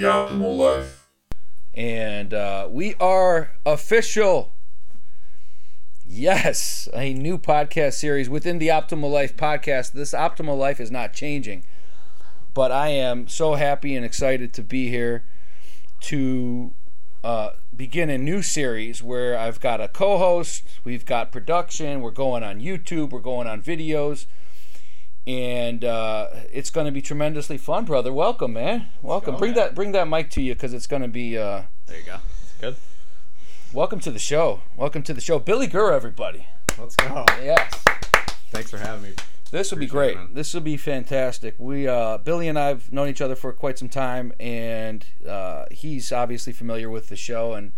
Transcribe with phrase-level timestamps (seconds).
[0.00, 1.08] the optimal life.
[1.74, 4.52] And uh, we are official.
[6.06, 9.92] Yes, a new podcast series within the Optimal Life podcast.
[9.92, 11.64] This Optimal Life is not changing,
[12.54, 15.24] but I am so happy and excited to be here
[16.02, 16.72] to
[17.24, 22.10] uh, begin a new series where I've got a co host, we've got production, we're
[22.10, 24.26] going on YouTube, we're going on videos
[25.26, 28.12] and uh, it's going to be tremendously fun, brother.
[28.12, 28.88] Welcome, man.
[29.02, 29.34] Welcome.
[29.34, 29.56] go, bring man.
[29.64, 31.36] that bring that mic to you because it's going to be.
[31.36, 32.16] Uh, There you go.
[32.42, 32.76] It's good.
[33.72, 34.60] welcome to the show.
[34.76, 36.46] Welcome to the show, Billy Gurr, everybody.
[36.78, 37.24] Let's go.
[37.42, 37.84] Yes,
[38.50, 39.12] Thanks for having me.
[39.50, 40.34] this will be Appreciate it, great.
[40.34, 41.54] This will be fantastic.
[41.58, 46.12] We uh, Billy and I've known each other for quite some time, and uh, he's
[46.12, 47.72] obviously familiar with the show, and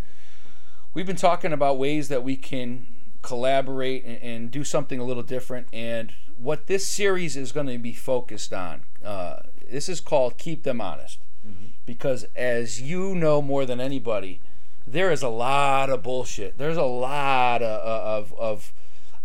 [0.94, 2.86] we've been talking about ways that we can
[3.22, 5.66] collaborate and, and do something a little different.
[5.72, 10.62] And what this series is going to be focused on, uh, this is called "Keep
[10.62, 11.18] Them Honest,"
[11.86, 14.40] because as you know more than anybody,
[14.86, 16.58] there is a lot of bullshit.
[16.58, 18.72] There's a lot of of, of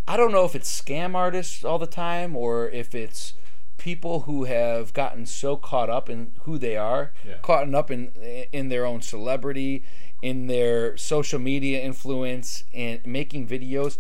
[0.08, 3.34] I don't know if it's scam artists all the time or if it's
[3.78, 7.36] people who have gotten so caught up in who they are, Yeah.
[7.42, 8.12] caught up in
[8.52, 9.84] in their own celebrity,
[10.22, 13.98] in their social media influence, and making videos.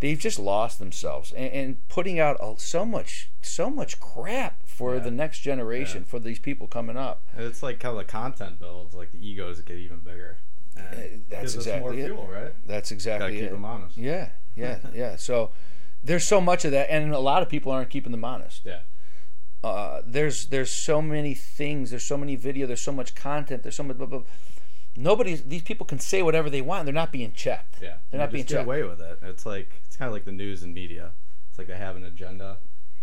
[0.00, 4.94] They've just lost themselves and, and putting out a- so much so much crap for
[4.94, 5.00] Yeah.
[5.02, 7.22] the next generation for these people coming up.
[7.36, 10.38] It's like how the content builds, like the egos get even bigger.
[10.76, 12.04] And Uh, that's exactly more it.
[12.06, 12.54] fuel, right?
[12.66, 13.50] That's Gotta exactly keep it.
[13.50, 13.96] them honest.
[13.98, 15.16] Yeah, yeah, yeah.
[15.16, 15.50] So
[16.04, 18.62] there's so much of that, and a lot of people aren't keeping them honest.
[18.64, 18.80] Yeah.
[19.64, 21.90] Uh, there's there's so many things.
[21.90, 22.66] There's so many video.
[22.68, 23.64] There's so much content.
[23.64, 23.96] There's so much.
[23.96, 24.28] Blah, Blah, blah.
[24.98, 25.34] Nobody.
[25.36, 26.80] These people can say whatever they want.
[26.80, 27.76] and They're not being checked.
[27.80, 27.94] Yeah.
[28.10, 28.66] They're not being get checked.
[28.66, 29.18] away with it.
[29.22, 31.12] It's like it's kind of like the news and media.
[31.50, 32.58] It's like they have an agenda,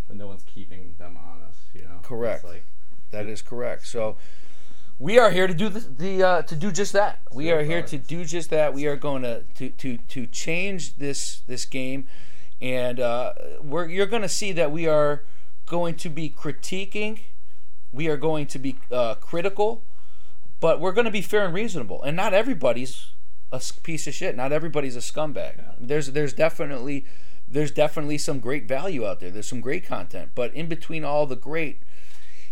[0.08, 1.60] but no one's keeping them honest.
[1.74, 2.00] You know.
[2.04, 2.44] Correct.
[2.44, 2.66] It's like
[3.12, 3.88] That is correct.
[3.88, 4.18] So
[5.00, 7.20] we are here to do the, the uh, to do just that.
[7.32, 8.74] We are here to do just that.
[8.74, 12.08] We are going to to to, to change this this game,
[12.62, 15.24] and uh, we're you're going to see that we are
[15.66, 17.20] going to be critiquing.
[17.92, 19.84] We are going to be uh, critical,
[20.66, 22.02] but we're going to be fair and reasonable.
[22.02, 23.12] And not everybody's
[23.52, 24.36] a piece of shit.
[24.36, 25.64] Not everybody's a scumbag.
[25.80, 27.06] There's there's definitely
[27.48, 29.30] there's definitely some great value out there.
[29.30, 31.84] There's some great content, but in between all the great,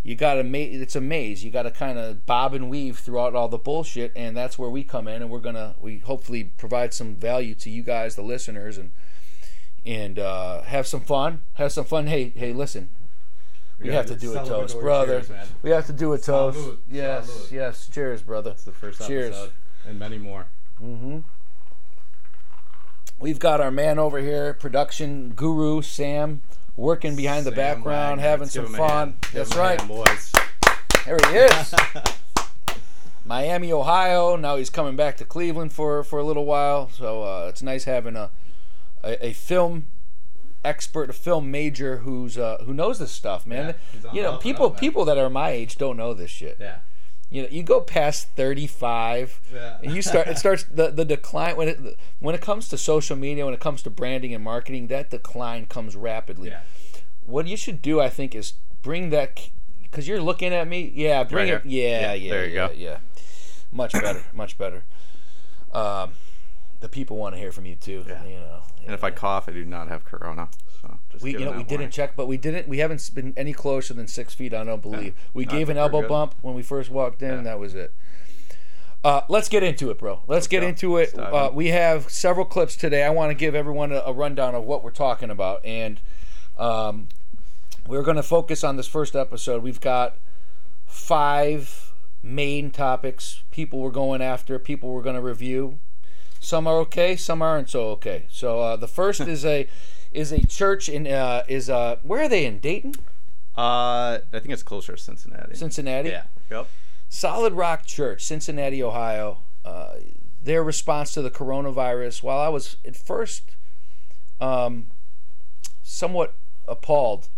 [0.03, 1.43] you got to make it's a maze.
[1.43, 4.69] You got to kind of bob and weave throughout all the bullshit, and that's where
[4.69, 8.21] we come in, and we're gonna we hopefully provide some value to you guys, the
[8.21, 8.91] listeners, and
[9.87, 11.41] and uh, have some fun.
[11.53, 12.05] Have some fun.
[12.05, 12.89] Hey hey, listen.
[13.83, 15.21] We have to do a toast, brother.
[15.21, 15.47] cheers.
[15.61, 16.57] We have to do a toast.
[16.57, 16.77] Salud.
[16.89, 17.51] Yes, Salud.
[17.51, 17.89] yes.
[17.91, 18.51] Cheers, brother.
[18.51, 19.35] It's the first Cheers.
[19.35, 19.51] episode,
[19.87, 20.45] and many more.
[20.81, 21.19] Mm-hmm.
[23.19, 26.41] We've got our man over here, production guru Sam,
[26.75, 28.21] working behind the background, Wagner.
[28.21, 29.17] having Let's some give him a fun.
[29.33, 29.79] That's right.
[29.79, 30.31] hand, boys.
[31.05, 31.75] There he is.
[33.25, 34.35] Miami, Ohio.
[34.35, 36.89] Now he's coming back to Cleveland for, for a little while.
[36.89, 38.29] So uh, it's nice having a,
[39.03, 39.85] a a film
[40.65, 43.75] expert, a film major who's uh, who knows this stuff, man.
[44.03, 46.13] Yeah, you know, the up and people up, people that are my age don't know
[46.13, 46.57] this shit.
[46.59, 46.77] Yeah.
[47.29, 49.77] You know, you go past thirty five, Yeah.
[49.81, 50.27] and you start.
[50.27, 51.79] It starts the, the decline when it
[52.19, 54.87] when it comes to social media, when it comes to branding and marketing.
[54.87, 56.49] That decline comes rapidly.
[56.49, 56.61] Yeah.
[57.25, 58.53] What you should do, I think, is
[58.83, 59.49] bring that
[59.81, 60.91] because you're looking at me.
[60.93, 61.65] Yeah, bring Right it.
[61.65, 62.73] Yeah, Yeah, yeah, there you yeah, go.
[62.75, 62.97] yeah.
[63.71, 64.83] Much better, much better.
[65.71, 66.11] Um,
[66.83, 68.03] the people want to hear from you too.
[68.05, 68.23] Yeah.
[68.25, 68.61] You know.
[68.83, 70.49] And if I cough, I do not have corona.
[70.81, 72.67] So just we, you know, we didn't check, but we didn't.
[72.67, 74.53] We haven't been any closer than six feet.
[74.53, 75.15] I don't believe.
[75.33, 76.09] We No, gave an elbow good.
[76.09, 77.37] bump when we first walked in.
[77.37, 77.43] Yeah.
[77.43, 77.93] That was it.
[79.01, 80.23] Uh, let's get into it, bro.
[80.27, 80.67] Let's, get go.
[80.67, 81.17] into it.
[81.17, 83.03] Uh, we have several clips today.
[83.03, 86.01] I want to give everyone a, a rundown of what we're talking about, and
[86.57, 87.07] um,
[87.87, 89.63] we're going to focus on this first episode.
[89.63, 90.17] We've got
[90.85, 93.43] five main topics.
[93.51, 94.59] People we're going after.
[94.59, 95.79] People we're going to review.
[96.43, 97.15] Some are okay.
[97.15, 98.25] Some aren't so okay.
[98.29, 99.67] So uh, the first is a
[100.11, 102.95] is a church in uh, is uh, where are they in Dayton,
[103.57, 105.55] Uh, I think it's closer to Cincinnati.
[105.55, 106.09] Cincinnati.
[106.09, 106.23] Yeah.
[106.51, 106.67] Yep.
[107.09, 109.39] Solid Rock Church, Cincinnati, Ohio.
[109.63, 109.93] Uh,
[110.43, 112.21] their response to the coronavirus.
[112.21, 113.55] While I was at first
[114.41, 114.87] um,
[115.81, 116.33] somewhat
[116.67, 117.29] appalled,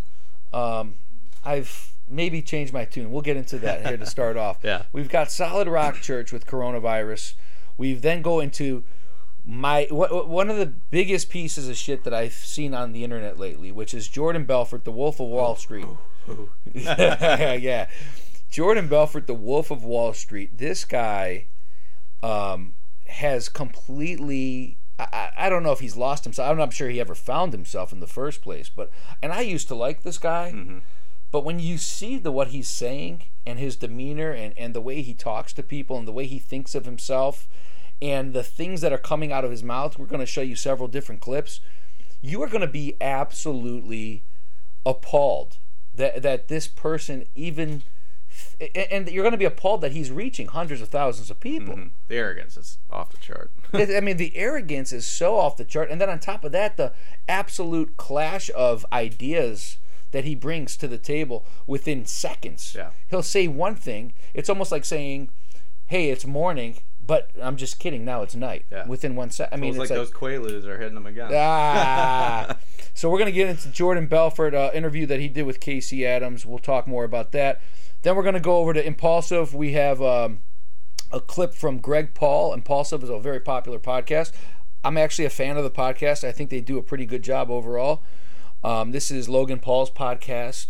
[0.52, 0.96] um,
[1.44, 3.12] I've maybe changed my tune.
[3.12, 4.58] We'll get into that here to start off.
[4.64, 4.84] Yeah.
[4.92, 7.34] We've got Solid Rock Church with coronavirus.
[7.78, 8.84] We then go into
[9.46, 13.38] my wha- one of the biggest pieces of shit that I've seen on the internet
[13.38, 15.86] lately, which is Jordan Belfort, the Wolf of Wall Street.
[16.74, 17.88] yeah,
[18.50, 20.58] Jordan Belfort, the Wolf of Wall Street.
[20.58, 21.46] This guy
[22.24, 22.74] um,
[23.08, 24.78] has completely.
[24.98, 26.50] I, I don't know if he's lost himself.
[26.50, 28.70] I'm not sure he ever found himself in the first place.
[28.70, 28.90] But
[29.22, 30.52] and I used to like this guy,
[31.32, 35.02] But when you see the what he's saying and his demeanor and, and the way
[35.02, 37.48] he talks to people and the way he thinks of himself
[38.02, 40.56] and the things that are coming out of his mouth, we're going to show you
[40.56, 41.60] several different clips.
[42.22, 44.24] You are going to be absolutely
[44.86, 45.58] appalled
[45.96, 47.84] that that this person even
[48.92, 51.76] and you're going to be appalled that he's reaching hundreds of thousands of people.
[51.76, 51.92] Mhm.
[52.10, 53.52] The arrogance is off the chart.
[53.74, 56.76] I mean, the arrogance is so off the chart, and then on top of that,
[56.76, 56.92] the
[57.30, 59.78] absolute clash of ideas
[60.12, 62.74] that he brings to the table within seconds.
[62.76, 62.90] Yeah.
[63.10, 64.14] He'll say one thing.
[64.34, 65.30] It's almost like saying,
[65.88, 68.06] "Hey, it's morning," but I'm just kidding.
[68.06, 68.66] Now it's night.
[68.72, 68.88] Yeah.
[68.88, 69.58] Within one second.
[69.58, 71.30] I mean, it's like, those Quaaludes are hitting them again.
[71.34, 72.58] Ah.
[72.94, 76.06] so we're going to get into Jordan Belfort uh, interview that he did with Casey
[76.06, 76.46] Adams.
[76.46, 77.62] We'll talk more about that.
[78.02, 79.54] Then we're going to go over to Impaulsive.
[79.54, 80.40] We have um,
[81.12, 82.54] a clip from Greg Paul.
[82.54, 84.32] Impaulsive is a very popular podcast.
[84.84, 86.24] I'm actually a fan of the podcast.
[86.24, 88.04] I think they do a pretty good job overall.
[88.64, 90.68] Um, this is Logan Paul's podcast,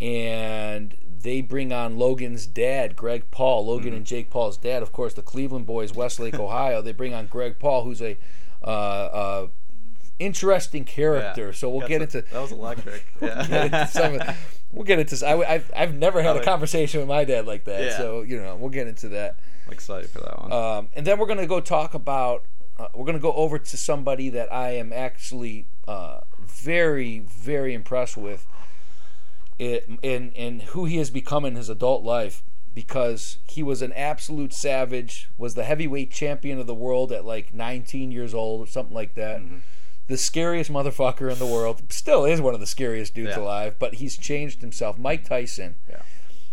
[0.00, 3.66] and they bring on Logan's dad, Greg Paul.
[3.66, 6.82] Logan and Jake Paul's dad, of course, the Cleveland boys, Westlake, Ohio.
[6.82, 8.16] They bring on Greg Paul, who's a
[8.62, 9.46] uh, uh,
[10.18, 11.46] interesting character.
[11.46, 11.52] Yeah.
[11.52, 13.04] So we'll Got get some- into that was electric.
[13.20, 13.86] get into yeah.
[13.86, 14.18] some
[14.72, 15.26] we'll get into.
[15.26, 17.84] I, I've, I've never had a conversation with my dad like that.
[17.84, 17.96] Yeah.
[17.96, 19.38] So you know, we'll get into that.
[19.66, 20.52] I'm excited for that one.
[20.52, 22.44] Um, and then we're gonna go talk about.
[22.78, 28.16] Uh, we're gonna go over to somebody that I am actually uh, very, very impressed
[28.16, 28.46] with.
[30.02, 32.42] In in who he has become in his adult life
[32.74, 35.28] because he was an absolute savage.
[35.38, 39.14] Was the heavyweight champion of the world at like 19 years old or something like
[39.14, 39.40] that.
[40.08, 41.82] The scariest motherfucker in the world.
[41.92, 43.42] Still is one of the scariest dudes Yeah.
[43.42, 44.98] alive, but he's changed himself.
[44.98, 46.02] Mike Tyson yeah.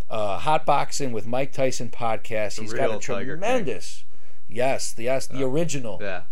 [0.10, 2.60] uh, Hot Boxing with Mike Tyson podcast.
[2.60, 3.26] He's got a real Tiger King.
[3.42, 4.04] tremendous,
[4.48, 6.24] yes, the yes, the original, Yeah.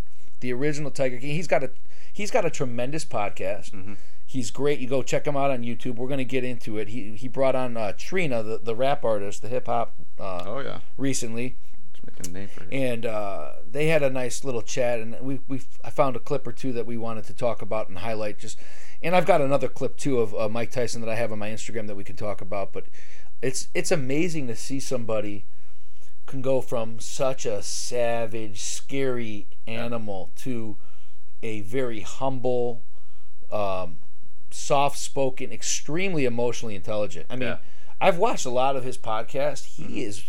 [0.41, 1.31] the original Tiger King.
[1.33, 1.71] He's got a
[2.13, 3.71] he's got a tremendous podcast.
[3.71, 3.94] Mm-hmm.
[4.29, 4.79] He's great.
[4.79, 5.95] You go check him out on YouTube.
[5.95, 6.89] We're gonna get into it.
[6.89, 10.59] He he brought on uh, Trina, the, the rap artist, the hip hop, uh, Oh
[10.59, 10.79] yeah.
[10.97, 11.56] recently,
[11.94, 15.00] Just making a name for and uh, they had a nice little chat.
[15.00, 17.88] And we we I found a clip or two that we wanted to talk about
[17.88, 18.38] and highlight.
[18.38, 18.59] Just
[19.01, 21.50] and I've got another clip too of uh, Mike Tyson that I have on my
[21.50, 22.74] Instagram that we can talk about.
[22.74, 22.88] But
[23.41, 25.45] it's it's amazing to see somebody
[26.25, 30.75] can go from such a savage, scary animal to
[31.41, 32.81] a very humble,
[33.50, 34.00] um,
[34.57, 37.25] soft-spoken, extremely emotionally intelligent.
[37.30, 37.57] I mean, Yeah.
[38.00, 39.65] I've watched a lot of his podcast.
[39.65, 40.24] He is,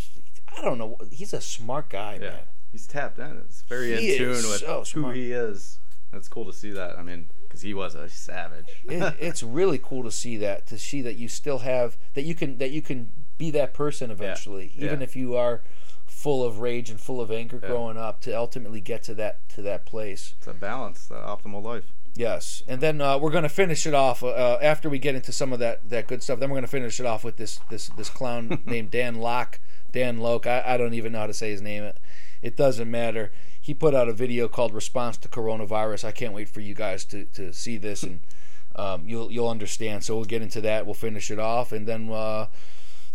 [0.56, 2.24] I don't know, he's a smart guy, Mm-hmm.
[2.24, 2.30] Yeah.
[2.30, 2.38] man.
[2.72, 3.42] He's tapped in.
[3.44, 5.16] It's very He in tune with so who smart.
[5.16, 5.78] he is.
[6.12, 6.98] That's cool to see that.
[6.98, 8.66] I mean, because he was a savage.
[8.84, 12.34] it, it's really cool to see that to see that you still have that you
[12.34, 15.04] can that you can be that person eventually even Yeah.
[15.04, 15.62] if you are
[16.06, 19.62] full of rage and full of anger growing up to ultimately get to that to
[19.62, 21.84] that place It's a balance, that optimal life.
[22.18, 25.32] Yes and then uh, we're going to finish it off uh, after we get into
[25.32, 27.60] some of that that good stuff then we're going to finish it off with this
[27.70, 29.60] this this clown named dan Lok
[29.92, 31.98] dan loke I, I don't even know how to say his name it,
[32.42, 36.48] it doesn't matter he put out a video called response to coronavirus i can't wait
[36.48, 38.20] for you guys to, to see this and
[38.78, 40.04] um, you'll you'll understand.
[40.04, 40.86] So we'll get into that.
[40.86, 42.46] We'll finish it off, and then uh,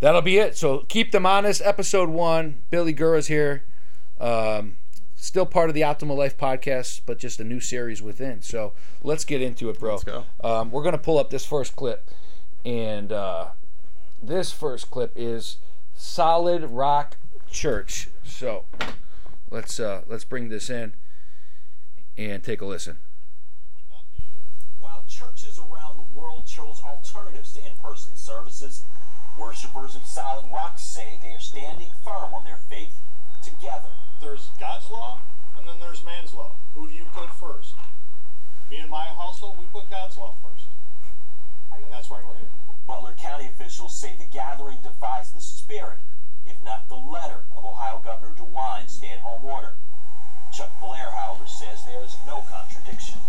[0.01, 0.57] that'll be it.
[0.57, 1.61] So keep them honest.
[1.63, 2.63] Episode one.
[2.69, 3.63] Billy Gura's here.
[4.19, 4.75] Um,
[5.23, 8.41] still part of the Optimal Life podcast, but just a new series within.
[8.41, 8.73] So
[9.03, 9.93] let's get into it, bro.
[9.93, 10.25] Let's go.
[10.43, 12.09] Um, we're gonna pull up this first clip,
[12.65, 13.47] and uh,
[14.21, 15.57] this first clip is
[15.95, 17.15] Solid Rock
[17.49, 18.09] Church.
[18.25, 18.65] So
[19.49, 20.93] let's uh, let's bring this in
[22.17, 22.97] and take a listen.
[24.81, 28.83] While churches around the world chose alternatives to in-person services,
[29.39, 32.93] worshipers of Solid Rock say they are standing firm on their faith
[33.41, 33.89] together.
[34.23, 35.19] There's God's law
[35.57, 36.55] and then there's man's law.
[36.75, 37.75] Who do you put first?
[38.71, 40.65] Me and my household, we put God's law first.
[41.75, 42.49] And that's why we're here.
[42.87, 45.99] Butler County officials say the gathering defies the spirit,
[46.47, 49.73] if not the letter, of Ohio Governor DeWine's stay-at-home order.
[50.55, 53.19] Chuck Blair, however, says there is no contradiction.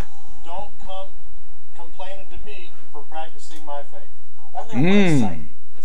[0.44, 1.08] Don't come
[1.76, 4.10] complaining to me for practicing my faith.
[4.54, 5.24] On their hmm.
[5.24, 5.44] website,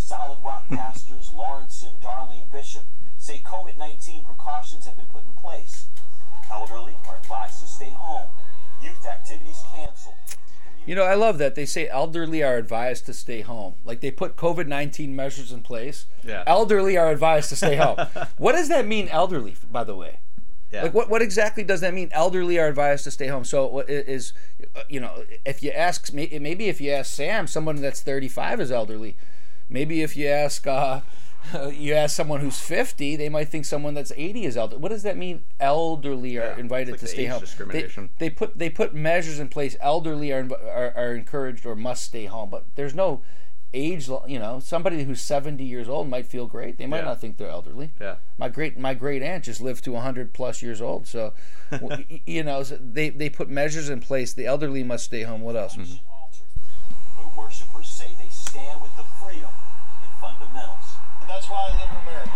[0.10, 2.82] Solid Rock pastors Lawrence and Darlene Bishop
[3.20, 5.86] say COVID 19 precautions have been put in place.
[6.52, 8.28] Elderly are advised to stay home,
[8.82, 10.16] youth activities canceled.
[10.88, 13.76] You know, I love that they say elderly are advised to stay home.
[13.86, 16.08] Like they put COVID nineteen measures in place.
[16.24, 16.44] Yeah.
[16.48, 18.00] Elderly are advised to stay home.
[18.38, 19.58] what does that mean, elderly?
[19.72, 20.22] By the way,
[20.72, 20.82] Yeah.
[20.84, 22.10] like what what exactly does that mean?
[22.14, 23.44] Elderly are advised to stay home.
[23.44, 24.34] So what is,
[24.76, 28.28] uh, you know, if you ask may- maybe if you ask Sam, someone that's thirty
[28.28, 29.16] five is elderly.
[29.70, 31.02] Maybe if you ask uh,
[31.72, 34.82] you ask someone who's fifty, they might think someone that's eighty is elderly.
[34.82, 35.44] What does that mean?
[35.60, 37.40] Elderly are Yeah, invited it's to stay home.
[37.40, 38.10] They- discrimination.
[38.20, 39.76] they put they put measures in place.
[39.80, 43.22] Elderly are, are are encouraged or must stay home, but there's no
[43.72, 46.80] age, you know, somebody who's 70 years old might feel great.
[46.80, 47.06] They might Yeah.
[47.06, 47.92] not think they're elderly.
[48.02, 48.16] Yeah.
[48.40, 51.06] My great my great aunt just lived to 100 plus years old.
[51.06, 51.34] So,
[52.26, 54.34] you know, so they they put measures in place.
[54.34, 55.42] The elderly must stay home.
[55.42, 55.78] What else?
[55.78, 56.00] altered.
[57.16, 59.54] But worshipers say they stand with the freedom
[60.02, 60.86] and fundamentals.
[61.50, 62.32] That's why I live in America.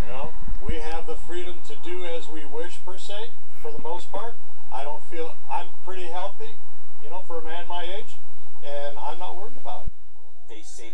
[0.00, 0.32] You know,
[0.66, 3.28] we have the freedom to do as we wish, per se,
[3.60, 4.34] for the most part.
[4.72, 6.56] I don't feel I'm pretty healthy,
[7.02, 8.16] you know, for a man my age,
[8.64, 9.92] and I'm not worried about it.
[10.48, 10.92] They say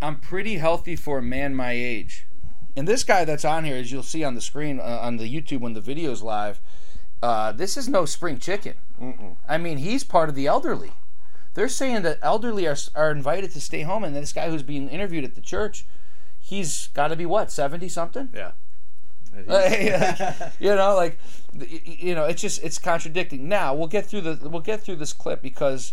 [0.00, 2.26] I'm pretty healthy for a man my age.
[2.74, 5.28] And this guy that's on here, as you'll see on the screen uh, on the
[5.28, 6.62] YouTube when the video's live,
[7.22, 8.74] uh, this is no spring chicken.
[9.46, 10.92] I mean, he's part of the elderly.
[11.52, 14.88] They're saying that elderly are, are invited to stay home, and this guy who's being
[14.88, 15.84] interviewed at the church,
[16.44, 18.28] he's got to be what seventy something.
[18.34, 18.52] Yeah.
[20.60, 21.18] you know, like
[21.68, 23.48] you know, it's just it's contradicting.
[23.48, 25.92] Now we'll get through the we'll get through this clip because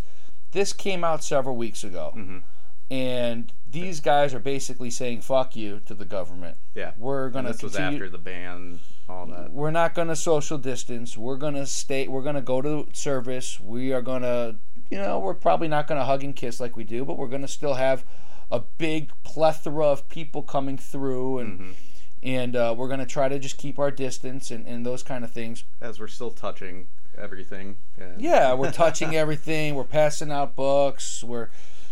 [0.52, 2.40] this came out several weeks ago, mm-hmm.
[2.92, 6.58] and these guys are basically saying "fuck you" to the government.
[6.76, 6.92] yeah.
[6.98, 8.80] We're gonna this was after the ban,
[9.10, 9.52] all that.
[9.52, 11.18] we're not gonna social distance.
[11.18, 12.08] We're gonna stay.
[12.08, 13.60] We're gonna go to service.
[13.60, 14.58] We are gonna,
[14.92, 17.48] you know, we're probably not gonna hug and kiss like we do, but we're gonna
[17.48, 18.06] still have
[18.52, 21.76] a big plethora of people coming through, and
[22.24, 25.32] and uh, we're gonna try to just keep our distance and, and those kind of
[25.32, 25.64] things.
[25.82, 27.78] As we're still touching everything.
[28.00, 29.76] and- Yeah, we're touching everything.
[29.76, 31.24] We're passing out books.
[31.24, 31.50] We're,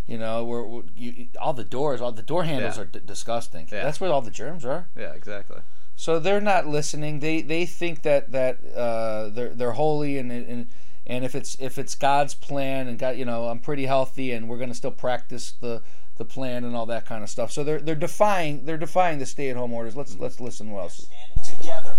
[0.08, 2.00] you know, we're, we're you, all the doors.
[2.02, 2.84] All the door handles Yeah.
[2.84, 3.68] are d- disgusting.
[3.72, 3.84] Yeah.
[3.84, 4.88] That's where all the germs are.
[4.98, 5.58] Yeah, exactly.
[5.96, 7.20] So they're not listening.
[7.20, 10.68] They they think that that uh, they're they're holy and and
[11.06, 14.48] and if it's if it's God's plan and God, you know, I'm pretty healthy and
[14.48, 15.82] we're gonna still practice the
[16.20, 17.52] the plan and all that kind of stuff.
[17.52, 19.96] So they're they're defying they're defying the stay at home orders.
[19.96, 20.70] Let's let's listen.
[20.70, 21.08] What else?
[21.08, 21.96] standing together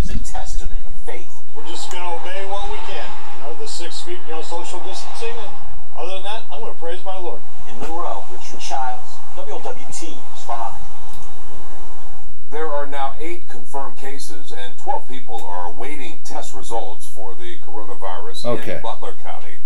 [0.00, 1.30] is a testament of faith.
[1.54, 3.06] We're just going to obey what we can.
[3.36, 5.50] You know, the six feet, you know, social distancing, and
[5.98, 7.42] other than that, I'm going to praise my Lord.
[7.70, 10.72] In Monroe, Richard Childs, WLWT News 5.
[12.50, 17.58] There are now eight confirmed cases, and 12 people are awaiting test results for the
[17.58, 18.76] coronavirus Okay.
[18.76, 19.58] in Butler County.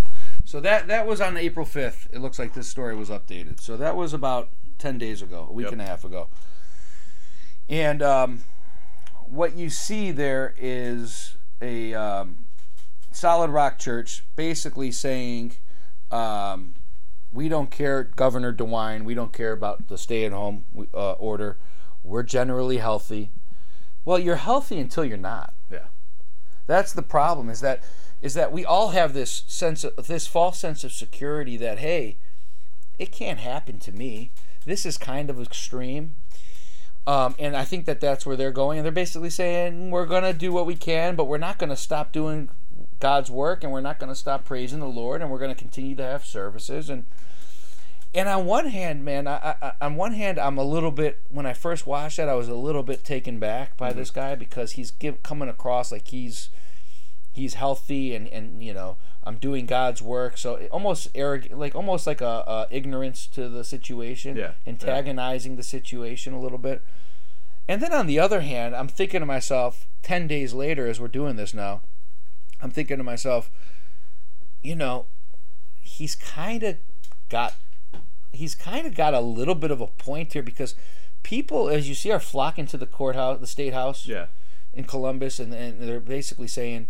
[0.49, 2.07] So that that was on April 5th.
[2.11, 3.61] It looks like this story was updated.
[3.61, 5.73] So that was about 10 days ago, a week Yep.
[5.73, 6.28] and a half ago.
[7.69, 8.45] And um,
[9.26, 12.47] what you see there is a um,
[13.12, 15.57] Solid Rock Church basically saying,
[16.11, 16.73] um,
[17.31, 20.64] we don't care, Governor DeWine, we don't care about the stay at home
[20.95, 21.59] uh, order.
[22.02, 23.33] We're generally healthy.
[24.07, 25.52] Well, you're healthy until you're not.
[25.71, 25.88] Yeah.
[26.67, 27.50] That's the problem.
[27.50, 27.83] Is that
[28.21, 32.17] is that we all have this sense of this false sense of security that hey,
[32.99, 34.31] it can't happen to me.
[34.65, 36.17] This is kind of extreme.
[37.07, 38.79] Um, and I think that that's where they're going.
[38.79, 42.13] And they're basically saying we're gonna do what we can, but we're not gonna stop
[42.13, 42.51] doing
[43.01, 46.03] God's work, and we're not gonna stop praising the Lord, and we're gonna continue to
[46.03, 47.07] have services and.
[48.15, 51.21] And on one hand, man, I, I, on one hand, I'm a little bit.
[51.29, 54.35] When I first watched that, I was a little bit taken back by this guy
[54.35, 56.49] because he's give, coming across like he's
[57.38, 60.37] he's healthy and and you know I'm doing God's work.
[60.38, 64.52] So almost arrogant, like almost like a, a ignorance to the situation, Yeah, yeah.
[64.73, 66.83] antagonizing the situation a little bit.
[67.71, 71.09] And then on the other hand, I'm thinking to myself, ten days later, as we're
[71.09, 71.83] doing this now,
[72.62, 73.50] I'm thinking to myself,
[74.62, 75.07] you know,
[75.80, 76.76] he's kind of
[77.28, 77.54] got
[78.33, 80.75] he's kind of got a little bit of a point here because
[81.23, 84.26] people, as you see, are flocking to the courthouse, the state house Yeah.
[84.73, 86.88] in Columbus, and, and they're basically saying,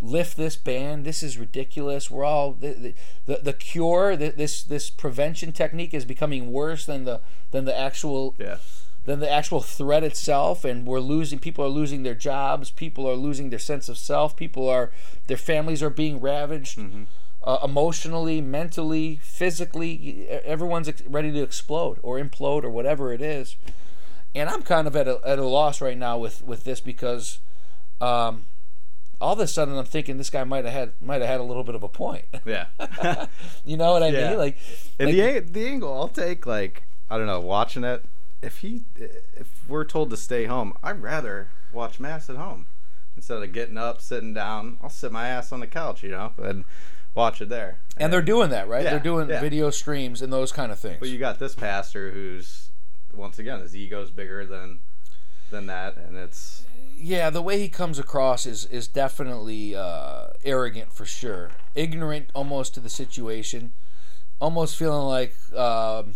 [0.00, 1.02] "Lift this ban.
[1.02, 2.10] This is ridiculous.
[2.10, 2.94] We're all the the,
[3.26, 4.16] the, the cure.
[4.16, 8.56] The, this this prevention technique is becoming worse than the than the actual Yeah.
[9.04, 13.14] than the actual threat itself and we're losing people are losing their jobs people are
[13.16, 14.92] losing their sense of self people are
[15.26, 16.78] their families are being ravaged
[17.42, 23.56] uh, emotionally mentally physically everyone's ex- ready to explode or implode or whatever it is
[24.34, 27.38] and i'm kind of at a, at a loss right now with with this because
[28.02, 28.44] um,
[29.20, 31.42] all of a sudden i'm thinking this guy might have had might have had a
[31.42, 32.66] little bit of a point Yeah.
[33.64, 34.30] you know what i Yeah.
[34.30, 34.56] mean like,
[34.98, 38.04] And like the the angle I'll take, like I don't know, watching it.
[38.42, 42.66] If he, if we're told to stay home, I'd rather watch mass at home
[43.16, 44.78] instead of getting up, sitting down.
[44.82, 46.64] I'll sit my ass on the couch, you know, and
[47.14, 47.80] watch it there.
[47.98, 49.40] and they're doing that right Yeah, they're doing yeah.
[49.40, 52.70] video streams and those kind of things But you got this pastor who's
[53.12, 54.78] once again his ego's bigger than
[55.50, 56.62] than that, and it's
[57.00, 62.74] yeah, the way he comes across is is definitely uh, arrogant for sure, ignorant almost
[62.74, 63.72] to the situation,
[64.40, 66.14] almost feeling like um,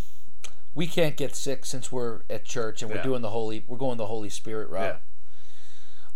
[0.75, 3.03] we can't get sick since we're at church and we're Yeah.
[3.03, 5.01] doing the holy, we're going the Holy Spirit route.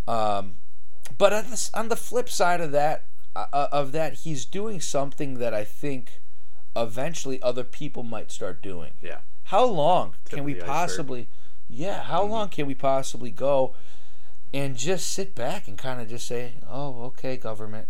[0.07, 0.37] Yeah.
[0.37, 0.57] Um,
[1.17, 3.05] but on the, on the flip side of that,
[3.37, 6.21] uh, of that, he's doing something that I think
[6.77, 8.93] eventually other people might start doing.
[9.03, 9.19] Yeah.
[9.45, 11.29] How long Tip can we possibly?
[11.69, 12.33] Yeah, how Mm-hmm.
[12.33, 13.75] long can we possibly go
[14.53, 17.89] and just sit back and kind of just say, "Oh, okay, government."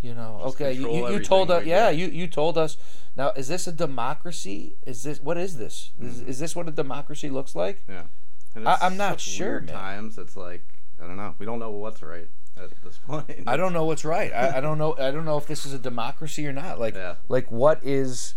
[0.00, 2.76] You know, Just okay, you, you, you told us, yeah, you, you told us.
[3.16, 4.74] Now, is this a democracy?
[4.84, 5.92] Is this what is this?
[6.00, 6.28] Is, Mm-hmm.
[6.30, 7.84] is this what a democracy looks like?
[7.88, 8.02] Yeah.
[8.66, 10.18] I, I'm not sure, times.
[10.18, 10.64] It's like
[11.00, 11.36] I don't know.
[11.38, 12.26] We don't know what's right
[12.56, 13.44] at this point.
[13.46, 14.32] I don't know what's right.
[14.32, 14.96] I, I don't know.
[14.98, 16.80] I don't know if this is a democracy or not.
[16.80, 17.14] Like, Yeah.
[17.28, 18.34] like what is?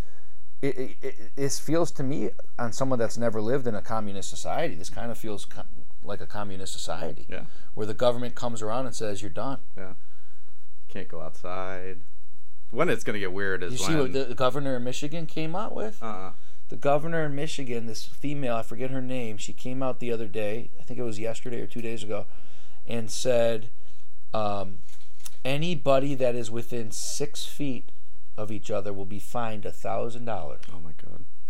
[0.61, 4.29] It, it, it, it feels to me on someone that's never lived in a communist
[4.29, 4.75] society.
[4.75, 5.45] This kind of feels
[6.05, 7.45] like a communist society, Yeah.
[7.73, 9.59] where the government comes around and says you're done.
[9.77, 9.89] Yeah.
[9.89, 9.93] You
[10.89, 12.01] can't go outside.
[12.71, 14.13] When it's gonna get weird is You see when.
[14.13, 16.01] what the, governor of Michigan came out with?
[16.01, 16.31] uh-uh.
[16.69, 20.27] The governor in Michigan, this female, I forget her name, she came out the other
[20.27, 22.25] day, I think it was yesterday or two days ago,
[22.87, 23.69] and said,
[24.33, 24.79] um,
[25.43, 27.91] anybody that is within six feet
[28.35, 30.61] of each other will be fined a thousand dollars.
[30.73, 30.91] Oh my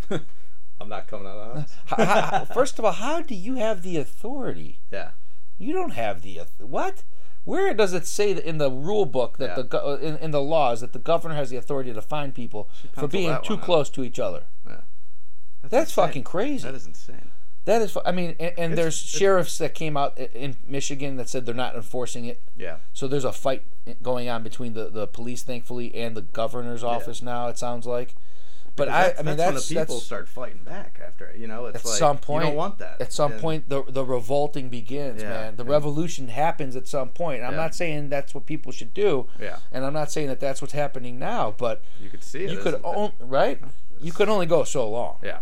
[0.09, 0.21] god.
[0.81, 2.47] I'm not coming out of the house.
[2.53, 4.79] First of all, how do you have the authority?
[4.91, 5.11] yeah.
[5.57, 7.03] You don't have the what?
[7.45, 9.63] Where does it say that in the rule book that Yeah.
[9.63, 12.67] the uh, in, in the laws that the governor has the authority to fine people
[12.91, 13.65] for being too one out.
[13.65, 14.43] close to each other?
[14.67, 14.81] Yeah.
[15.63, 16.05] That's insane.
[16.07, 16.63] fucking crazy.
[16.67, 17.29] That is insane.
[17.63, 21.15] That is, I mean, and, and It's- there's it's- sheriffs that came out in Michigan
[21.15, 22.41] that said they're not enforcing it.
[22.57, 22.77] Yeah.
[22.93, 23.63] So there's a fight
[24.03, 27.47] going on between the, the police, thankfully, and the governor's office now.
[27.47, 28.15] It sounds like,
[28.75, 31.37] but I, I mean, that's, that's when the people start fighting back after it.
[31.39, 32.43] You know, it's at like some point.
[32.43, 32.99] you don't want that.
[33.01, 35.55] At some And- point, the the revolting begins, Yeah, man.
[35.55, 37.43] The and- revolution happens at some point.
[37.43, 37.57] I'm Yeah.
[37.57, 39.59] not saying that's what people should do, Yeah.
[39.71, 41.53] and I'm not saying that that's what's happening now.
[41.57, 42.51] But You could see it.
[42.51, 42.81] you could it?
[42.83, 43.61] own right.
[44.01, 45.17] You could only go so long.
[45.23, 45.39] Yeah.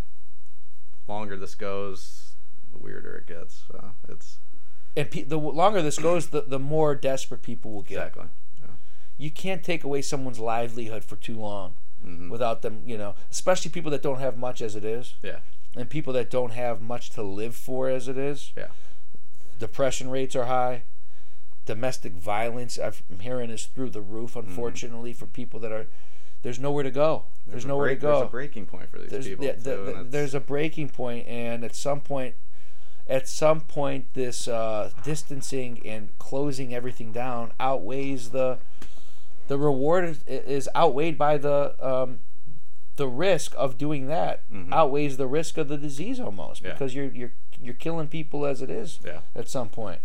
[1.08, 2.34] Longer this goes,
[2.72, 3.64] the weirder it gets.
[3.72, 4.38] So it's
[4.96, 7.98] And pe- the longer this goes, the, the more desperate people will get.
[7.98, 8.26] exactly.
[8.62, 8.68] Yeah.
[9.18, 12.30] you can't take away someone's livelihood for too long Mm-hmm.
[12.30, 15.38] without them, you know, especially people that don't have much as it is Yeah.
[15.76, 18.52] and people that don't have much to live for as it is.
[18.58, 18.68] Yeah.
[19.60, 20.84] Depression rates are high.
[21.66, 25.88] Domestic violence, I'm hearing, is through the roof, unfortunately, for people that are,
[26.42, 27.24] there's nowhere to go.
[27.48, 28.12] There's, a nowhere break- to go.
[28.18, 29.46] There's a breaking point for these There's, people.
[29.46, 32.36] yeah, the- and the- there's a breaking point, and at some point,
[33.08, 38.60] at some point, this uh, distancing and closing everything down outweighs the
[39.54, 42.20] the reward is, is outweighed by the um,
[42.96, 46.68] the risk of doing that outweighs the risk of the disease almost Mm-hmm.
[46.68, 46.74] Yeah.
[46.74, 49.20] because you're you're you're killing people as it is Yeah.
[49.36, 50.00] at some point.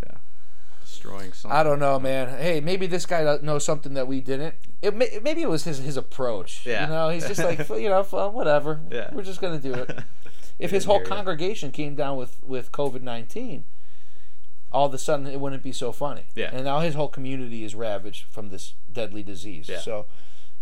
[0.85, 1.57] destroying something.
[1.59, 2.29] I don't know, man.
[2.39, 4.55] Hey, maybe this guy knows something that we didn't.
[4.83, 6.65] It may, maybe it was his his approach.
[6.67, 6.85] Yeah.
[6.87, 8.81] You know, he's just like you know, whatever.
[8.91, 9.11] Yeah.
[9.13, 9.99] We're just gonna do it.
[10.59, 13.63] If his whole congregation came down with with COVID nineteen,
[14.73, 16.25] all of a sudden it wouldn't be so funny.
[16.35, 16.51] Yeah.
[16.53, 19.69] And now his whole community is ravaged from this deadly disease.
[19.69, 19.81] Yeah.
[19.81, 20.07] So,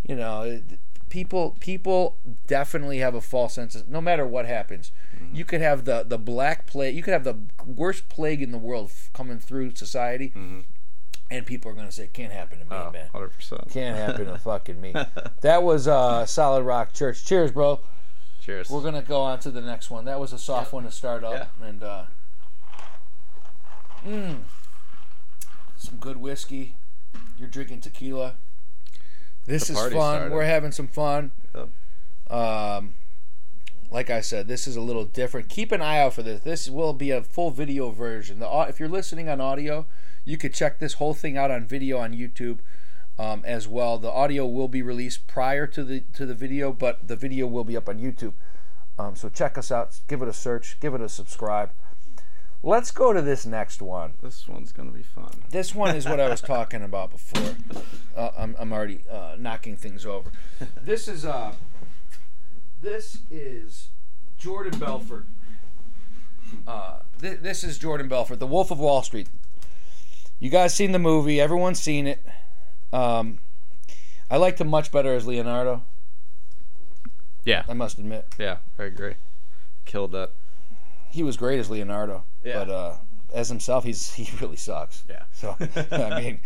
[0.06, 0.60] you know,
[1.08, 2.16] people people
[2.46, 3.74] definitely have a false sense.
[3.74, 5.34] Of, no matter what happens, Mm-hmm.
[5.34, 6.94] you could have the the black plague.
[6.94, 10.30] You could have the worst plague in the world f- coming through society,
[11.30, 13.16] and people are going to say, "Can't happen to me, Mm-hmm.
[13.16, 13.72] Oh, man." 100%.
[13.72, 14.94] Can't happen to fucking me.
[15.40, 17.24] That was uh, Solid Rock Church.
[17.24, 17.80] Cheers, bro.
[18.42, 18.68] Cheers.
[18.68, 20.04] We're gonna go on to the next one.
[20.04, 22.04] That was a soft one to start up, and uh,
[24.06, 24.36] mm,
[25.76, 26.76] some good whiskey.
[27.38, 28.36] You're drinking tequila.
[29.46, 29.90] This The is fun.
[29.90, 30.32] started.
[30.32, 31.32] We're having some fun.
[31.54, 31.68] Yep.
[32.30, 32.94] Um,
[33.90, 35.48] like I said, this is a little different.
[35.48, 36.40] Keep an eye out for this.
[36.42, 38.38] This will be a full video version.
[38.40, 39.86] The if you're listening on audio,
[40.24, 42.58] you could check this whole thing out on video on YouTube
[43.18, 43.98] um, as well.
[43.98, 47.64] The audio will be released prior to the to the video, but the video will
[47.64, 48.34] be up on YouTube.
[48.98, 50.00] Um, so check us out.
[50.08, 50.78] Give it a search.
[50.80, 51.70] Give it a subscribe.
[52.66, 54.14] Let's go to this next one.
[54.20, 55.31] This one's gonna be fun.
[55.50, 57.55] This one is what I was talking about before.
[58.16, 60.33] Uh, I'm, I'm already uh, knocking things over.
[60.83, 61.52] This is uh,
[62.81, 63.88] this is
[64.38, 65.26] Jordan Belfort.
[66.66, 69.29] Uh, th- this is Jordan Belfort, The Wolf of Wall Street.
[70.40, 71.38] You guys seen the movie?
[71.42, 72.24] Everyone's seen it.
[72.90, 73.38] Um,
[74.31, 75.83] I liked him much better as Leonardo.
[77.44, 77.64] Yeah.
[77.68, 78.57] I must admit, Yeah.
[78.79, 79.16] I agree.
[79.85, 80.31] Killed that.
[81.11, 82.24] he was great as Leonardo.
[82.46, 82.64] Yeah.
[82.64, 82.96] But uh,
[83.35, 85.04] as himself, he's he really sucks.
[85.09, 85.24] Yeah.
[85.32, 85.56] So
[85.90, 86.40] I mean,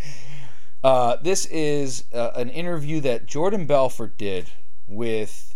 [0.82, 4.50] uh, this is uh, an interview that Jordan Belfort did
[4.88, 5.54] with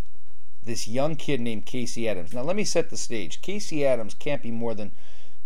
[0.63, 2.33] this young kid named Casey Adams.
[2.33, 3.43] Now let me set the stage.
[3.43, 4.93] Casey Adams can't be more than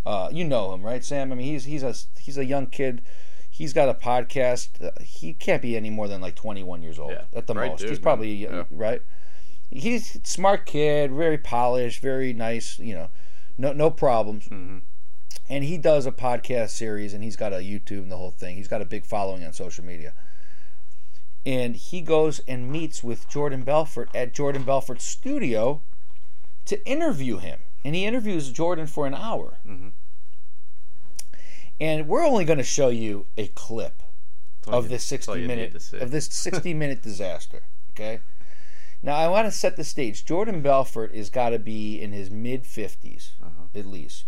[0.07, 1.33] uh, you know him, right, Sam?
[1.33, 3.03] I mean, he's he's a he's a young kid.
[3.51, 4.85] He's got a podcast.
[4.85, 7.23] Uh, he can't be any more than like 21 years old Yeah.
[7.35, 7.81] at the Right most.
[7.81, 8.65] dude, he's probably Yeah.
[8.71, 9.03] right.
[9.71, 12.79] He's a smart kid, very polished, very nice.
[12.79, 13.09] You know,
[13.59, 14.79] no no problems Mm-hmm.
[15.49, 18.57] And he does a podcast series and he's got a YouTube and the whole thing.
[18.57, 20.13] He's got a big following on social media.
[21.47, 25.81] and he goes and meets with Jordan Belfort at Jordan Belfort's studio
[26.67, 27.61] to interview him.
[27.85, 29.57] And he interviews Jordan for an hour.
[31.81, 34.03] And we're only going to show you a clip
[34.67, 37.63] of you- this 60 minute of this 60 minute disaster.
[37.91, 38.21] Okay.
[39.03, 40.25] Now I want to set the stage.
[40.25, 43.65] Jordan Belfort has got to be in his mid 50s Uh-huh.
[43.75, 44.25] at least,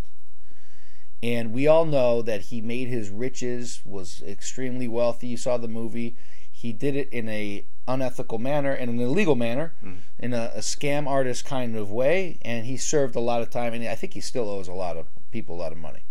[1.23, 5.29] and we all know that he made his riches, was extremely wealthy.
[5.29, 6.17] You saw the movie.
[6.51, 9.75] He did it in a unethical manner and an illegal manner,
[10.19, 13.75] in a, a scam artist kind of way, and he served a lot of time.
[13.75, 16.05] And I think he still owes a lot of people a lot of money.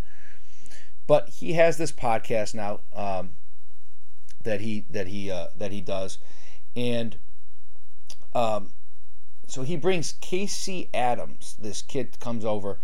[1.07, 2.81] But he has this podcast now.
[2.93, 3.31] Um,
[4.43, 6.17] that he that he uh, that he does,
[6.75, 7.17] and
[8.33, 8.71] um,
[9.47, 11.55] so he brings Casey Adams.
[11.59, 12.79] This kid comes over,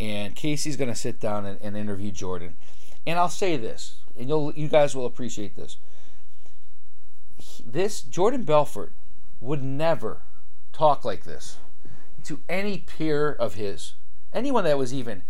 [0.00, 2.56] and Casey's going to sit down and, and interview Jordan.
[3.06, 5.76] And I'll say this, and you'll you guys will appreciate this.
[7.64, 8.92] This Jordan Belfort
[9.40, 10.22] would never
[10.72, 11.58] talk like this
[12.24, 13.94] to any peer of his,
[14.32, 15.22] anyone that was even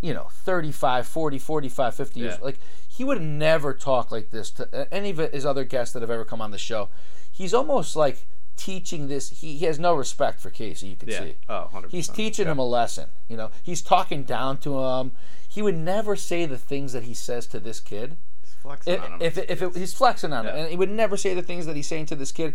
[0.00, 4.68] you know 35 40 45 50 years like he would never talk like this to
[4.72, 6.88] uh, any of his other guests that have ever come on the show
[7.30, 8.26] he's almost like
[8.60, 11.20] teaching this he, he has no respect for casey you can Yeah.
[11.20, 11.90] see Oh, 100%.
[11.90, 15.12] he's teaching him a lesson you know he's talking down to him
[15.48, 19.02] he would never say the things that he says to this kid He's flexing if,
[19.02, 19.18] on him.
[19.22, 20.56] if, if it, he's flexing on Yeah.
[20.56, 22.54] and he would never say the things that he's saying to this kid,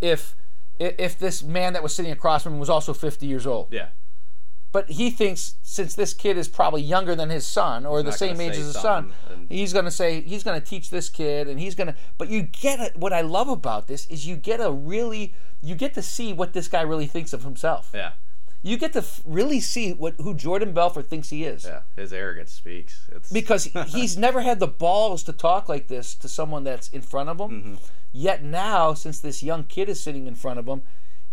[0.00, 0.36] if
[0.78, 3.68] if if this man that was sitting across from him was also 50 years old.
[3.72, 3.88] yeah.
[4.76, 8.38] But he thinks since this kid is probably younger than his son or the same
[8.42, 11.48] age as his son, and- he's going to say he's going to teach this kid
[11.48, 14.36] and he's going to but you get it what I love about this is you
[14.36, 17.90] get a really you get to see what this guy really thinks of himself.
[17.94, 18.12] Yeah.
[18.62, 21.64] You get to f- really see what who Jordan Belfort thinks he is.
[21.64, 21.80] Yeah.
[21.96, 23.08] His arrogance speaks.
[23.10, 27.00] It's Because he's never had the balls to talk like this to someone that's in
[27.00, 27.50] front of him.
[27.50, 27.74] Mm-hmm.
[28.12, 30.82] Yet now, since this young kid is sitting in front of him,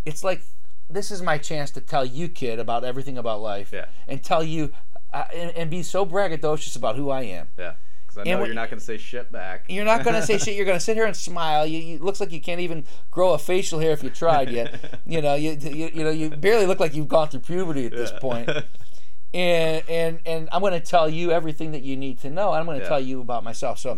[0.05, 0.43] it's like
[0.89, 3.85] this is my chance to tell you, kid, about everything about life, Yeah.
[4.07, 4.71] and tell you,
[5.13, 7.47] uh, and, and be so braggadocious about who I am.
[7.57, 7.73] yeah.
[8.05, 9.65] Because I know you're not going to say shit back.
[9.69, 10.55] You're not gonna say shit.
[10.55, 11.65] You're gonna sit here and smile.
[11.65, 14.99] You, you looks like you can't even grow a facial hair if you tried yet.
[15.07, 17.91] You know, you, you you know you barely look like you've gone through puberty at
[17.91, 18.19] this Yeah.
[18.19, 18.49] point.
[19.33, 22.51] And and and I'm gonna tell you everything that you need to know.
[22.53, 22.87] I'm gonna Yeah.
[22.87, 23.79] tell you about myself.
[23.79, 23.97] So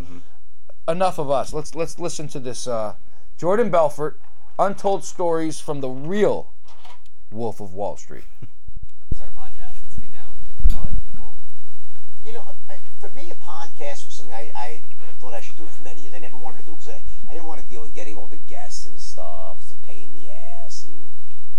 [0.88, 1.52] enough of us.
[1.52, 2.66] Let's let's listen to this.
[2.66, 2.94] Uh,
[3.36, 4.18] Jordan Belfort,
[4.58, 6.52] untold stories from the real
[7.36, 8.24] Wolf of Wall Street.
[9.14, 11.34] start a podcast and sitting down with different quality people.
[12.24, 12.44] You know,
[12.98, 14.82] for me, a podcast was something I, I
[15.20, 16.14] thought I should do for many years.
[16.14, 18.26] I never wanted to do because I, I didn't want to deal with getting all
[18.26, 19.58] the guests and stuff.
[19.60, 20.86] It's a pain in the ass.
[20.88, 21.10] And,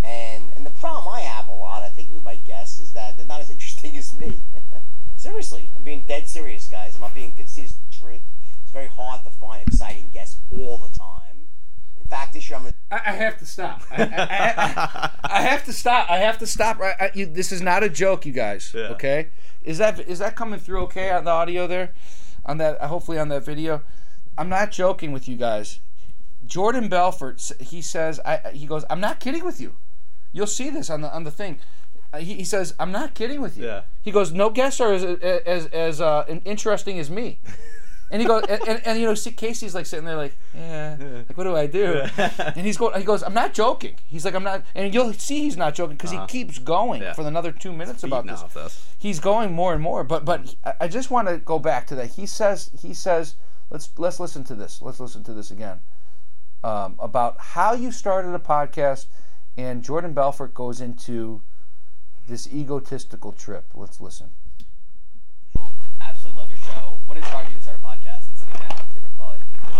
[0.03, 3.15] and, and the problem I have a lot, I think, with my guests is that
[3.15, 4.41] they're not as interesting as me.
[5.15, 5.69] Seriously.
[5.77, 6.95] I'm being dead serious, guys.
[6.95, 7.69] I'm not being conceited.
[7.69, 8.21] It's the truth.
[8.63, 11.06] It's very hard to find exciting guests all the time.
[12.27, 13.83] In fact, this year I'm going to I, I have to stop.
[13.91, 16.09] I, I, I, I have to stop.
[16.09, 16.79] I have to stop.
[16.79, 18.71] Right, I, you, this is not a joke, you guys.
[18.75, 18.89] Yeah.
[18.89, 19.27] Okay,
[19.63, 21.93] is that is that coming through okay on the audio there,
[22.45, 23.81] on that hopefully on that video?
[24.37, 25.79] I'm not joking with you guys.
[26.45, 29.75] Jordan Belfort, he says, I, he goes, I'm not kidding with you.
[30.31, 31.59] You'll see this on the on the thing.
[32.13, 33.65] Uh, He, he says, I'm not kidding with you.
[33.65, 33.81] Yeah.
[34.01, 37.39] He goes, no guests are as as as uh, interesting as me.
[38.09, 40.95] And he goes, and, and, and, you know, see, Casey's like sitting there, like, yeah,
[41.27, 42.03] like what do I do?
[42.17, 43.95] And he's going, he goes, I'm not joking.
[44.07, 47.09] He's like, I'm not, and you'll see he's not joking because he keeps going Uh-huh.
[47.09, 47.13] Yeah.
[47.13, 48.41] for another two minutes about this.
[48.53, 48.87] this.
[48.97, 51.85] He's going more and more, but but he- I- I just want to go back
[51.87, 52.11] to that.
[52.11, 53.35] He says, he says,
[53.69, 54.81] let's let's listen to this.
[54.81, 55.81] Let's listen to this again
[56.63, 59.07] um, about how you started a podcast,
[59.57, 61.41] and Jordan Belfort goes into
[62.25, 63.65] this egotistical trip.
[63.75, 64.29] Let's listen.
[66.01, 66.99] Absolutely love your show.
[67.05, 69.71] What inspired you to start a podcast and sitting down with different quality people?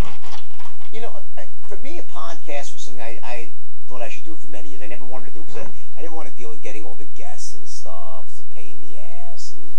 [0.92, 3.52] You know, I- for me, a podcast was something I, I
[3.86, 4.82] thought I should do for many years.
[4.82, 6.94] I never wanted to do because I, I didn't want to deal with getting all
[6.94, 8.26] the guests and stuff.
[8.28, 9.54] It's a pain in the ass.
[9.56, 9.76] And,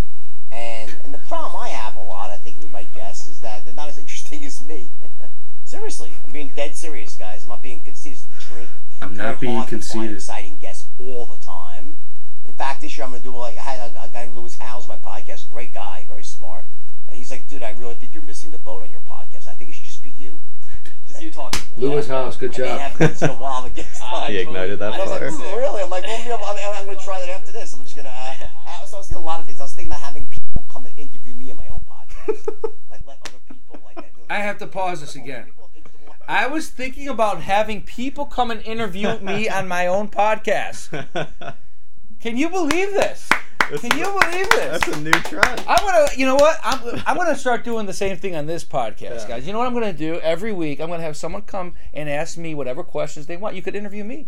[0.51, 3.65] and, and the problem I have a lot, I think, with my guests is that
[3.65, 4.89] they're not as interesting as me.
[5.63, 6.13] Seriously.
[6.25, 7.43] I'm being dead serious, guys.
[7.43, 8.17] I'm not being conceited.
[8.17, 8.69] It's the truth.
[9.01, 10.15] I'm not being hard to find conceited.
[10.15, 11.97] exciting guests all the time.
[12.45, 14.57] In fact, this year I'm going to do like I had a, guy named Lewis
[14.57, 15.49] Howes my podcast.
[15.51, 16.65] Great guy, very smart.
[17.07, 19.47] And he's like, dude, I really think you're missing the boat on your podcast.
[19.47, 20.39] I think it should just be you.
[21.10, 21.62] Just you talking.
[21.76, 22.80] Lewis Howes, good job.
[22.80, 25.30] have once in a while to get I He ignited that I was like, fire.
[25.30, 25.82] "Ooh, really?
[25.82, 27.74] I'm like, well, maybe I'm, I'm, going to try that after this.
[27.74, 28.12] I'm just going to.
[28.12, 28.36] Uh,
[28.86, 29.60] so I was thinking a lot of things.
[29.60, 32.48] I was thinking about having people come and interview me on my own podcast.
[32.91, 34.12] like, let other people like that.
[34.15, 35.45] really- I have to pause this again.
[35.45, 39.67] People think the more- I was thinking about having people come and interview me on
[39.67, 41.08] my own podcast.
[42.19, 43.30] Can you believe this?
[43.77, 44.84] Can you believe this?
[44.84, 45.63] That's a new trend.
[45.67, 46.60] I'm gonna, you know what?
[46.63, 49.45] I'm, I'm gonna start doing the same thing on this podcast, guys.
[49.45, 50.19] You know what I'm gonna do?
[50.21, 53.55] Every week, I'm gonna have someone come and ask me whatever questions they want.
[53.55, 54.27] You could interview me.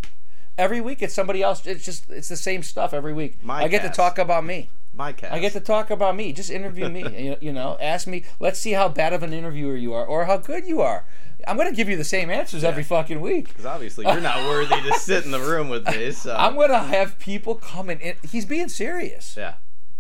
[0.58, 1.66] Every week, it's somebody else.
[1.66, 3.44] It's just, it's the same stuff every week.
[3.44, 3.94] My I get cast.
[3.94, 4.70] to talk about me.
[4.94, 5.32] My cat.
[5.32, 6.34] I get to talk about me.
[6.34, 7.02] Just interview me.
[7.26, 8.24] you, you know, ask me.
[8.40, 11.06] Let's see how bad of an interviewer you are, or how good you are.
[11.48, 13.48] I'm gonna give you the same answers every fucking week.
[13.48, 16.12] Because obviously you're not worthy to sit in the room with me.
[16.12, 18.16] So I'm gonna have people come and in.
[18.30, 19.36] He's being serious.
[19.38, 19.56] yeah.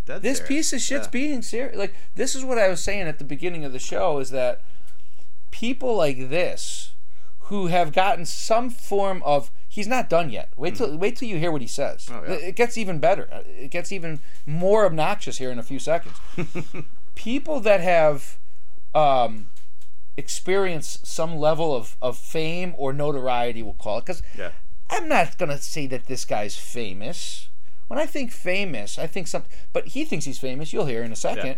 [0.05, 0.47] Dead This serious.
[0.47, 1.11] piece of shit's Yeah.
[1.11, 1.77] being serious.
[1.77, 4.61] Like this is what I was saying at the beginning of the show is that
[5.51, 6.91] people like this
[7.45, 10.49] who have gotten some form of he's not done yet.
[10.57, 12.05] Wait till wait till you hear what he says.
[12.07, 12.13] Hmm.
[12.13, 12.33] Oh, yeah.
[12.49, 13.27] It gets even better.
[13.45, 16.17] It gets even more obnoxious here in a few seconds.
[17.15, 18.37] people that have
[18.93, 19.49] um,
[20.17, 24.51] experienced some level of, of fame or notoriety, we'll call it, because Yeah.
[24.89, 27.47] I'm not gonna say that this guy's famous.
[27.87, 29.51] When I think famous, I think something.
[29.71, 30.73] But he thinks he's famous.
[30.73, 31.57] You'll hear in a second.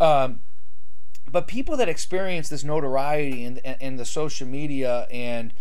[0.00, 0.40] Um,
[1.30, 5.52] but people that experience this notoriety and, and, and the social media and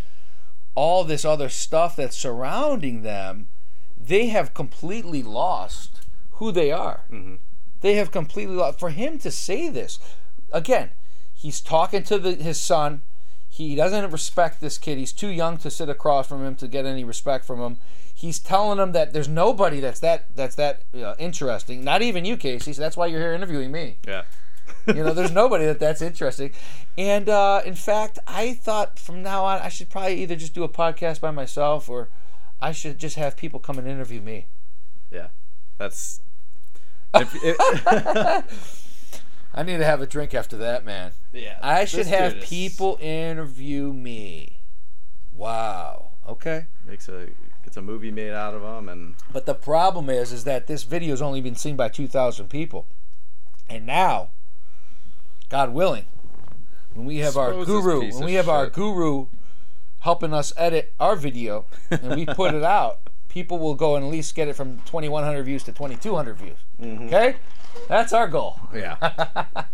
[0.76, 3.48] all this other stuff that's surrounding them,
[3.98, 7.02] they have completely lost who they are.
[7.82, 8.80] They have completely lost.
[8.80, 10.00] For him to say this,
[10.52, 10.92] again,
[11.34, 13.02] he's talking to the, his son.
[13.50, 14.98] He doesn't respect this kid.
[14.98, 17.78] He's too young to sit across from him to get any respect from him.
[18.14, 21.84] He's telling him that there's nobody that's that that's that uh, interesting.
[21.84, 22.74] Not even you, Casey.
[22.74, 23.98] So that's why you're here interviewing me.
[24.08, 24.24] Yeah.
[24.88, 26.52] You know, there's nobody that that's interesting.
[26.98, 30.64] And uh, in fact, I thought from now on I should probably either just do
[30.64, 32.10] a podcast by myself or
[32.62, 34.48] I should just have people come and interview me.
[35.12, 35.28] Yeah.
[35.78, 36.22] That's.
[37.16, 37.56] If, it,
[39.54, 41.12] I need to have a drink after that, man.
[41.32, 41.60] yeah.
[41.62, 44.58] I should have is- people interview me.
[45.32, 46.12] Wow.
[46.28, 46.66] Okay.
[46.86, 47.28] makes a
[47.64, 50.84] gets a movie made out of them, and But the problem is, is that this
[50.84, 52.88] video's only been seen by 2,000 people,
[53.70, 54.32] and now,
[55.50, 56.06] God willing,
[56.94, 59.28] when we have our Expose guru, when we have our guru
[60.00, 64.12] helping us edit our video, and we put it out, people will go and at
[64.12, 66.58] least get it from 2,100 views to 2,200 views.
[66.82, 67.08] Mm-hmm.
[67.08, 67.36] Okay,
[67.88, 68.60] that's our goal.
[68.74, 69.46] yeah.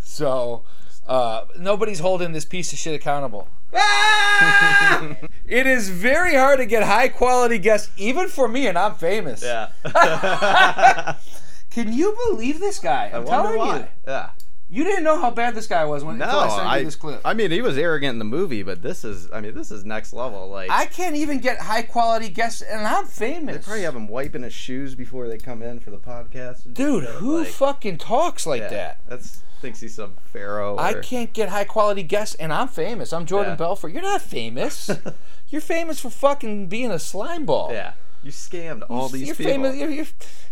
[0.00, 0.64] So
[1.06, 3.48] uh, nobody's holding this piece of shit accountable.
[3.72, 9.42] it is very hard to get high quality guests, even for me, and I'm famous.
[9.42, 9.68] yeah.
[11.70, 13.10] Can you believe this guy?
[13.12, 13.76] I'm telling why.
[13.76, 13.86] you.
[14.06, 14.30] Yeah.
[14.68, 16.96] You didn't know how bad this guy was when No, I sent I, you this
[16.96, 17.20] clip.
[17.24, 19.84] I mean, he was arrogant in the movie, but this is, I mean, this is
[19.84, 20.48] next level.
[20.48, 23.56] Like, I can't even get high quality guests, and I'm famous.
[23.56, 26.74] they probably have him wiping his shoes before they come in for the podcast.
[26.74, 29.00] Dude, who like, fucking talks like yeah, that?
[29.08, 30.76] That's thinks he's some pharaoh.
[30.78, 33.12] I can't get high quality guests, and I'm famous.
[33.12, 33.56] I'm Jordan Yeah.
[33.56, 33.92] Belfort.
[33.92, 34.90] You're not famous.
[35.48, 37.72] you're famous for fucking being a slime ball.
[37.72, 37.92] Yeah.
[38.26, 39.52] You scammed all these you're people.
[39.52, 39.76] famous.
[39.76, 40.06] You're, you're,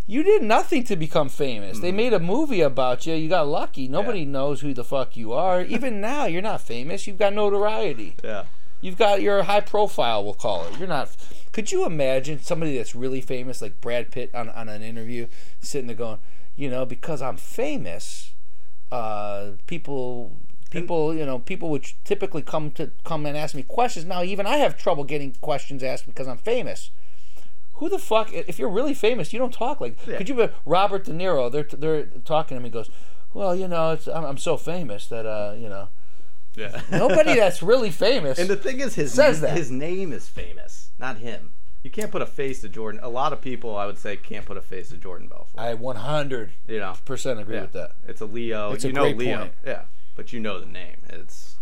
[0.07, 1.81] you did nothing to become famous.
[1.81, 3.15] They made a movie about you.
[3.15, 3.89] You got lucky.
[3.89, 4.29] Nobody Mm-hmm.
[4.33, 4.39] Yeah.
[4.39, 5.61] knows who the fuck you are.
[5.77, 7.09] Even now, you're not famous.
[7.09, 8.15] You've got notoriety.
[8.23, 8.45] Yeah.
[8.81, 10.23] You've got your high profile.
[10.23, 10.79] We'll call it.
[10.79, 11.17] You're not.
[11.51, 15.27] Could you imagine somebody that's really famous, like Brad Pitt, on, on an interview,
[15.61, 16.19] sitting there going,
[16.55, 18.35] you know, because I'm famous,
[18.93, 20.37] uh, people.
[20.71, 24.05] People, you know, people would typically come to come and ask me questions.
[24.07, 26.91] Now, even I have trouble getting questions asked because I'm famous
[27.75, 28.33] who the fuck?
[28.33, 29.99] If you're really famous, you don't talk like.
[30.07, 30.17] Yeah.
[30.19, 31.51] Could you be Robert De Niro?
[31.51, 32.63] They're they're talking to.
[32.65, 32.91] He goes,
[33.33, 35.89] "Well, you know, it's, I'm, I'm so famous that uh, you know,
[36.57, 36.81] Yeah.
[36.91, 39.57] nobody that's really famous." And the thing is, his Says that.
[39.57, 41.53] his name is famous, not him.
[41.83, 43.01] You can't put a face to Jordan.
[43.03, 45.61] A lot of people, I would say, can't put a face to Jordan Belfort.
[45.61, 47.61] I 100 you know, percent agree yeah.
[47.63, 47.91] with that.
[48.09, 48.73] It's a Leo.
[48.73, 49.39] It's a you know great Leo.
[49.39, 49.53] point.
[49.67, 49.83] Yeah,
[50.17, 50.97] but you know the name.
[51.11, 51.57] It's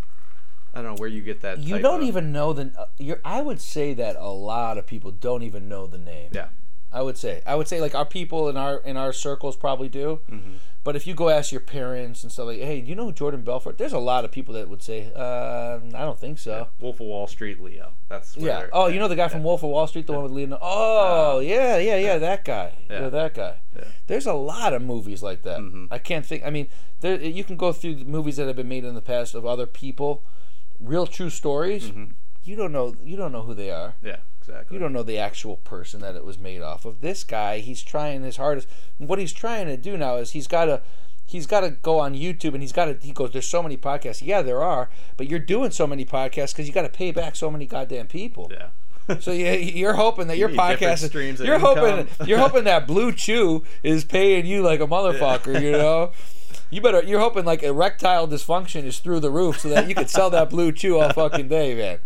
[0.74, 1.58] I don't know where you get that.
[1.58, 2.72] You don't of- even know the.
[2.78, 6.30] Uh, you're, I would say that a lot of people don't even know the name.
[6.32, 6.48] Yeah.
[6.94, 7.40] I would say.
[7.46, 10.20] I would say like our people in our in our circles probably do.
[10.30, 10.54] Mm-hmm.
[10.85, 13.42] But if you go ask your parents and stuff like, hey, do you know Jordan
[13.42, 13.78] Belfort?
[13.78, 16.68] There's a lot of people that would say, uh, I don't think so.
[16.80, 17.92] Wolf of Wall Street, Leo.
[18.08, 18.66] That's where Yeah.
[18.72, 20.58] Oh, you know the guy from Wolf of Wall Street, the one with Leonardo.
[20.64, 22.72] Oh, yeah, yeah, yeah, that guy.
[22.90, 23.08] Yeah, Yeah.
[23.11, 23.54] that guy.
[23.76, 23.85] Yeah.
[24.08, 25.87] There's a lot of movies like that.
[25.92, 26.42] I can't think.
[26.44, 26.68] I mean,
[27.00, 29.46] there you can go through the movies that have been made in the past of
[29.46, 30.24] other people,
[30.83, 31.92] real true stories.
[32.45, 32.95] You don't know.
[33.03, 33.95] You don't know who they are.
[34.03, 34.75] Yeah, exactly.
[34.75, 37.01] You don't know the actual person that it was made off of.
[37.01, 38.68] This guy, he's trying his hardest.
[38.99, 40.83] What he's trying to do now is he's got to
[41.25, 43.77] he's got to go on YouTube and he's got to he goes there's so many
[43.77, 44.23] podcasts.
[44.25, 47.37] Yeah, there are, but you're doing so many podcasts cuz you got to pay back
[47.37, 48.51] so many goddamn people.
[48.53, 48.68] Yeah.
[49.21, 54.05] So you, you're hoping that your podcast streams you're hoping you're hoping that BlueChew is
[54.05, 56.12] paying you like a motherfucker, you know?
[56.72, 60.08] You better you're hoping like erectile dysfunction is through the roof so that you could
[60.08, 61.98] sell that BlueChew all fucking day, man.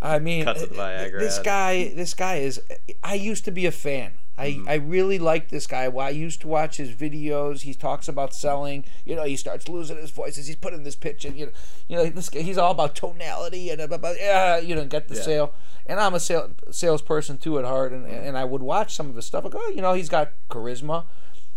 [0.00, 1.44] I mean, uh, Viagra this ad.
[1.44, 2.60] guy, this guy is.
[3.02, 4.12] I used to be a fan.
[4.38, 4.68] I, mm-hmm.
[4.68, 5.88] I really like this guy.
[5.88, 7.62] Well, I used to watch his videos.
[7.62, 8.84] He talks about selling.
[9.04, 11.36] You know, he starts losing his voice as he's putting this pitch in.
[11.36, 11.52] You know,
[11.88, 15.08] you know this guy, he's all about tonality and uh, about yeah, you know, get
[15.08, 15.22] the Yeah.
[15.22, 15.54] sale.
[15.86, 19.16] And I'm a sale, salesperson too at heart, and, and I would watch some of
[19.16, 19.44] his stuff.
[19.44, 21.06] I go, oh, you know, he's got charisma.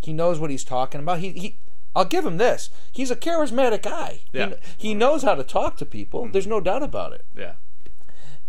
[0.01, 1.19] He knows what he's talking about.
[1.19, 1.58] He, he
[1.98, 2.70] I'll give him this.
[2.92, 4.20] He's a charismatic guy.
[4.32, 4.54] He- Yeah.
[4.78, 6.30] He, knows how to talk to people.
[6.32, 7.26] There's no doubt about it.
[7.36, 7.54] Yeah.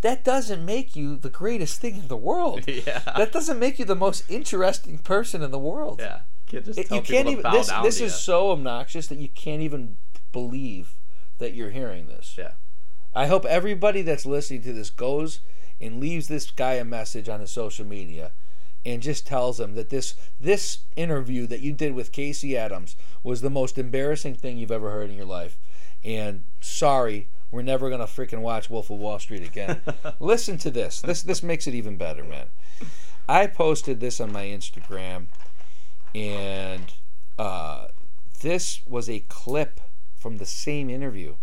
[0.01, 2.63] That doesn't make you the greatest thing in the world.
[2.67, 2.99] Yeah.
[3.17, 5.99] That doesn't make you the most interesting person in the world.
[5.99, 6.19] Yeah.
[6.47, 7.51] Can't just It- you can't even.
[7.51, 8.09] This this is you.
[8.09, 9.97] so obnoxious that you can't even
[10.31, 10.95] believe
[11.39, 12.35] that you're hearing this.
[12.37, 12.51] Yeah.
[13.15, 15.39] I hope everybody that's listening to this goes
[15.81, 18.31] and leaves this guy a message on his social media
[18.85, 23.41] and just tells him that this this interview that you did with Casey Adams was
[23.41, 25.57] the most embarrassing thing you've ever heard in your life.
[26.03, 29.81] And sorry, we're never gonna freaking watch Wolf of Wall Street again.
[30.19, 31.01] Listen to this.
[31.01, 32.47] This this makes it even better, man.
[33.27, 35.27] I posted this on my Instagram,
[36.15, 36.93] and
[37.37, 37.87] uh,
[38.41, 39.81] this was a clip
[40.15, 41.35] from the same interview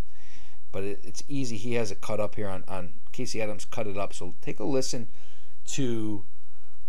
[0.77, 1.57] but it, it's easy.
[1.57, 4.13] He has it cut up here on, on Casey Adams cut it up.
[4.13, 5.09] So take a listen
[5.69, 6.25] to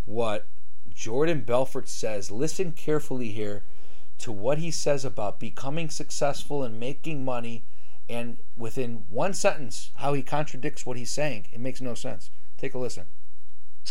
[0.08, 0.48] what
[0.90, 2.32] Jordan Belfort says.
[2.32, 3.64] Listen carefully here
[4.18, 7.66] to what he says about becoming successful and making money,
[8.10, 11.46] and within one sentence, how he contradicts what he's saying.
[11.52, 12.32] It makes no sense.
[12.58, 13.06] Take a listen.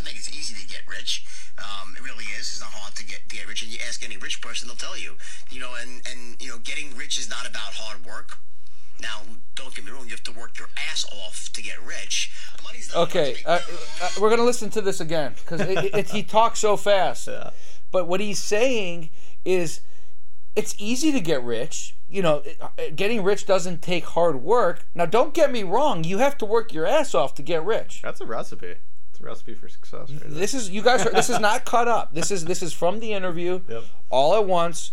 [0.01, 1.25] I think it's easy to get rich.
[1.59, 2.49] Um, it really is.
[2.49, 3.63] It's not hard to get, to get rich.
[3.63, 5.17] And you ask any rich person, they'll tell you.
[5.51, 8.39] You know, and, and you know, getting rich is not about hard work.
[9.01, 9.21] Now,
[9.55, 10.05] don't get me wrong.
[10.05, 12.31] You have to work your ass off to get rich.
[12.65, 13.61] Money's not Okay, uh,
[14.03, 17.27] uh, we're gonna listen to this again because it, it, it- he talks so fast.
[17.29, 17.51] Yeah.
[17.93, 19.11] But what he's saying
[19.45, 19.81] is,
[20.55, 21.95] it's easy to get rich.
[22.09, 24.87] You know, it- uh, getting rich doesn't take hard work.
[24.95, 26.05] Now, don't get me wrong.
[26.05, 28.01] You have to work your ass off to get rich.
[28.03, 28.75] That's a recipe.
[29.11, 30.11] It's a recipe for success.
[30.11, 30.21] Right.
[30.27, 31.07] This is you guys.
[31.07, 32.13] Are, this is not cut up.
[32.15, 33.85] This is this is from the interview, Yep.
[34.11, 34.93] all at once.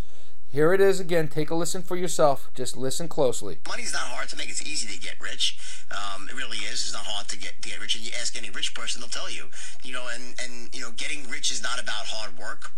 [0.54, 1.26] Here it is again.
[1.26, 2.48] Take a listen for yourself.
[2.54, 3.58] Just listen closely.
[3.66, 4.48] money's not hard to make.
[4.48, 5.58] It's easy to get rich.
[5.90, 6.74] Um, it really is.
[6.74, 7.96] It's not hard to get to get rich.
[7.96, 9.46] And you ask any rich person, they'll tell you.
[9.82, 12.70] You know, and and you know, getting rich is not about hard work.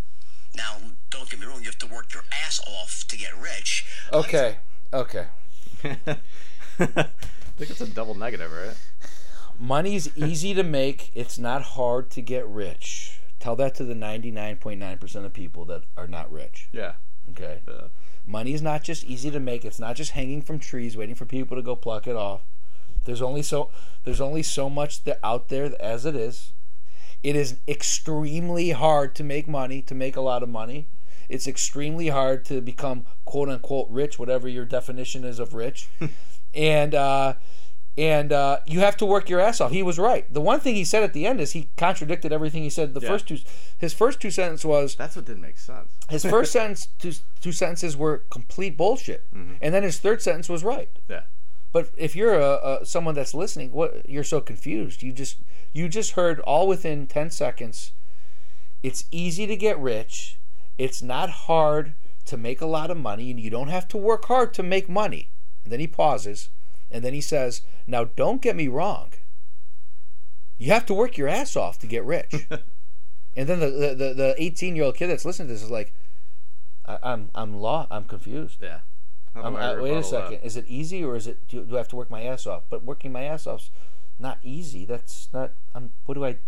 [0.55, 0.79] Now,
[1.11, 1.59] don't get me wrong.
[1.59, 3.85] You have to work your ass off to get rich.
[4.11, 4.57] Okay.
[4.95, 5.27] Okay.
[5.85, 5.99] I
[7.59, 8.75] think it's a double negative, right?
[9.61, 11.11] Money's easy to make.
[11.15, 13.21] It's not hard to get rich.
[13.39, 16.71] Tell that to the 99.9% of people that are not rich.
[16.73, 16.93] Yeah.
[17.31, 17.61] Okay.
[17.67, 17.89] Yeah.
[18.27, 19.65] Money is not just easy to make.
[19.65, 22.43] It's not just hanging from trees waiting for people to go pluck it off.
[23.05, 23.71] There's only so
[24.05, 26.53] there's only so much that out there as it is.
[27.23, 30.89] It is extremely hard to make money, to make a lot of money.
[31.29, 35.89] It's extremely hard to become quote unquote rich, whatever your definition is of rich.
[36.55, 37.35] and uh
[37.99, 39.71] and uh, you have to work your ass off.
[39.71, 40.33] He was right.
[40.33, 42.93] The one thing he said at the end is he contradicted everything he said.
[42.95, 43.09] The Yeah.
[43.09, 43.39] first two,
[43.79, 45.91] his first two sentences was That's what didn't make sense.
[46.11, 50.63] his first sentence, two, two sentences were complete bullshit, and then his third sentence was
[50.63, 50.91] right.
[51.09, 51.23] Yeah.
[51.73, 55.03] But if you're a, a someone that's listening, what you're so confused.
[55.03, 55.39] You just
[55.73, 57.93] you just heard all within ten seconds.
[58.83, 60.39] It's easy to get rich.
[60.79, 61.95] It's not hard
[62.27, 64.89] to make a lot of money, and you don't have to work hard to make
[64.89, 65.31] money.
[65.65, 66.49] And then he pauses,
[66.91, 69.13] and then he says, "Now, don't get me wrong.
[70.59, 72.33] You have to work your ass off to get rich."
[73.37, 75.71] and then the the the- the 18 year old kid that's listening to this is
[75.71, 75.93] like,
[76.87, 77.87] I, "I'm I'm law.
[77.91, 78.79] I'm confused." Yeah.
[79.35, 80.39] How Um, do I uh, wait a second.
[80.43, 82.63] Is it easy or is it do, do I have to work my ass off?
[82.71, 83.71] But working my ass off's
[84.19, 84.85] not easy.
[84.87, 85.53] That's not.
[85.75, 85.93] I'm.
[86.07, 86.39] What do I?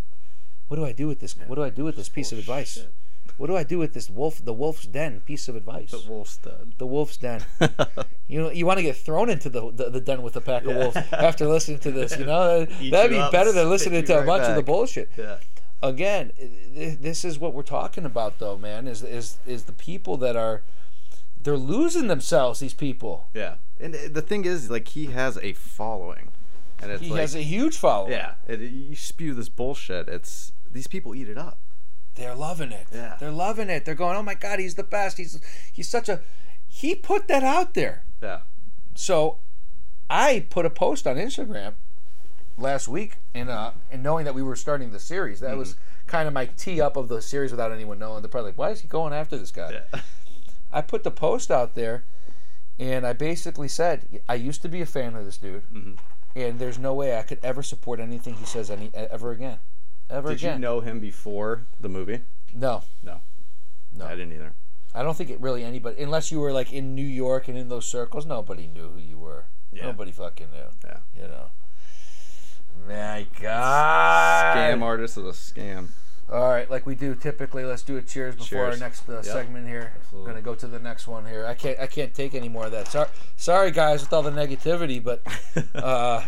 [0.68, 1.35] What do I do with this?
[1.46, 2.74] What do I do with this piece of advice?
[2.77, 2.94] Bullshit.
[3.36, 4.44] What do I do with this wolf?
[4.44, 5.90] The wolf's den piece of advice.
[5.92, 6.74] The wolf's den.
[6.78, 7.42] The wolf's den.
[8.28, 10.64] you know, you want to get thrown into the, the, the den with a pack
[10.64, 12.18] of wolves after listening to this.
[12.18, 14.56] You know, Eat that'd you be up, better than listening to a right bunch of
[14.56, 15.36] the bullshit Yeah.
[15.82, 16.32] again,
[16.74, 18.88] this is what we're talking about, though, man.
[18.88, 20.62] Is is is the people that are
[21.40, 22.60] they're losing themselves?
[22.60, 23.26] These people.
[23.34, 23.54] Yeah.
[23.80, 26.32] And the thing is, like, he has a following,
[26.82, 28.10] and it's He like, has a huge following.
[28.12, 30.08] yeah, it, you spew this bullshit.
[30.08, 31.58] It's these people eat it up.
[32.18, 32.87] They're loving it.
[32.92, 33.16] Yeah.
[33.18, 33.85] They're loving it.
[33.85, 35.16] They're going, "Oh my god, he's the best.
[35.16, 35.40] He's
[35.72, 36.20] he's such a
[36.66, 38.40] he put that out there." Yeah.
[38.94, 39.38] So
[40.11, 41.74] I put a post on Instagram
[42.57, 45.40] last week and uh and knowing that we were starting the series.
[45.40, 48.23] That was kind of my tee up of the series without anyone knowing.
[48.23, 50.00] They're probably like, "Why is he going after this guy?" Yeah.
[50.73, 52.04] I put the post out there
[52.79, 55.64] and I basically said, I used to be a fan of this dude.
[55.73, 55.94] Mm-hmm.
[56.37, 59.58] And there's no way I could ever support anything he says any ever again.
[60.11, 60.54] Ever Did again.
[60.54, 62.21] you know him before the movie?
[62.54, 62.83] No.
[63.02, 63.21] No.
[63.94, 64.06] No.
[64.06, 64.52] I didn't either.
[64.94, 67.69] I don't think it really anybody unless you were like in New York and in
[67.69, 69.44] those circles, nobody knew who you were.
[69.73, 69.87] Yeah.
[69.87, 70.88] Nobody fucking knew.
[70.88, 70.98] Yeah.
[71.15, 71.46] You know.
[72.87, 74.56] My God.
[74.56, 75.88] Scam artist is a scam.
[76.31, 79.67] All right, like we do typically, let's do a cheers before our next uh, segment
[79.67, 79.92] here.
[79.96, 80.27] Absolutely.
[80.27, 81.46] We're gonna go to the next one here.
[81.46, 82.88] I can't, I can't take any more of that.
[82.88, 85.23] Sorry, sorry guys, with all the negativity, but
[85.75, 86.23] uh,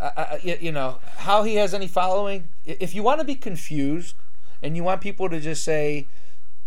[0.00, 2.48] I, I, you know how he has any following.
[2.64, 4.14] If you want to be confused
[4.62, 6.06] and you want people to just say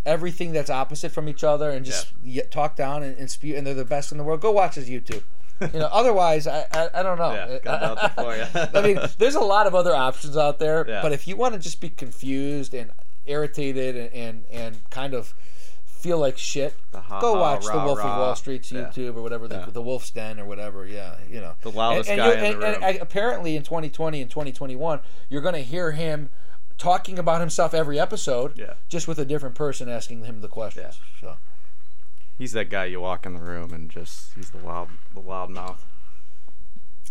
[0.04, 3.66] everything that's opposite from each other and just y- talk down and, and spew and
[3.66, 5.22] they're the best in the world, go watch his YouTube.
[5.72, 7.32] You know, otherwise, I, I, I don't know.
[7.32, 8.60] Yeah, got you.
[8.74, 11.00] I mean, there's a lot of other options out there, Yeah.
[11.02, 12.90] but if you want to just be confused and
[13.26, 15.34] irritated and, and, and kind of
[16.02, 18.04] feel like shit, ha go ha, watch the rah Wolf of.
[18.04, 18.80] Wall Street's Yeah.
[18.90, 19.66] YouTube or whatever, the, Yeah.
[19.66, 20.86] the Wolf's Den or whatever.
[20.86, 21.54] Yeah, you know.
[21.62, 22.82] The loudest and, guy you- in the room.
[22.82, 26.30] and apparently in 2020 and 2021, you're going to hear him
[26.78, 28.74] talking about himself every episode, Yeah.
[28.88, 30.98] just with a different person asking him the questions.
[31.22, 31.28] Yeah.
[31.30, 31.36] So.
[32.38, 35.50] He's that guy you walk in the room and just he's the loud the loud
[35.50, 35.84] mouth.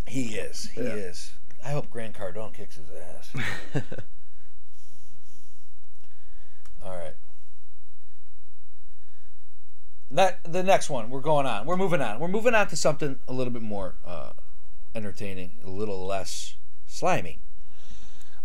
[0.07, 0.69] He is.
[0.71, 0.87] He Yeah.
[0.89, 1.31] is.
[1.63, 3.29] I hope Grant Cardone kicks his ass.
[6.83, 7.13] All right.
[10.11, 11.09] That the next one.
[11.09, 11.65] We're going on.
[11.65, 12.19] We're moving on.
[12.19, 14.31] We're moving on to something a little bit more uh,
[14.93, 16.55] entertaining, a little less
[16.85, 17.39] slimy.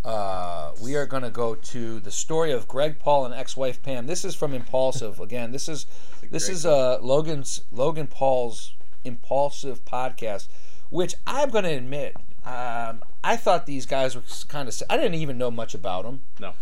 [0.04, 4.06] Uh, we are going to go to the story of Greg Paul and ex-wife Pam.
[4.06, 5.18] This is from Impaulsive.
[5.26, 5.86] Again, this is
[6.30, 10.46] this is uh, Logan's Logan Paul's Impaulsive podcast,
[10.90, 12.14] which I'm going to admit,
[12.44, 14.80] um, I thought these guys were kind of.
[14.88, 16.52] I didn't even know much about them No.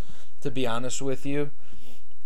[0.40, 1.50] to be honest with you.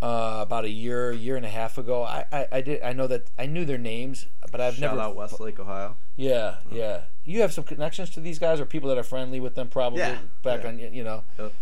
[0.00, 3.08] Uh, about a year, year and a half ago, I, I, I did I know
[3.08, 5.00] that I knew their names, but I've Shout never.
[5.00, 5.96] out Westlake, Ohio.
[6.14, 7.00] Yeah, yeah.
[7.24, 9.98] You have some connections to these guys, or people that are friendly with them, probably
[9.98, 10.68] Yeah, back yeah.
[10.68, 11.24] on you know.
[11.36, 11.52] Yep.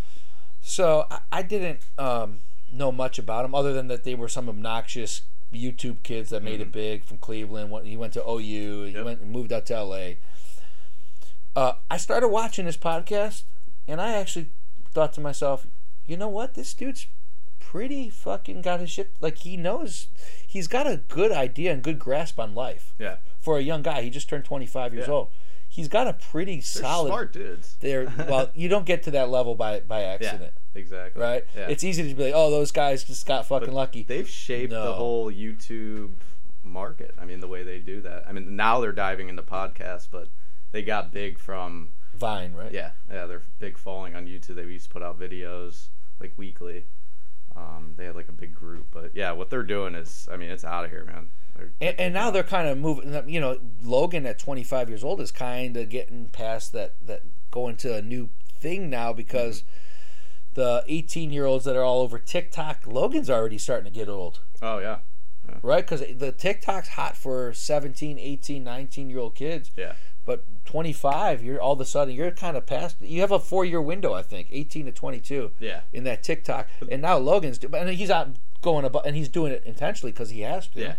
[0.61, 4.51] So I, I didn't um, know much about them, other than that they were some
[4.51, 7.73] obnoxious YouTube kids that made it big from Cleveland.
[7.87, 8.39] He went to OU.
[8.39, 9.05] He Mm-hmm.
[9.05, 10.09] Went and moved out to LA.
[11.55, 13.45] Uh, I started watching this podcast,
[13.89, 14.51] and I actually
[14.93, 15.67] thought to myself,
[16.07, 16.53] you know what?
[16.55, 17.07] This dude's
[17.71, 19.11] pretty fucking got his shit.
[19.21, 20.07] Like he knows,
[20.47, 23.17] he's got a good idea and good grasp on life Yeah.
[23.41, 24.03] for a young guy.
[24.03, 25.15] He just turned 25 years Yeah.
[25.15, 25.31] old.
[25.69, 27.09] He's got a pretty They're solid.
[27.09, 27.77] smart dudes.
[27.81, 30.07] There, well, you don't get to that level by by Yeah.
[30.15, 31.21] accident, Exactly.
[31.21, 31.45] right?
[31.57, 31.69] Yeah.
[31.69, 34.03] It's easy to be like, oh, those guys just got fucking lucky.
[34.05, 34.85] They've shaped No.
[34.87, 36.13] the whole YouTube
[36.63, 37.15] market.
[37.21, 38.25] I mean, the way they do that.
[38.29, 40.29] I mean, now they're diving into podcasts, but
[40.73, 42.73] they got big from Vine, right?
[42.73, 43.27] yeah, yeah.
[43.27, 44.55] They're big following on YouTube.
[44.55, 45.89] They used to put out videos
[46.21, 46.87] like weekly.
[47.57, 50.51] Um, they had like a big group, but yeah, what they're doing is, I mean,
[50.51, 51.29] it's out of here, man.
[51.57, 53.29] They're, And, and now they're kind of moving.
[53.29, 57.77] You know, Logan at 25 years old is kind of getting past that that going
[57.77, 58.29] to a new
[58.61, 59.65] thing now because
[60.55, 64.41] the 18 year olds that are all over TikTok, Logan's already starting to get old.
[64.61, 64.99] oh yeah,
[65.63, 65.87] right?
[65.87, 69.71] Because the TikTok's hot for 17, 18, 19 year old kids.
[69.77, 69.95] yeah,
[70.27, 73.65] But 25, you're all of a sudden, you're kind of past, you have a four
[73.65, 75.81] year window, I think, 18 to 22 yeah.
[75.93, 76.69] in that TikTok.
[76.91, 80.31] And now Logan's, do- and he's out going about, and he's doing it intentionally because
[80.31, 80.81] he has to.
[80.81, 80.95] Yeah.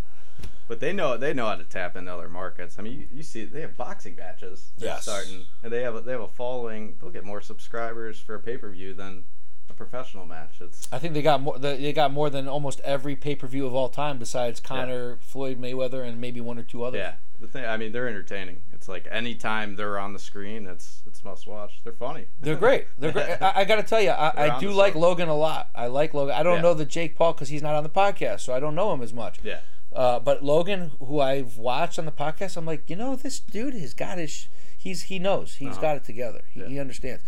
[0.67, 2.77] But they know they know how to tap into other markets.
[2.77, 4.71] I mean, you, you see they have boxing matches.
[4.77, 5.03] Yes.
[5.03, 6.97] starting, and they have a, they have a following.
[6.99, 9.23] They'll get more subscribers for a pay per view than
[9.69, 10.59] a professional match.
[10.59, 11.57] It's I think they got more.
[11.57, 15.59] They got more than almost every pay per view of all time, besides Conor, Floyd
[15.59, 16.99] Mayweather, and maybe one or two others.
[16.99, 17.13] yeah.
[17.39, 18.61] The thing, I mean, they're entertaining.
[18.77, 21.81] It's like anytime they're on the screen, it's it's must watch.
[21.83, 22.27] They're funny.
[22.39, 22.85] They're great.
[22.97, 23.41] They're great.
[23.41, 25.01] I, I got to tell you, I, I do like stuff.
[25.01, 25.69] Logan a lot.
[25.75, 26.35] I like Logan.
[26.35, 26.61] I don't Yeah.
[26.61, 29.01] know the Jake Paul because he's not on the podcast, so I don't know him
[29.01, 29.39] as much.
[29.43, 29.59] Yeah.
[29.93, 33.73] Uh, but Logan, who I've watched on the podcast, I'm like, you know, this dude
[33.73, 34.47] has got his.
[34.77, 35.55] He's he knows.
[35.55, 35.81] He's Uh-huh.
[35.81, 36.41] got it together.
[36.51, 37.23] He, he understands.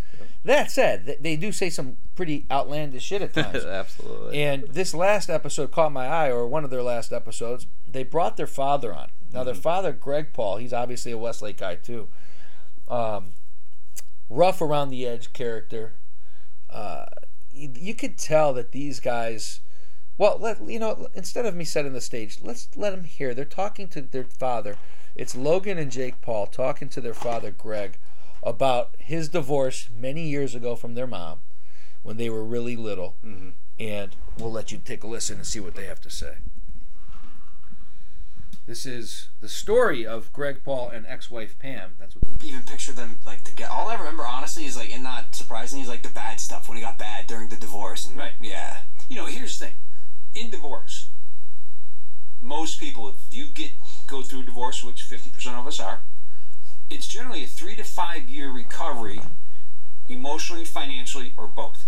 [0.46, 3.66] That said, th- they do say some pretty outlandish shit at times.
[3.66, 4.42] Absolutely.
[4.44, 7.66] And this last episode caught my eye, or one of their last episodes.
[7.92, 9.10] They brought their father on.
[9.32, 12.10] Now, their father, Greg Paul, he's obviously a Westlake guy too.
[12.88, 13.34] Um,
[14.30, 15.94] rough around the edge character.
[16.70, 17.06] Uh,
[17.52, 19.62] you, you could tell that these guys.
[20.18, 21.08] Well, let you know.
[21.14, 23.34] Instead of me setting the stage, let's let them hear.
[23.34, 24.78] They're talking to their father.
[25.16, 27.98] It's Logan and Jake Paul talking to their father, Greg,
[28.44, 31.40] about his divorce many years ago from their mom
[32.04, 33.16] when they were really little.
[33.80, 36.36] And we'll let you take a listen and see what they have to say.
[38.70, 41.94] This is the story of Greg Paul and ex-wife Pam.
[42.00, 42.26] That's what.
[42.44, 43.72] even picture them like together.
[43.74, 46.78] All I remember, honestly, is like, and not surprisingly, is like the bad stuff when
[46.78, 48.06] he got bad during the divorce.
[48.06, 48.34] And Right.
[48.40, 49.76] yeah, you know, here's the thing.
[50.36, 51.08] In divorce,
[52.40, 53.72] most people, if you get
[54.06, 56.02] go through divorce, which 50% of us are,
[56.92, 59.20] it's generally a three to five year recovery,
[60.08, 61.86] emotionally, financially, or both.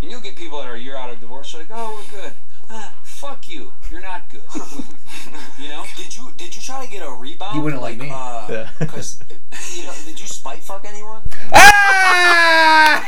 [0.00, 2.32] And you'll get people that are a year out of divorce, like, oh, we're good.
[2.70, 2.94] Ah,
[3.24, 3.72] fuck you.
[3.90, 4.42] You're not good.
[5.58, 5.84] you know?
[5.96, 7.56] did you did you try to get a rebound?
[7.56, 8.10] You wouldn't like me.
[8.12, 8.68] Uh, Yeah.
[8.78, 9.20] Because
[9.74, 11.22] you know, did you spite fuck anyone?
[11.52, 13.00] Ah!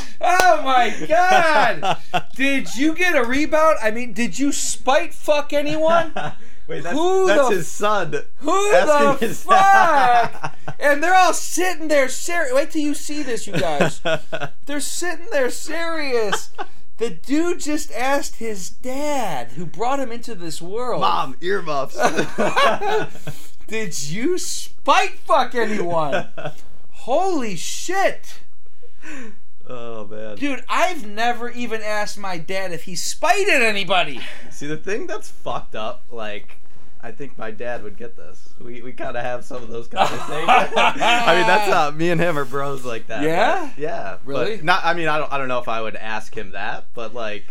[0.20, 1.98] Oh my god!
[2.34, 3.76] Did you get a rebound?
[3.80, 6.12] I mean, did you spite fuck anyone?
[6.66, 8.12] Wait, that's, Who that's the- his son.
[8.38, 10.54] Who the his fuck?
[10.80, 12.52] and they're all sitting there serious.
[12.52, 14.00] Wait till you see this, you guys.
[14.66, 16.50] They're sitting there serious.
[16.98, 21.96] The dude just asked his dad, who brought him into this world, Mom, earmuffs.
[23.68, 26.28] Did you spite fuck anyone?
[26.90, 28.40] Holy shit.
[29.68, 30.36] oh man.
[30.36, 34.20] Dude, I've never even asked my dad if he spited anybody.
[34.50, 36.57] See the thing that's fucked up, like
[37.00, 38.48] I think my dad would get this.
[38.60, 40.28] We, we kind of have some of those conversations.
[40.48, 43.22] I mean, that's not me and him are bros like that.
[43.22, 43.70] Yeah?
[43.74, 44.16] but- yeah.
[44.24, 44.60] but Really?
[44.62, 44.84] not.
[44.84, 45.32] I mean, I don't.
[45.32, 47.44] I don't know if I would ask him that, but like,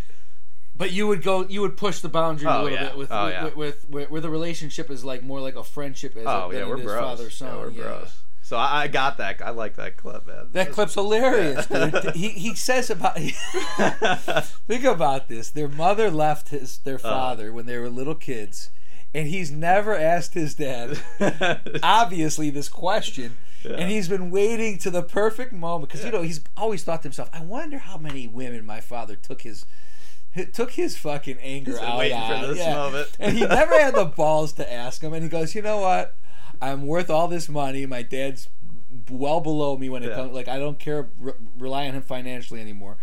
[0.75, 2.83] But you would go, you would push the boundary a Oh, little yeah.
[2.89, 3.43] bit with, Oh, with, yeah.
[3.45, 6.53] with, with, where, where the relationship is like more like a friendship as oh a,
[6.53, 6.99] yeah, we're bros.
[6.99, 7.47] father son.
[7.53, 8.17] Yeah, we're bros.
[8.43, 9.41] So I, I got that.
[9.41, 10.47] I like that clip, man.
[10.53, 11.93] That clip's hilarious, dude.
[12.15, 13.17] He, he says about
[14.67, 15.49] think about this.
[15.49, 16.99] Their mother left his their Uh.
[16.99, 18.69] father when they were little kids,
[19.17, 20.99] and he's never asked his dad
[21.83, 23.37] obviously this question.
[23.65, 27.07] And he's been waiting to the perfect moment because you know he's always thought to
[27.07, 29.65] himself, "I wonder how many women my father took his
[30.53, 33.09] took his fucking anger out on." this moment.
[33.19, 35.11] and he never had the balls to ask him.
[35.11, 36.15] And he goes, "You know what?
[36.61, 37.85] I'm worth all this money.
[37.85, 38.47] My dad's
[39.09, 40.15] well below me when it Yeah.
[40.15, 40.33] comes.
[40.33, 42.95] Like I don't care, re- rely on him financially anymore."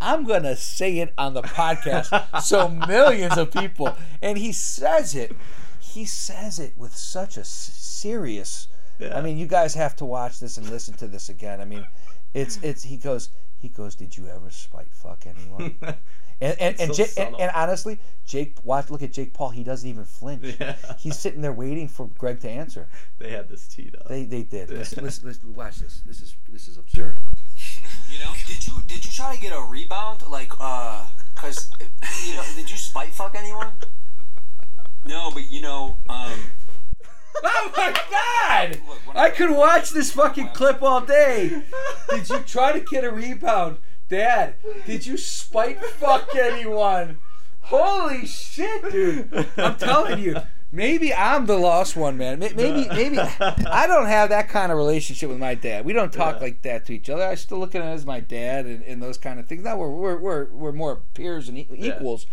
[0.00, 3.96] I'm gonna say it on the podcast so millions of people.
[4.22, 5.36] And he says it.
[5.78, 8.68] He says it with such a serious.
[9.14, 11.60] I mean, you guys have to watch this and listen to this again.
[11.60, 11.86] I mean,
[12.34, 12.82] it's it's.
[12.82, 13.30] He goes.
[13.56, 13.94] He goes.
[13.94, 15.76] Did you ever spite fuck anyone?
[16.42, 18.88] And and and, so Ja- and, and honestly, Jake, watch.
[18.88, 19.50] Look at Jake Paul.
[19.50, 20.56] He doesn't even flinch.
[20.60, 20.74] Yeah.
[20.98, 22.88] He's sitting there waiting for Greg to answer.
[23.18, 24.08] they had this teed up.
[24.08, 24.70] They they did.
[24.70, 26.00] Listen, listen, listen, watch this.
[26.06, 27.18] This is this is absurd.
[28.10, 28.32] You know?
[28.46, 30.22] Did you did you try to get a rebound?
[30.28, 31.70] Like, uh, cause
[32.26, 33.68] you know, did you spite fuck anyone?
[35.04, 36.32] No, but you know, um,
[37.42, 38.80] Oh my god!
[38.86, 41.62] Look, I I- could watch this fucking clip all day.
[42.10, 43.78] Did you try to get a rebound?
[44.08, 44.54] Dad,
[44.86, 47.18] did you spite fuck anyone?
[47.62, 49.46] Holy shit, dude.
[49.56, 50.36] I'm telling you.
[50.72, 52.38] Maybe I'm the lost one, man.
[52.38, 55.84] Maybe, maybe I don't have that kind of relationship with my dad.
[55.84, 57.24] We don't talk like that to each other.
[57.26, 59.64] I still look at him as my dad and, and those kind of things.
[59.64, 62.26] Now we're we're, we're, we're more peers and equals.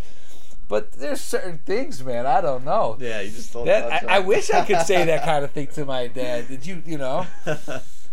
[0.67, 2.25] But there's certain things, man.
[2.25, 2.97] I don't know.
[2.99, 5.67] yeah, you just told That I, I wish I could say that kind of thing
[5.67, 6.49] to my dad.
[6.49, 7.25] Did you, you know?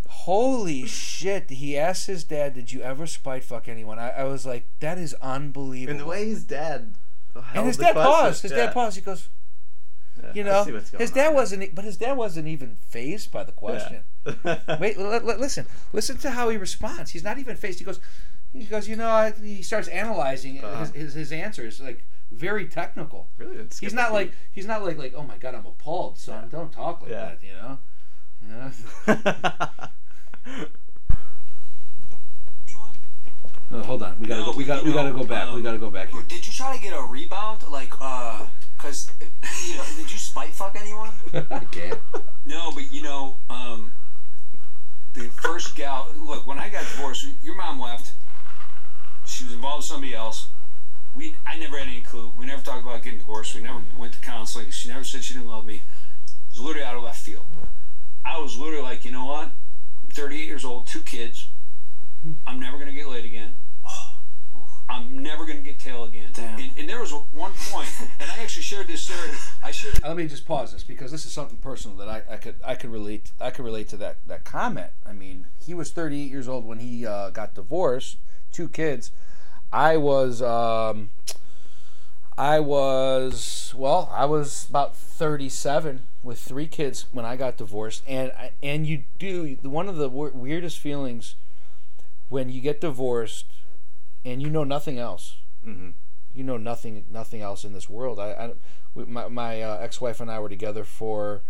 [0.08, 1.50] Holy shit!
[1.50, 4.96] He asked his dad, "Did you ever spite fuck anyone?" I, I was like, "That
[4.96, 6.94] is unbelievable." And the way his dad.
[7.52, 8.42] and his the dad question- paused.
[8.42, 8.56] His yeah.
[8.58, 8.96] dad paused.
[8.96, 9.28] He goes,
[10.22, 11.32] Yeah, "You know, see what's going his dad there.
[11.32, 14.04] wasn't, but his dad wasn't even phased by the question."
[14.80, 17.10] Wait, l- l- listen, listen to how he responds.
[17.10, 17.78] He's not even phased.
[17.78, 18.00] He goes,
[18.52, 20.80] he goes, you know, I, he starts analyzing Uh-huh.
[20.84, 23.28] his, his his answers like very technical.
[23.38, 24.14] Really He's not beat.
[24.14, 27.32] like he's not like like oh my god I'm appalled son don't talk like Yeah.
[27.34, 27.78] that you know.
[30.46, 30.66] Yeah.
[33.72, 34.58] Oh, hold on, we gotta No, go.
[34.58, 35.48] We got you we gotta go back.
[35.48, 36.22] we um, gotta go back here.
[36.28, 37.62] Did you try to get a rebound?
[37.68, 38.44] Like, uh,
[38.84, 39.10] cause
[39.66, 41.10] you know, did you spite fuck anyone?
[41.32, 41.98] I can't.
[42.44, 43.92] no, but you know, um,
[45.14, 46.08] the first gal.
[46.16, 48.12] Look, when I got divorced, your mom left.
[49.26, 50.48] She was involved with somebody else.
[51.16, 52.32] We, I never had any clue.
[52.38, 53.54] We never talked about getting divorced.
[53.54, 54.70] We never went to counseling.
[54.70, 55.76] She never said she didn't love me.
[55.76, 55.82] It
[56.50, 57.46] was literally out of left field.
[58.22, 59.44] I was literally like, you know what?
[60.02, 61.48] I'm 38 years old, two kids.
[62.46, 63.54] I'm never gonna get laid again.
[64.88, 66.30] I'm never gonna get tail again.
[66.32, 66.58] Damn.
[66.58, 67.88] And, and there was one point,
[68.20, 69.30] and I actually shared this story.
[69.62, 70.02] I shared.
[70.02, 72.74] Let me just pause this because this is something personal that I, I could I
[72.74, 74.90] could relate I could relate to that that comment.
[75.06, 78.18] I mean, he was 38 years old when he uh, got divorced,
[78.52, 79.10] two kids.
[79.72, 81.10] I was um,
[82.36, 88.32] I was well, I was about 37 with three kids when I got divorced, and
[88.62, 91.36] and you do one of the weirdest feelings
[92.28, 93.46] when you get divorced
[94.24, 95.36] and you know nothing else
[96.34, 98.18] you know nothing nothing else in this world.
[98.18, 98.52] I, I
[98.94, 101.42] we, my my uh, ex-wife and I were together for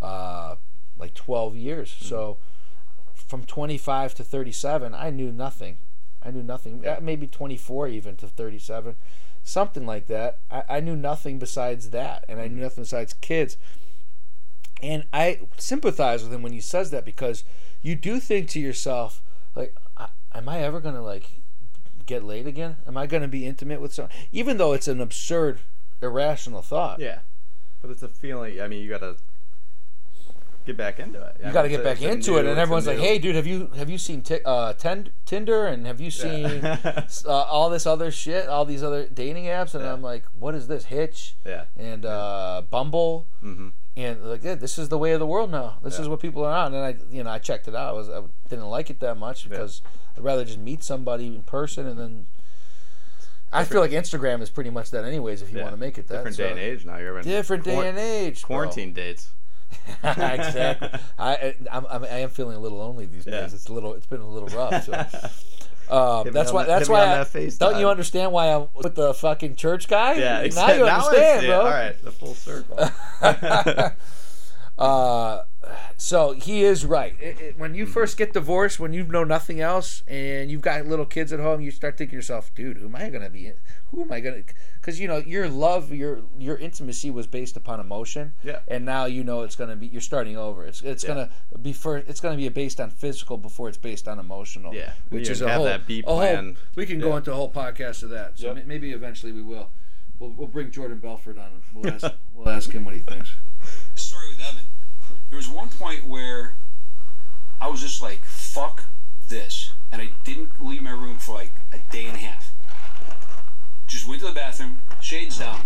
[0.00, 0.56] uh,
[0.98, 1.94] like 12 years.
[2.00, 2.38] So
[3.14, 5.76] from 25 to 37, I knew nothing.
[6.22, 6.86] I knew nothing.
[6.86, 8.96] Uh, Maybe 24 even to 37,
[9.42, 10.38] something like that.
[10.50, 13.58] I, I knew nothing besides that, and I knew nothing besides kids.
[14.82, 17.44] And I sympathize with him when he says that because
[17.82, 19.22] you do think to yourself,
[19.54, 21.41] like, I, am I ever gonna like
[22.06, 22.76] get laid again?
[22.86, 24.12] Am I going to be intimate with someone?
[24.32, 25.60] Even though it's an absurd,
[26.00, 27.00] irrational thought.
[27.00, 27.20] Yeah,
[27.80, 28.60] but it's a feeling.
[28.60, 29.16] I mean, you gotta.
[30.64, 31.36] get back into it.
[31.44, 33.90] you got to get back into it, and everyone's like, "Hey, dude, have you have
[33.90, 38.48] you seen t- uh, Tend- Tinder and have you seen uh, all this other shit,
[38.48, 39.92] all these other dating apps?" And Yeah.
[39.92, 40.84] I'm like, "What is this?
[40.84, 45.26] Hitch yeah, and uh, Bumble." hmm And like, yeah, this is the way of the
[45.26, 45.76] world now.
[45.82, 46.74] This is what people are on.
[46.74, 47.90] And I, you know, I checked it out.
[47.90, 49.82] I was, I didn't like it that much because
[50.16, 52.26] I'd rather just meet somebody in person and then.
[53.52, 55.42] I feel like Instagram is pretty much that, anyways.
[55.42, 55.64] If you yeah.
[55.64, 56.96] want to make it that different so- day and age now.
[56.96, 58.40] You're in Different day and age.
[58.40, 58.46] bro.
[58.46, 59.28] Quarantine dates.
[60.02, 60.88] exactly.
[61.18, 63.42] I, I'm, I'm, I am feeling a little lonely these Yeah.
[63.42, 63.52] days.
[63.54, 63.92] It's a little.
[63.94, 64.84] It's been a little rough.
[64.84, 64.92] So.
[65.90, 66.64] Um, me that's why.
[66.64, 67.02] that- That's why.
[67.20, 70.14] I, that don't you understand why I'm with the fucking church guy?
[70.14, 70.78] Yeah, Now exactly.
[70.78, 71.48] you Now I understand, it.
[71.48, 71.58] bro.
[71.60, 72.78] All right, the full circle.
[74.78, 75.42] Uh,
[75.96, 77.14] so he is right.
[77.20, 80.86] It, it, when you first get divorced, when you know nothing else, and you've got
[80.86, 83.52] little kids at home, you start thinking to yourself, "Dude, who am I gonna be?
[83.90, 84.42] Who am I gonna?"
[84.80, 88.32] Because you know your love, your your intimacy was based upon emotion.
[88.42, 88.60] Yeah.
[88.68, 89.86] And now you know it's gonna be.
[89.86, 90.64] You're starting over.
[90.66, 91.08] It's it's Yeah.
[91.08, 91.98] gonna be for.
[91.98, 94.74] It's gonna be based on physical before it's based on emotional.
[94.74, 94.92] Yeah.
[95.10, 95.64] Which You is a have whole.
[95.66, 96.56] that B a whole- plan.
[96.74, 98.38] we can go into a whole podcast of that.
[98.38, 98.56] So Yep.
[98.56, 99.70] ma- maybe eventually we will.
[100.18, 101.50] We'll, we'll bring Jordan Belfort on.
[101.74, 103.30] We'll ask, we'll ask him what he thinks.
[105.32, 105.38] Story with Evan.
[105.38, 106.56] There was one point where
[107.60, 108.84] I was just like, fuck
[109.28, 109.72] this.
[109.90, 112.52] And I didn't leave my room for like a day and a half.
[113.86, 115.60] Just went to the bathroom, shades down.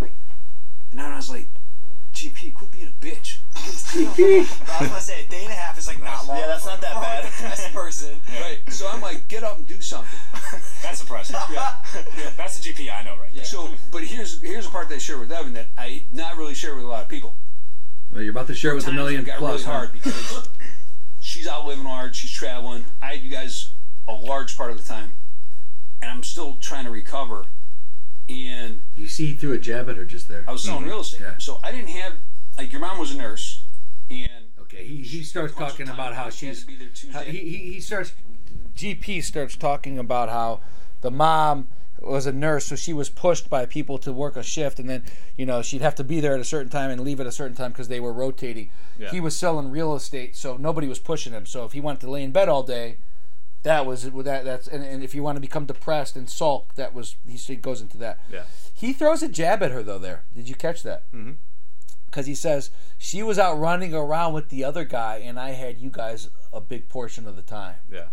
[0.00, 1.48] And then I was like,
[2.14, 3.38] GP, quit being a bitch.
[3.56, 3.66] I
[4.80, 6.38] was gonna say a day and a half is like not long.
[6.38, 7.24] Yeah, that's not that Bro, bad.
[7.38, 8.20] the Best person.
[8.40, 8.60] Right.
[8.68, 10.18] So I'm like, get up and do something.
[10.82, 11.36] That's impressive.
[11.52, 11.74] Yeah.
[12.16, 13.44] Yeah, that's the GP I know right there.
[13.44, 16.54] So, but here's here's a part that I share with Evan that I not really
[16.54, 17.36] share with a lot of people.
[18.14, 19.62] Well, you're about to share with a million got plus.
[19.62, 19.72] really huh?
[19.72, 20.48] hard because
[21.20, 22.84] she's out living hard, she's traveling.
[23.02, 23.70] I had you guys
[24.06, 25.14] a large part of the time,
[26.00, 27.46] and I'm still trying to recover.
[28.28, 30.44] And You see, he threw a jab at her just there.
[30.46, 30.90] I was selling mm-hmm.
[30.90, 31.34] real estate, Yeah.
[31.38, 32.14] so I didn't have
[32.56, 33.64] like your mom was a nurse,
[34.08, 37.56] and Okay, he, he starts talking about how she's to be there how- he, he,
[37.72, 38.12] he starts
[38.76, 40.60] GP starts talking about how
[41.00, 41.68] the mom
[42.06, 45.02] was a nurse so she was pushed by people to work a shift and then
[45.36, 47.32] you know she'd have to be there at a certain time and leave at a
[47.32, 49.10] certain time because they were rotating Yeah.
[49.10, 52.10] he was selling real estate so nobody was pushing him so if he wanted to
[52.10, 52.98] lay in bed all day
[53.62, 56.92] that was that that's and, and if you want to become depressed and sulk that
[56.92, 58.42] was he s- goes into that Yeah.
[58.74, 61.36] he throws a jab at her though there did you catch that Mhm.
[62.06, 65.78] because he says she was out running around with the other guy and i had
[65.78, 68.08] you guys a big portion of the time Yeah.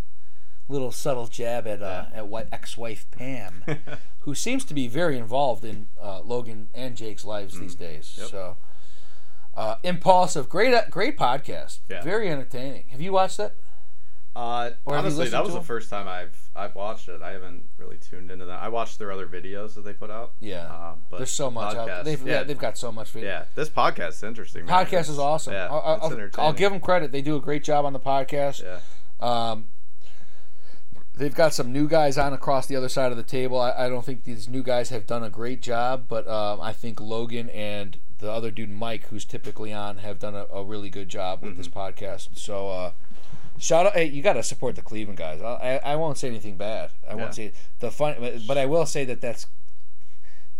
[0.70, 3.64] Little subtle jab at uh, at wi- ex-wife pam
[4.20, 8.20] who seems to be very involved in uh, logan and jake's lives these days Mm.
[8.22, 8.28] Yep.
[8.30, 8.58] so
[9.56, 12.02] uh, Impaulsive great great podcast Yeah.
[12.04, 13.56] very entertaining have you watched that
[14.34, 17.22] Uh, Or have you honestly, that was the first time I've I've watched it.
[17.22, 18.62] I haven't really tuned into that.
[18.62, 20.32] I watched their other videos that they put out.
[20.40, 22.04] yeah Uh, but there's so much out there.
[22.04, 22.34] They've, yeah.
[22.40, 24.66] yeah, they've got so much video yeah, this podcast is interesting.
[24.66, 24.86] man.
[24.86, 27.84] podcast is awesome Yeah, I'll, I'll, I'll give them credit they do a great job
[27.84, 28.80] on the podcast Yeah,
[29.20, 29.68] Um,
[31.22, 33.60] they've got some new guys on across the other side of the table.
[33.62, 36.74] I, I don't think these new guys have done a great job, but um, I
[36.74, 40.90] think Logan and the other dude Mike, who's typically on, have done a, a really
[40.90, 42.30] good job with this podcast.
[42.38, 42.92] So uh,
[43.60, 43.94] shout out!
[43.94, 45.42] Hey, you got to support the Cleveland guys.
[45.42, 46.90] I, I, I won't say anything bad.
[47.08, 47.16] I Yeah.
[47.22, 49.46] won't say the fun, but, but I will say that that's.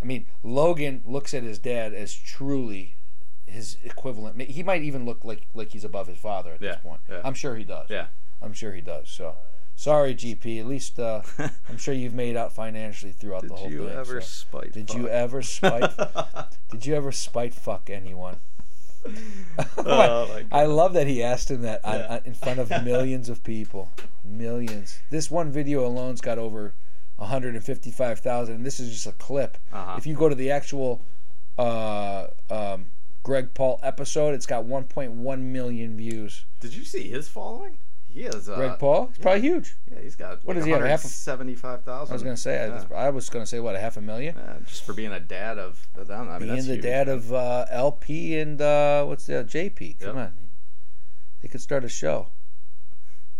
[0.02, 2.96] I mean, Logan looks at his dad as truly
[3.46, 4.42] his equivalent.
[4.42, 7.02] He might even look like like he's above his father at Yeah, this point.
[7.10, 7.22] yeah.
[7.24, 7.88] I'm sure he does.
[7.90, 8.08] yeah.
[8.42, 9.08] I'm sure he does.
[9.10, 9.36] So,
[9.82, 10.60] sorry, GP.
[10.60, 11.22] At least uh,
[11.70, 13.78] I'm sure you've made out financially throughout the whole thing.
[13.78, 14.28] Did you ever so.
[14.28, 14.74] spite?
[14.74, 15.92] Did you ever spite?
[16.72, 18.38] did you ever spite fuck anyone?
[19.78, 22.08] Oh, my I love that he asked him that on, Yeah.
[22.08, 23.92] on- in front of millions of people.
[24.24, 25.00] Millions.
[25.10, 26.76] This one video alone's got over
[27.16, 29.58] 155,000, and this is just a clip.
[29.74, 29.96] Uh-huh.
[29.98, 31.02] If you go to the actual
[31.58, 32.92] uh, um,
[33.24, 36.46] Greg Paul episode, it's got 1.1 million views.
[36.60, 37.78] Did you see his following?
[38.14, 38.50] He has.
[38.50, 39.76] Uh, Greg Paul, it's probably huge.
[39.92, 40.44] Yeah, he's got.
[40.44, 42.12] What like does he have, half a- Seventy-five thousand.
[42.12, 42.84] I was gonna say, Yeah.
[42.96, 44.36] I, I was gonna say what a half a million.
[44.38, 46.30] Yeah, just for being a dad of of them.
[46.30, 47.18] I mean, Being the huge, dad man.
[47.18, 50.00] of uh, LP and uh, what's the JP?
[50.00, 50.26] Come Yep.
[50.28, 50.34] on,
[51.42, 52.28] they could start a show.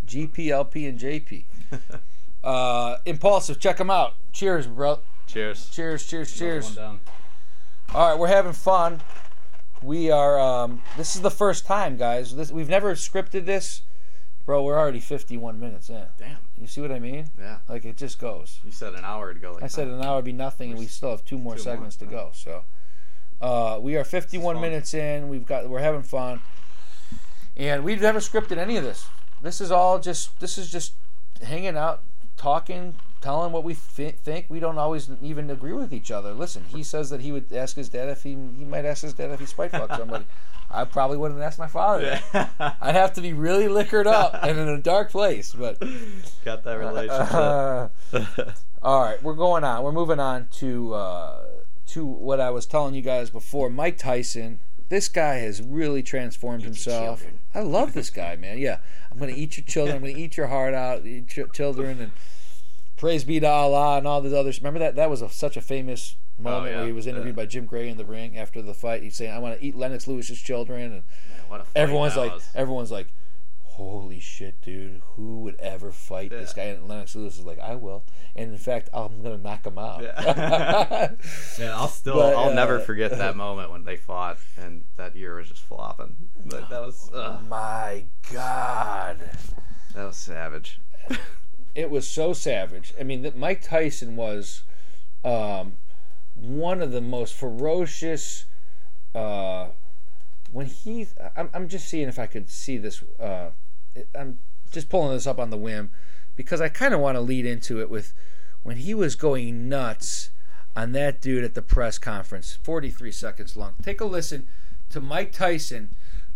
[0.06, 1.46] GP, LP, and JP.
[2.44, 4.14] uh, Impaulsive, check them out.
[4.34, 5.00] Cheers, bro.
[5.28, 5.70] Cheers.
[5.70, 6.78] Cheers, cheers, cheers.
[6.78, 6.98] All
[7.94, 9.02] right, we're having fun.
[9.82, 10.40] We are.
[10.40, 12.36] Um, this is the first time, guys.
[12.36, 13.82] This we've never scripted this,
[14.46, 14.64] bro.
[14.64, 16.04] We're already 51 minutes in.
[16.18, 16.38] Damn.
[16.60, 17.30] You see what I mean?
[17.40, 17.58] Yeah.
[17.68, 18.60] Like it just goes.
[18.64, 19.54] You said an hour to go.
[19.54, 21.64] Like I said an hour would be nothing, and we still have two more two
[21.64, 22.12] more, segments to yeah.
[22.12, 22.32] go.
[22.34, 22.64] So,
[23.42, 25.30] uh, we are 51 minutes in.
[25.30, 26.42] We've got we're having fun,
[27.58, 29.06] and we've never scripted any of this.
[29.42, 30.94] This is all just this is just
[31.42, 32.04] hanging out,
[32.38, 34.48] talking, telling what we thi- think.
[34.50, 36.34] We don't always even agree with each other.
[36.34, 39.14] Listen, he says that he would ask his dad if he he might ask his
[39.14, 40.26] dad if he spite fucked somebody.
[40.74, 42.20] I probably wouldn't ask my father.
[42.32, 42.78] that.
[42.82, 45.54] I'd have to be really liquored up and in a dark place.
[45.54, 45.80] But
[46.46, 47.34] Got that relationship.
[47.34, 47.90] uh,
[48.82, 49.84] all right, we're going on.
[49.84, 51.44] We're moving on to uh,
[51.88, 53.70] to what I was telling you guys before.
[53.70, 54.60] Mike Tyson.
[54.90, 57.24] This guy has really transformed himself.
[57.56, 58.58] I love this guy, man.
[58.58, 59.96] Yeah, I'm gonna eat your children.
[59.96, 62.12] I'm gonna eat your heart out, eat your children, and
[63.02, 64.60] praise be to Allah and all the others.
[64.60, 64.96] Remember that?
[64.96, 67.44] That was a, such a famous moment yeah, where he was interviewed yeah.
[67.44, 69.02] by Jim Gray in the ring after the fight.
[69.02, 71.04] He's saying, "I want to eat Lennox Lewis's children," and Man,
[71.50, 72.48] what a fight everyone's that like, was.
[72.54, 73.08] everyone's like,
[73.64, 75.02] "Holy shit, dude!
[75.16, 78.58] Who would ever fight this guy?" And Lennox Lewis is like, "I will," and in
[78.60, 80.04] fact, I'm gonna knock him out.
[80.04, 81.10] Yeah.
[81.60, 85.16] Yeah, I'll still, But, I'll never uh, forget that moment when they fought, and that
[85.16, 86.16] year was just flopping.
[86.46, 89.20] But that was, ugh, My God.
[89.94, 90.80] that was savage.
[91.76, 92.94] it was so savage.
[93.00, 94.64] I mean, Mike Tyson was
[95.24, 95.74] um,
[96.36, 98.46] one of the most ferocious.
[99.14, 99.68] Uh,
[100.52, 103.04] when he, I'm, I'm just seeing if I could see this.
[103.20, 103.52] Uh,
[104.16, 104.40] I'm
[104.72, 105.92] just pulling this up on the whim
[106.36, 108.14] because I kind of want to lead into it with
[108.64, 110.30] when he was going nuts
[110.76, 113.74] on that dude at the press conference, 43 seconds long.
[113.82, 114.48] Take a listen
[114.90, 115.90] to Mike Tyson.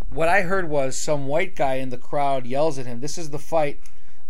[0.10, 3.00] What I heard was some white guy in the crowd yells at him.
[3.00, 3.80] This is the fight.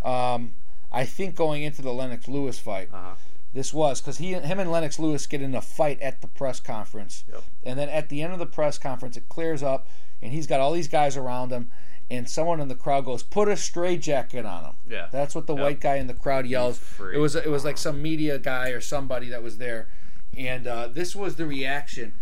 [0.04, 0.54] Um,
[0.96, 2.90] I think going into the Lennox Lewis fight.
[2.94, 3.16] Uh-huh.
[3.54, 6.60] This was because he, him and Lennox Lewis get in a fight at the press
[6.60, 7.44] conference, Yep.
[7.64, 9.88] and then at the end of the press conference, it clears up,
[10.22, 11.72] and he's got all these guys around him,
[12.10, 15.08] and someone in the crowd goes, "Put a straight jacket on him." Yeah.
[15.12, 15.64] That's what the Yep.
[15.64, 16.82] white guy in the crowd yells.
[17.14, 19.88] It was it was like some media guy or somebody that was there,
[20.36, 22.14] and uh, this was the reaction.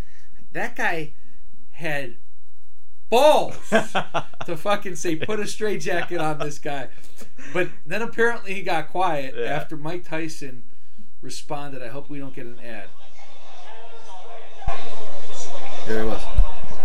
[0.52, 1.14] That guy
[1.72, 2.18] had
[3.14, 3.56] balls
[4.46, 6.88] to fucking say put a straight jacket on this guy,
[7.54, 9.46] but then apparently he got quiet Yeah.
[9.46, 10.64] after Mike Tyson
[11.22, 11.84] responded.
[11.84, 12.90] I hope we don't get an ad.
[15.88, 16.22] There he was.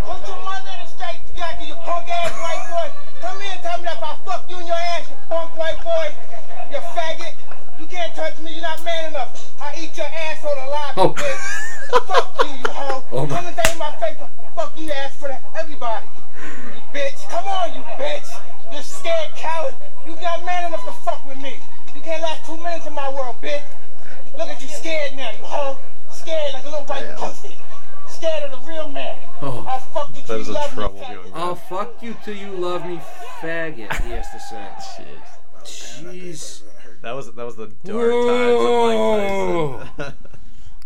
[0.04, 2.88] Put your mother in a straight jacket, you punk ass white boy.
[3.20, 5.56] Come here and tell me that if I fuck you in your ass, you punk
[5.56, 6.12] white boy.
[6.70, 7.34] You faggot.
[7.80, 9.52] You can't touch me, you're not man enough.
[9.62, 11.08] I eat your asshole alive, Oh.
[11.08, 12.06] you bitch.
[12.06, 13.04] fuck you, you hoe.
[13.12, 14.16] Oh, my- Come and say my face,
[14.58, 15.40] fuck you, ass for that.
[15.56, 16.04] everybody.
[16.74, 17.28] You bitch.
[17.30, 18.26] Come on, you bitch.
[18.74, 19.74] You scared coward.
[20.04, 21.60] You not man enough to fuck with me.
[21.94, 23.62] You can't last two minutes in my world, bitch.
[24.36, 25.78] Look at you scared now, you hoe.
[26.10, 27.14] Scared like a little white Yeah.
[27.16, 27.56] pussy.
[28.08, 29.16] Scared of the real man.
[29.42, 29.64] Oh.
[29.68, 31.22] I'll fuck you till you a love me, trouble faggot.
[31.22, 33.00] doing I'll fuck you till you love me,
[33.40, 34.02] faggot.
[34.02, 34.66] He has to say.
[35.62, 36.62] Jeez.
[37.02, 40.14] That was that was the dark times of Mike Tyson.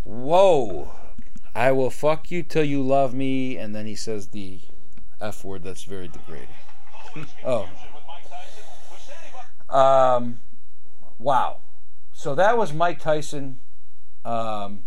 [0.05, 0.93] Whoa.
[1.55, 4.61] I will fuck you till you love me, and then he says the
[5.21, 6.49] F word that's very degrading.
[7.45, 7.69] oh.
[9.69, 10.41] Um,
[11.19, 11.59] wow.
[12.13, 13.59] So that was Mike Tyson
[14.25, 14.81] um,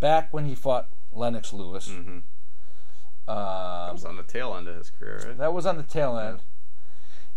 [0.00, 1.88] back when he fought Lennox Lewis.
[1.88, 2.22] Mhm.
[3.26, 5.38] That Um, was on the tail end of his career, right?
[5.38, 6.42] that was on the tail end.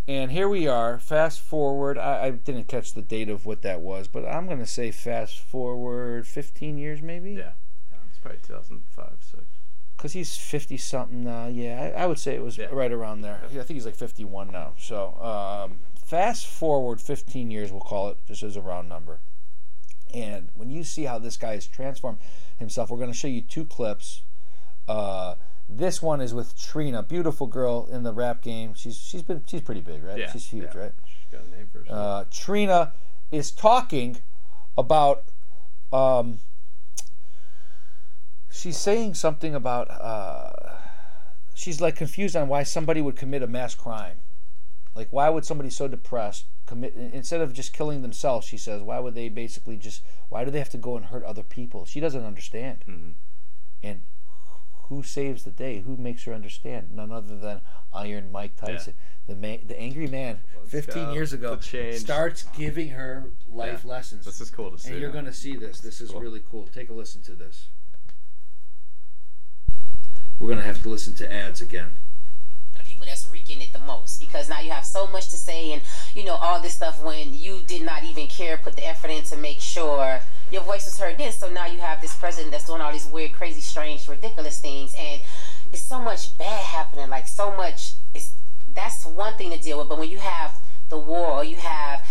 [0.08, 1.98] And here we are, fast forward.
[1.98, 4.92] I, I didn't catch the date of what that was, but I'm going to say
[4.92, 7.34] fast forward 15 years maybe?
[7.34, 7.52] Yeah.
[8.20, 9.44] It's probably 2005, 6.
[9.98, 11.48] Because he's 50 something now.
[11.48, 12.68] Yeah, I, I would say it was Yeah.
[12.72, 13.42] right around there.
[13.44, 14.74] I think he's like 51 now.
[14.78, 19.20] So um, fast forward 15 years, we'll call it, just as a round number.
[20.14, 22.20] And when you see how this guy has transformed
[22.58, 24.24] himself, we're going to show you two clips.
[24.88, 25.36] Uh,
[25.68, 28.74] this one is with Trina, beautiful girl in the rap game.
[28.74, 30.18] She's she's been she's pretty big, right?
[30.18, 30.32] Yeah.
[30.32, 30.80] She's huge, yeah.
[30.80, 30.92] right?
[31.06, 31.98] She's got a name for herself.
[32.00, 32.94] Uh, Trina
[33.32, 34.18] is talking
[34.78, 35.26] about.
[35.94, 36.40] Um,
[38.52, 39.90] she's saying something about.
[39.90, 40.52] Uh,
[41.54, 44.18] she's like confused on why somebody would commit a mass crime.
[44.96, 48.46] Like, why would somebody so depressed commit instead of just killing themselves?
[48.48, 50.02] She says, why would they basically just?
[50.30, 51.86] Why do they have to go and hurt other people?
[51.86, 52.84] She doesn't understand.
[52.88, 53.14] Mhm.
[53.84, 54.02] And
[54.90, 55.82] who saves the day?
[55.82, 56.92] Who makes her understand?
[56.92, 57.62] None other than
[57.94, 58.96] Iron Mike Tyson,
[59.28, 61.14] the man, the angry man, Let's 15 go.
[61.14, 63.92] years ago, starts giving her life Yeah.
[63.92, 64.26] lessons.
[64.26, 64.90] This is cool to see.
[64.92, 65.80] and you're going to see this.
[65.80, 66.20] This is Cool.
[66.22, 66.68] really cool.
[66.68, 67.68] Take a listen to this.
[70.40, 71.98] We're going to have to listen to ads again.
[72.86, 75.82] people that's reeking it the most because now you have so much to say and
[76.16, 79.22] you know all this stuff when you did not even care put the effort in
[79.24, 80.22] to make sure
[80.52, 81.18] your voice was heard.
[81.18, 84.60] Then so now you have this president that's doing all these weird crazy strange ridiculous
[84.60, 85.22] things and
[85.72, 88.32] it's so much bad happening like so much it's
[88.74, 89.90] that's one thing to deal with.
[89.90, 90.56] But when you have
[90.90, 92.02] the war or you have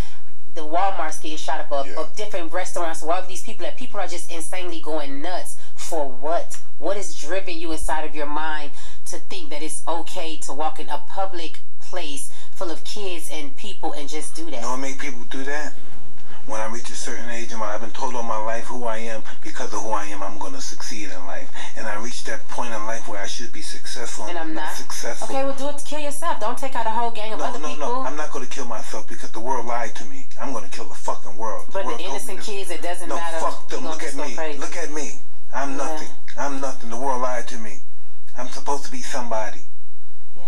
[0.54, 3.76] the Walmart's getting shot up, of, of different restaurants, or all of these people that
[3.76, 5.56] people are just insanely going nuts
[5.89, 6.57] for what?
[6.78, 8.70] What is driven you inside of your mind
[9.07, 13.57] to think that it's okay to walk in a public place full of kids and
[13.57, 14.53] people and just do that?
[14.57, 15.74] You know what make people do that?
[16.47, 18.97] when I reach a certain age and I've been told all my life who I
[18.97, 21.51] am because of who I am I'm gonna succeed in life.
[21.76, 24.72] And I reached that point in life where I should be successful And I'm not.
[24.72, 25.28] successful.
[25.28, 26.41] Okay, well, do it to kill yourself.
[26.41, 27.86] Don't take out a whole gang of No, other no, people.
[27.89, 28.01] no.
[28.01, 30.26] I'm not gonna kill myself because the world lied to me.
[30.41, 31.66] I'm gonna kill the fucking world.
[31.70, 33.41] But world the innocent kids, it doesn't No, matter.
[33.41, 33.84] fuck them.
[33.84, 34.34] Look at me.
[34.34, 34.59] crazy.
[34.59, 35.18] Look at me.
[35.55, 35.76] I'm Yeah.
[35.76, 36.09] nothing.
[36.36, 36.90] I'm nothing.
[36.90, 37.78] The world lied to me.
[38.36, 39.62] I'm supposed to be somebody.
[40.36, 40.42] Yeah.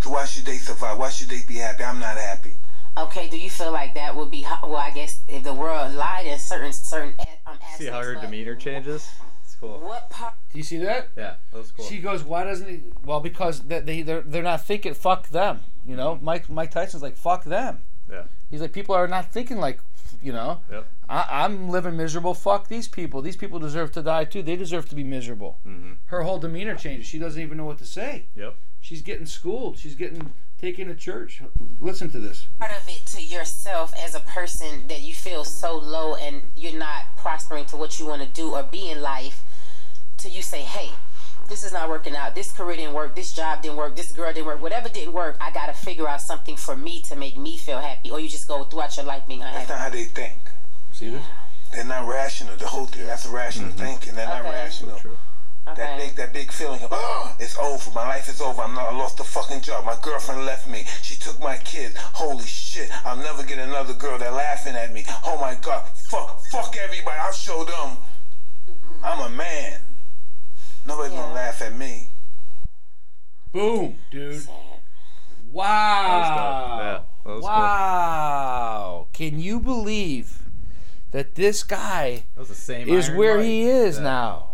[0.00, 0.98] So why should they survive?
[0.98, 1.84] Why should they be happy?
[1.84, 2.54] I'm not happy.
[2.96, 4.76] Okay, do you feel like that would be well?
[4.76, 7.14] I guess if the world lied in certain certain
[7.46, 7.78] um, aspects.
[7.78, 9.10] See how her demeanor changes?
[9.44, 9.80] It's cool.
[9.80, 10.34] What part?
[10.52, 11.08] Do you see that?
[11.16, 11.84] Yeah, that was cool.
[11.86, 14.94] She goes, "Why doesn't he?" Well, because they they they're, they're not thinking.
[14.94, 15.60] Fuck them.
[15.84, 18.24] You know, Mike Mike Tyson's like, "Fuck them." Yeah.
[18.50, 19.80] He's like, people are not thinking like,
[20.22, 20.86] you know, Yep.
[21.08, 22.34] I, I'm living miserable.
[22.34, 23.20] Fuck these people.
[23.22, 24.42] These people deserve to die too.
[24.42, 25.58] They deserve to be miserable.
[25.66, 25.92] Mm-hmm.
[26.06, 27.06] Her whole demeanor changes.
[27.06, 28.26] She doesn't even know what to say.
[28.34, 28.56] Yep.
[28.80, 29.78] She's getting schooled.
[29.78, 31.42] She's getting taken to church.
[31.80, 32.46] Listen to this.
[32.58, 36.78] part of it to yourself as a person that you feel so low and you're
[36.78, 39.42] not prospering to what you want to do or be in life
[40.16, 40.90] till you say hey
[41.48, 44.32] this is not working out this career didn't work this job didn't work this girl
[44.32, 47.56] didn't work whatever didn't work i gotta figure out something for me to make me
[47.58, 49.58] feel happy or you just go throughout your life being unhappy.
[49.58, 50.38] That's not how they think.
[50.94, 51.24] See this?
[51.72, 52.56] They're not rational.
[52.56, 53.78] The whole thing, that's irrational mm-hmm.
[53.78, 54.14] thinking.
[54.14, 54.50] They're not Okay.
[54.50, 55.00] rational.
[55.66, 55.96] That Okay.
[56.06, 57.90] big, that big feeling of, oh, it's over.
[57.90, 58.62] My life is over.
[58.62, 59.84] I'm not, I lost the fucking job.
[59.84, 60.84] My girlfriend left me.
[61.02, 61.96] She took my kids.
[61.96, 62.90] Holy shit.
[63.04, 65.04] I'll never get another girl that laughing at me.
[65.24, 65.84] Oh my God.
[66.10, 67.18] Fuck, fuck everybody.
[67.18, 67.96] I'll show them.
[68.70, 69.04] Mm-hmm.
[69.04, 69.80] I'm a man.
[70.86, 71.22] Nobody's Yeah.
[71.22, 72.08] gonna laugh at me.
[73.52, 74.42] Boom, dude.
[74.42, 74.54] Sad.
[75.50, 76.78] Wow.
[76.78, 77.40] Yeah, that was cool.
[77.42, 79.06] wow.
[79.12, 80.43] Can you believe
[81.14, 82.88] that this guy That was the same.
[82.88, 83.46] is where Mike.
[83.46, 84.02] he is Yeah.
[84.02, 84.48] now?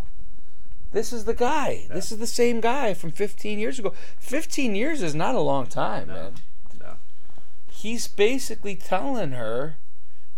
[0.93, 1.87] This is the guy.
[1.89, 3.95] This is the same guy from 15 years ago.
[4.19, 6.35] 15 years is not a long time, man.
[6.79, 6.97] No.
[7.71, 9.77] He's basically telling her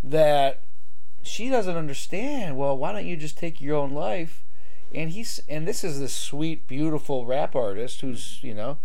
[0.04, 0.60] that
[1.22, 2.56] she doesn't understand.
[2.56, 4.44] Well, why don't you just take your own life?
[4.94, 8.78] And he's and this is this sweet, beautiful rap artist who's you know,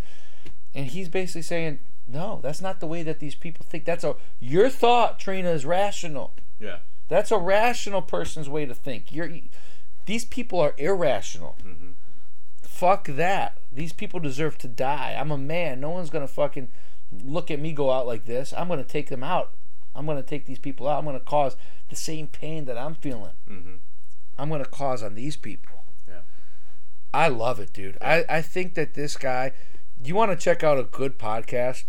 [0.73, 3.85] and he's basically saying, no, that's not the way that these people think.
[3.85, 6.33] That's a your thought, Trina, is rational.
[6.59, 6.77] Yeah.
[7.07, 9.11] That's a rational person's way to think.
[9.11, 9.29] You're
[10.05, 11.57] these people are irrational.
[12.61, 13.57] Fuck that.
[13.71, 15.15] These people deserve to die.
[15.19, 15.79] I'm a man.
[15.79, 16.69] No one's gonna fucking
[17.23, 18.53] look at me go out like this.
[18.55, 19.53] I'm gonna take them out.
[19.95, 20.99] I'm gonna take these people out.
[20.99, 21.57] I'm gonna cause
[21.89, 23.33] the same pain that I'm feeling.
[23.49, 23.75] Mm-hmm.
[24.37, 25.83] I'm gonna cause on these people.
[26.07, 26.21] Yeah.
[27.13, 27.97] I love it, dude.
[28.01, 29.53] I, I think that this guy.
[30.03, 31.85] You want to check out a good podcast?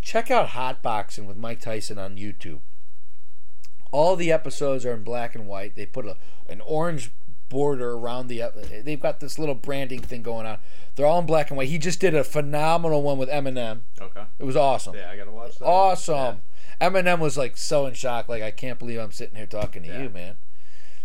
[0.00, 2.60] Check out Hotboxin' with Mike Tyson on YouTube.
[3.94, 5.76] All the episodes are in black and white.
[5.76, 6.16] They put a
[6.48, 7.12] an orange
[7.48, 8.42] border around the.
[8.84, 10.58] They've got this little branding thing going on.
[10.96, 11.68] They're all in black and white.
[11.68, 13.82] He just did a phenomenal one with Eminem.
[14.00, 14.24] Okay.
[14.38, 14.96] It was awesome.
[14.96, 15.64] Yeah, I gotta watch that.
[15.64, 16.40] Awesome.
[16.80, 18.28] Eminem was like so in shock.
[18.28, 20.02] Like I can't believe I'm sitting here talking to Yeah.
[20.02, 20.34] you, man.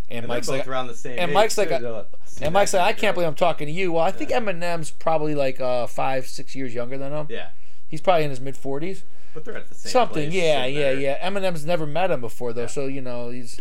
[0.10, 1.76] And, And Mike's like, around the same and age, Mike's like, too.
[1.76, 3.92] I- They're like, see and Mike's like, I can't believe I'm talking to you.
[3.92, 7.28] Well, I think Eminem's probably like uh, five, six years younger than him.
[7.30, 7.50] Yeah.
[7.88, 9.04] He's probably in his mid forties.
[9.34, 11.00] But they're at the same Something, place, yeah, yeah, there.
[11.00, 11.30] yeah.
[11.30, 13.60] Eminem's never met him before though, so you know he's,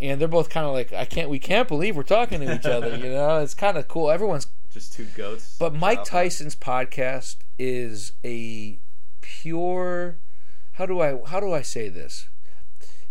[0.00, 2.66] and they're both kind of like, I can't, we can't believe we're talking to each
[2.66, 2.96] other.
[2.96, 4.10] You know, it's kind of cool.
[4.10, 5.56] Everyone's Just two goats.
[5.58, 6.04] but Mike.
[6.04, 8.78] Tyson's podcast is a
[9.20, 10.18] pure
[10.78, 12.28] how do I how do I say this?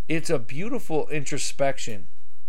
[0.08, 2.06] It's a beautiful introspection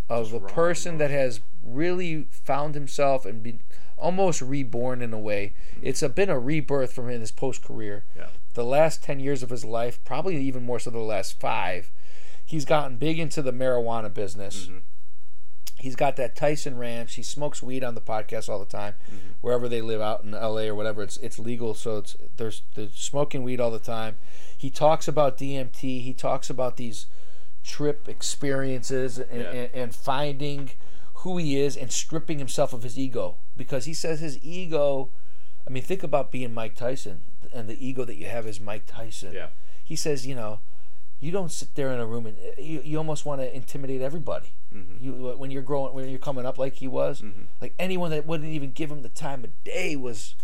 [0.07, 3.59] of a wrong, person that has really found himself and been
[3.97, 5.53] almost reborn in a way.
[5.81, 8.05] It's a, been a rebirth from in his post career.
[8.15, 8.27] Yeah.
[8.53, 11.91] The last 10 years of his life, probably even more so the last 5,
[12.45, 14.65] he's gotten big into the marijuana business.
[14.65, 14.77] Mm-hmm.
[15.77, 17.15] He's got that Tyson Ranch.
[17.15, 18.95] He smokes weed on the podcast all the time,
[19.39, 20.67] wherever they live out in L.A.
[20.67, 21.01] or whatever.
[21.01, 24.17] It's it's legal, so it's there's they're smoking weed all the time.
[24.57, 26.01] He talks about DMT.
[26.01, 27.05] He talks about these
[27.63, 29.51] trip experiences and, Yeah.
[29.51, 30.71] and, and finding
[31.15, 35.11] who he is and stripping himself of his ego because he says his ego.
[35.65, 37.21] I mean, think about being Mike Tyson
[37.53, 39.33] and the ego that you have as Mike Tyson.
[39.33, 39.47] Yeah.
[39.83, 40.59] He says, you know,
[41.19, 44.01] you don't sit there in a room and uh, you, you almost want to intimidate
[44.01, 44.51] everybody.
[44.73, 45.03] Mm-hmm.
[45.03, 47.23] You when you're growing when you're coming up like he was,
[47.61, 50.35] like anyone that wouldn't even give him the time of day was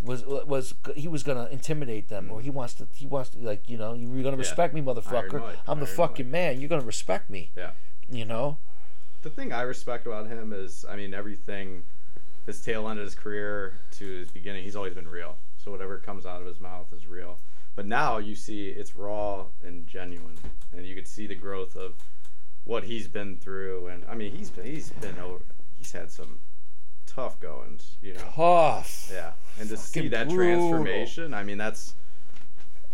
[0.00, 3.68] was was he was gonna intimidate them or he wants to he wants to like
[3.70, 6.32] you know you're gonna respect me motherfucker Mike, I'm the Iron fucking Mike.
[6.32, 7.70] man you're gonna respect me Yeah.
[8.10, 8.58] you know
[9.22, 11.84] The thing I respect about him is, I mean, everything,
[12.44, 15.38] his tail end of his career to his beginning, he's always been real.
[15.64, 17.38] So whatever comes out of his mouth is real.
[17.74, 20.36] But now you see it's raw and genuine,
[20.72, 21.94] and you could see the growth of
[22.64, 23.88] what he's been through.
[23.88, 25.42] And I mean, he's been, he's been over,
[25.78, 26.38] he's had some
[27.06, 28.20] tough goings, you know.
[28.20, 30.68] tough Yeah, and to see that brutal.
[30.68, 31.94] transformation, I mean, that's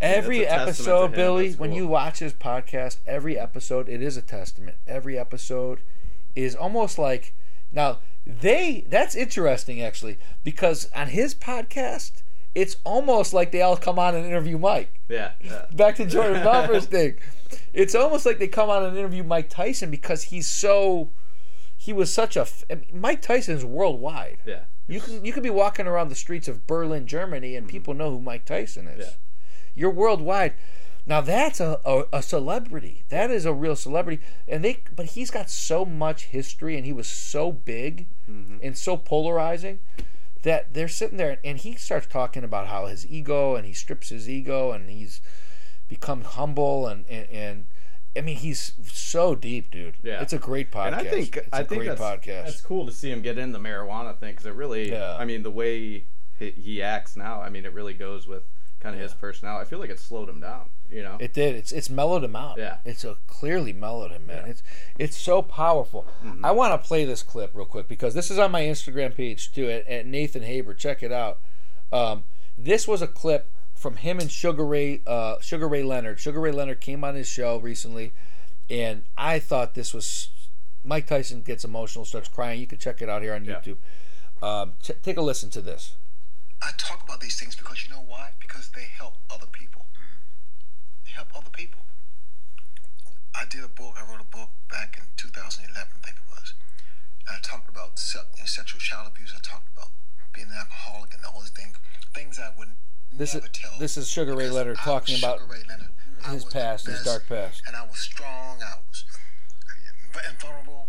[0.01, 1.13] Every It's a testament to episode.
[1.13, 4.77] Billy, That's when you watch his podcast, every episode, it is a testament.
[4.87, 5.83] Every episode
[6.35, 7.35] is almost like
[7.73, 12.23] now they that's interesting actually because on his podcast,
[12.55, 15.01] it's almost like they all come on and interview Mike.
[15.09, 15.67] Yeah, yeah.
[15.73, 17.19] Back to Jordan Belfort's thing.
[17.73, 21.11] It's almost like they come on and interview Mike Tyson because he's so
[21.77, 24.39] he was such a I mean, Mike Tyson's worldwide.
[24.45, 24.65] Yeah.
[24.87, 27.73] You can you could be walking around the streets of Berlin, Germany, and mm-hmm.
[27.73, 29.07] people know who Mike Tyson is.
[29.07, 29.13] Yeah.
[29.75, 30.55] You're worldwide.
[31.07, 33.05] Now that's a, a, a celebrity.
[33.09, 34.23] That is a real celebrity.
[34.49, 38.57] And they but he's got so much history and he was so big mm-hmm.
[38.63, 39.79] and so polarizing
[40.43, 44.09] that they're sitting there and he starts talking about how his ego and he strips
[44.09, 45.21] his ego and he's
[45.89, 47.67] become humble and and, and
[48.17, 49.97] I mean he's so deep, dude.
[50.03, 50.23] Yeah.
[50.23, 50.87] It's a great podcast.
[50.87, 52.45] And I think it's I a think great that's, podcast.
[52.45, 55.17] that's cool to see him get in the marijuana thing because it really, Yeah.
[55.19, 56.05] I mean, the way
[56.39, 58.43] he, he acts now, I mean, it really goes with
[58.81, 59.67] kind of his personality.
[59.67, 60.71] I feel like it slowed him down.
[60.91, 61.55] You know, It did.
[61.55, 62.59] It's it's mellowed him out.
[62.59, 62.79] Yeah.
[62.85, 64.49] It's a clearly mellowed him, man.
[64.49, 64.63] It's
[64.99, 66.07] it's so powerful.
[66.25, 66.45] Mm-hmm.
[66.45, 69.53] I want to play this clip real quick because this is on my Instagram page
[69.53, 70.75] too at, at Nathan Haber.
[70.75, 71.39] Check it out.
[71.93, 72.25] Um,
[72.59, 76.19] this was a clip from him and Sugar Ray uh, Sugar Ray Leonard.
[76.19, 78.13] Sugar Ray Leonard came on his show recently,
[78.69, 80.31] and I thought this was
[80.85, 82.61] Mike Tyson gets emotional, starts crying.
[82.61, 83.77] You can check it out here on YouTube.
[84.43, 85.93] Um, ch- take a listen to this.
[86.63, 88.31] I talk about these things because you know why?
[88.41, 89.87] Because they help other people.
[91.07, 91.81] They help other people.
[93.35, 96.55] I did a book, I wrote a book back in 2011, I think it was.
[97.29, 99.33] And I talked about se- sexual child abuse.
[99.35, 99.91] I talked about
[100.35, 101.77] being an alcoholic and all these things.
[102.15, 102.69] Things I would
[103.13, 103.71] This is tell.
[103.79, 105.91] this is Sugar Ray Leonard talking about Ray Leonard.
[106.29, 107.63] His past, his dark past.
[107.67, 108.59] And I was strong.
[108.63, 109.05] I was
[110.15, 110.89] uh, vulnerable.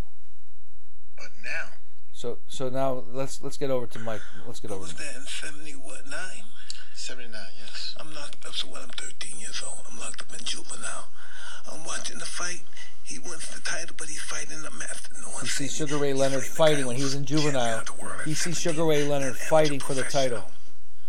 [1.15, 1.69] But now,
[2.21, 4.21] So so now let's let's get over to Mike.
[4.45, 4.81] Let's get over.
[4.81, 6.13] was To that in 70 what, 9?
[6.93, 7.95] 79, yes.
[7.99, 11.09] I'm locked up, so when I'm 13 years old, I'm locked up in juvenile.
[11.65, 12.61] I'm watching the fight.
[13.03, 15.15] He wins the title, but he's fighting the master.
[15.19, 17.81] No He one's sees Sugar Ray Leonard fighting when he was in juvenile.
[18.23, 20.43] He sees Sugar Ray Leonard fighting for the title.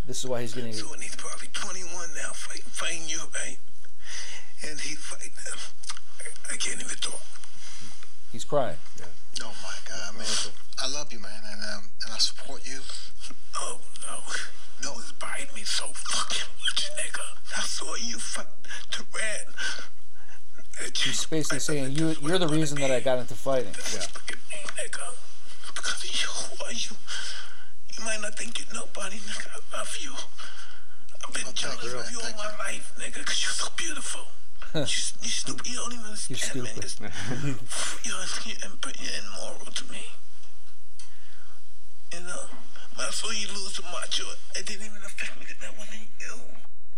[0.06, 0.72] This is why he's getting.
[0.72, 3.58] So he's probably 21 now, fighting, fighting you, right?
[4.66, 5.32] And he's fighting.
[6.50, 7.20] I can't even talk.
[8.32, 8.78] He's crying.
[9.38, 10.61] No, oh my God, man.
[10.82, 12.80] I love you, man, and um, and I support you.
[13.60, 14.18] Oh no,
[14.82, 17.22] no, it's biting me so fucking much, nigga.
[17.56, 18.46] I saw you fight
[18.90, 19.54] Duran.
[20.96, 23.74] He's basically saying you you're the reason that I got into fighting.
[23.94, 24.00] Yeah.
[24.74, 25.14] nigga.
[25.74, 26.96] Because of you, who are you?
[27.96, 29.46] You might not think you're nobody, nigga.
[29.54, 30.12] I love you.
[31.24, 34.22] I've been jealous of you all my life, nigga, because you're so beautiful.
[34.74, 34.86] you, you
[35.30, 35.66] stupid.
[35.68, 36.72] You don't even understand, man.
[36.78, 36.98] It's-
[38.04, 38.16] You're,
[38.46, 40.06] you're, you're immoral to me.
[42.12, 42.44] You know,
[42.94, 46.08] when I saw you lose to Macho, it didn't even affect me because that wasn't
[46.20, 46.34] you.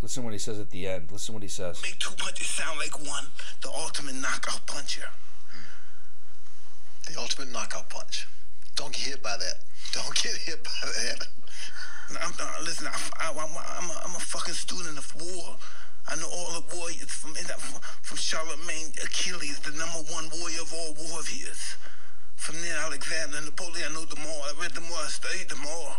[0.02, 1.10] Listen what he says at the end.
[1.12, 1.80] Listen what he says.
[1.82, 3.26] Make two punches sound like one.
[3.62, 5.08] The ultimate knockout puncher.
[7.08, 8.26] The ultimate knockout punch.
[8.76, 9.64] Don't get hit by that.
[9.92, 11.28] Don't get hit by that.
[12.20, 15.56] I'm, uh, listen, I, I, I'm, a, I'm, a, I'm a fucking student of war.
[16.06, 20.72] I know all the warriors from from, from Charlemagne, Achilles, the number one warrior of
[20.74, 21.76] all warriors.
[22.45, 24.42] From there, Alexander, Napoleon, I know them all.
[24.45, 25.01] I read them all.
[25.01, 25.97] I studied them all.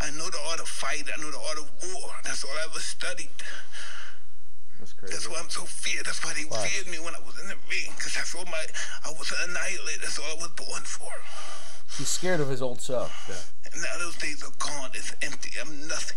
[0.00, 1.04] I know the art of fight.
[1.12, 2.08] I know the art of war.
[2.24, 3.28] That's all I ever studied.
[4.80, 5.12] That's crazy.
[5.12, 6.06] That's why I'm so feared.
[6.06, 6.64] That's why they Wow.
[6.64, 7.92] feared me when I was in the ring.
[7.94, 8.64] Because that's all my,
[9.04, 10.00] I was an annihilator.
[10.08, 11.12] That's all I was born for.
[11.98, 13.12] He's scared of his old self.
[13.28, 14.88] And now those days are gone.
[14.94, 15.52] It's empty.
[15.60, 16.16] I'm nothing.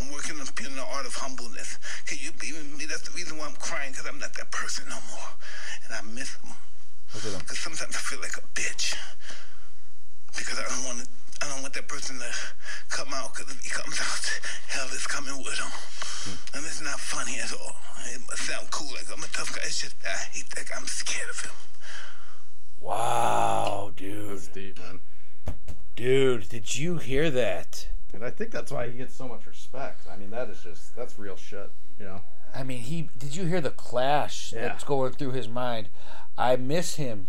[0.00, 1.76] I'm working on being the art of humbleness.
[2.06, 2.86] Can you believe in me?
[2.86, 5.28] That's the reason why I'm crying, because I'm not that person no more.
[5.84, 6.56] And I miss him.
[7.14, 7.38] Look at him.
[7.40, 8.94] Because sometimes I feel like a bitch.
[10.36, 11.08] Because I don't want to,
[11.42, 12.30] I don't want that person to
[12.90, 15.70] come out, because if he comes out, hell is coming with him.
[15.70, 16.56] Hmm.
[16.56, 17.76] And it's not funny at all.
[18.12, 19.62] It must sound cool, like I'm a tough guy.
[19.64, 20.76] It's just, I hate that guy.
[20.76, 21.52] I'm scared of him.
[22.80, 24.30] Wow, dude.
[24.30, 25.00] That's deep, man.
[25.96, 27.88] Dude, did you hear that?
[28.12, 30.02] And I think that's why he gets so much respect.
[30.12, 31.70] I mean, that is just that's real shit.
[31.98, 32.20] You know.
[32.54, 34.62] I mean, he did you hear the clash Yeah.
[34.68, 35.88] that's going through his mind?
[36.36, 37.28] I miss him.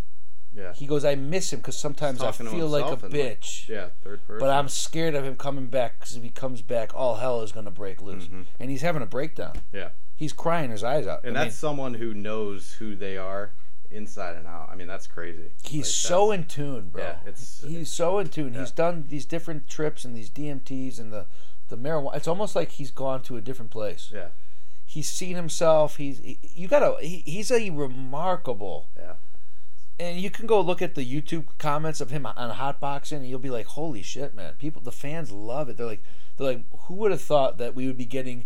[0.53, 0.71] Yeah.
[0.73, 3.67] He goes, I miss him because sometimes I feel like a bitch.
[3.67, 4.39] yeah, third person.
[4.39, 7.51] But I'm scared of him coming back because if he comes back, all hell is
[7.51, 8.29] going to break loose.
[8.59, 9.53] And he's having a breakdown.
[9.55, 9.77] Mm-hmm.
[9.77, 9.89] Yeah.
[10.15, 11.25] He's crying his eyes out.
[11.25, 13.51] And I mean, that's someone who knows who they are
[13.91, 14.69] inside and out.
[14.71, 15.51] I mean, that's crazy.
[15.63, 17.03] he's Like, so in tune, bro.
[17.03, 18.53] Yeah, it's he's so in tune.
[18.53, 21.25] He's done these different trips and these DMTs and the
[21.67, 22.15] the marijuana.
[22.15, 24.09] It's almost like he's gone to a different place.
[24.13, 24.27] Yeah.
[24.95, 25.97] He's seen himself.
[25.97, 26.95] He's he, you gotta.
[27.01, 28.87] He, he's a remarkable.
[28.97, 29.15] Yeah.
[29.99, 33.39] And you can go look at the YouTube comments of him on Hotboxin', and you'll
[33.39, 34.53] be like, "Holy shit, man!
[34.53, 35.75] People, the fans love it.
[35.75, 36.01] They're like,
[36.37, 38.45] they're like, who would have thought that we would be getting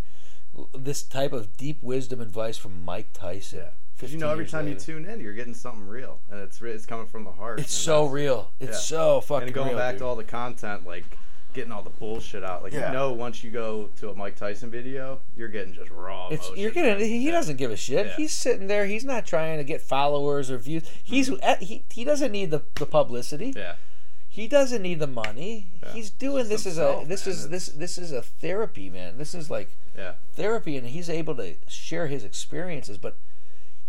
[0.76, 3.60] this type of deep wisdom advice from Mike Tyson.
[3.60, 3.70] Yeah.
[3.96, 6.88] Because you know, every time you tune in, you're getting something real, and it's it's
[6.88, 7.60] coming from the heart.
[7.60, 8.54] It's so real.
[8.60, 10.00] It's so fucking And going real, back dude.
[10.00, 11.06] to all the content, like
[11.54, 12.64] getting all the bullshit out.
[12.64, 12.88] Like Yeah.
[12.88, 16.28] you know, once you go to a Mike Tyson video, you're getting just raw.
[16.30, 16.96] It's you're gonna.
[17.00, 18.06] He doesn't give a shit.
[18.08, 18.16] Yeah.
[18.16, 18.86] He's sitting there.
[18.86, 20.84] He's not trying to get followers or views.
[21.04, 21.64] He's Mm-hmm.
[21.64, 23.54] he, he doesn't need the, the publicity.
[23.56, 23.76] Yeah.
[24.32, 25.68] He doesn't need the money.
[25.92, 27.34] He's doing this is a this man.
[27.36, 29.18] is this this is a therapy, man.
[29.18, 30.14] This is like Yeah.
[30.34, 32.98] therapy, and he's able to share his experiences.
[33.00, 33.18] But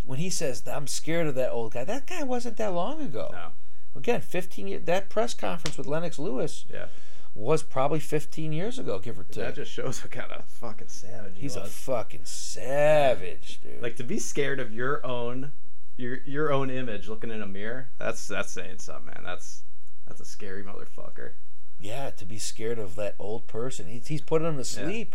[0.04, 3.28] when he says I'm scared of that old guy, that guy wasn't that long ago.
[3.32, 3.48] No.
[3.94, 4.82] Again, 15 years.
[4.86, 6.86] That press conference with Lennox Lewis Yeah.
[7.34, 9.44] Was probably 15 years ago, give or take.
[9.44, 13.82] That just shows what kind of fucking savage he He's a fucking savage, dude.
[13.82, 15.52] like to be scared of your own
[15.96, 17.90] your your own image looking in a mirror.
[17.98, 19.22] That's that's saying something, man.
[19.24, 19.62] That's
[20.06, 21.32] that's a scary motherfucker.
[21.78, 23.86] Yeah, to be scared of that old person.
[23.88, 25.14] He's, he's putting him to sleep.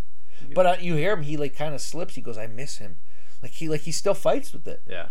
[0.53, 1.24] But uh, you hear him.
[1.24, 2.16] He like kind of slips.
[2.16, 2.97] He goes, "I miss him."
[3.41, 4.82] Like he like he still fights with it.
[4.88, 5.07] Yeah.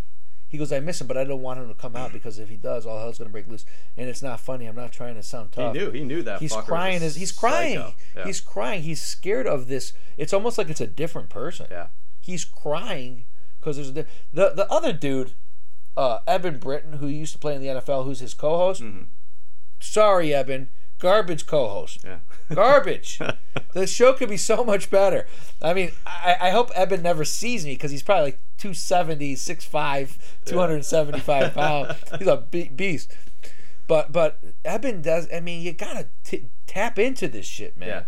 [0.55, 2.49] He goes, "I miss him, but I don't want him to come out because if
[2.49, 3.65] he does, all hell's gonna break loose."
[3.97, 4.67] And it's not funny.
[4.67, 5.75] I'm not trying to sound tough.
[5.75, 5.91] He knew.
[5.91, 6.39] He knew that.
[6.39, 7.03] He's crying.
[7.03, 7.93] As, he's crying.
[8.15, 8.25] Yeah.
[8.25, 8.85] He's crying.
[8.85, 9.93] He's scared of this.
[10.17, 11.67] It's almost like it's a different person.
[11.73, 11.89] Yeah.
[12.21, 13.25] He's crying
[13.59, 15.33] because there's a, di- the the other dude,
[15.97, 18.81] uh, Eben Britton, who used to play in the NFL, who's his co-host.
[19.81, 20.69] Sorry, Eben,
[20.99, 22.05] garbage co-host.
[22.05, 22.19] Yeah.
[22.55, 23.19] Garbage.
[23.73, 25.27] the show could be so much better.
[25.63, 30.19] I mean, I, I hope Eben never sees me because he's probably like 270, 6'5",
[30.45, 31.93] 275 pounds.
[32.19, 33.13] He's a be- beast.
[33.87, 35.29] But but Eben does.
[35.35, 37.89] I mean, you gotta t- tap into this shit, man.
[37.89, 38.03] Yeah.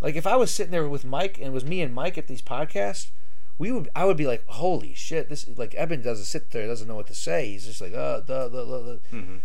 [0.00, 2.26] Like if I was sitting there with Mike and it was me and Mike at
[2.26, 3.10] these podcasts,
[3.58, 6.88] we would I would be like, holy shit, this like Eben doesn't sit there, doesn't
[6.88, 7.48] know what to say.
[7.50, 8.96] He's just like, uh, duh, duh, duh, duh.
[9.12, 9.36] Mm-hmm.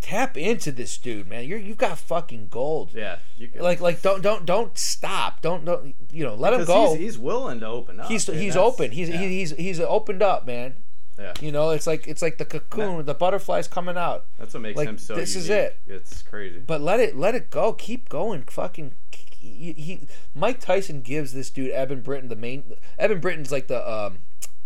[0.00, 1.44] Tap into this dude, man.
[1.44, 2.90] You're you've got fucking gold.
[2.94, 3.18] Yeah.
[3.36, 5.42] You can, Like like don't don't don't stop.
[5.42, 6.94] Don't don't you know let him go.
[6.94, 8.08] He's, he's willing to open up.
[8.08, 8.36] He's dude.
[8.36, 8.92] he's open.
[8.92, 9.18] He's yeah.
[9.18, 10.76] he's he's opened up, man.
[11.18, 11.32] Yeah.
[11.40, 14.26] You know, it's like it's like the cocoon, the butterflies coming out.
[14.38, 15.16] That's what makes like, him so.
[15.16, 15.78] This is it.
[15.86, 16.60] It's crazy.
[16.64, 17.72] But let it let it go.
[17.72, 18.42] Keep going.
[18.44, 18.94] Fucking.
[19.10, 22.72] He, he Mike Tyson gives this dude Eben Britton the main.
[22.98, 24.18] Eben Britton's like the um,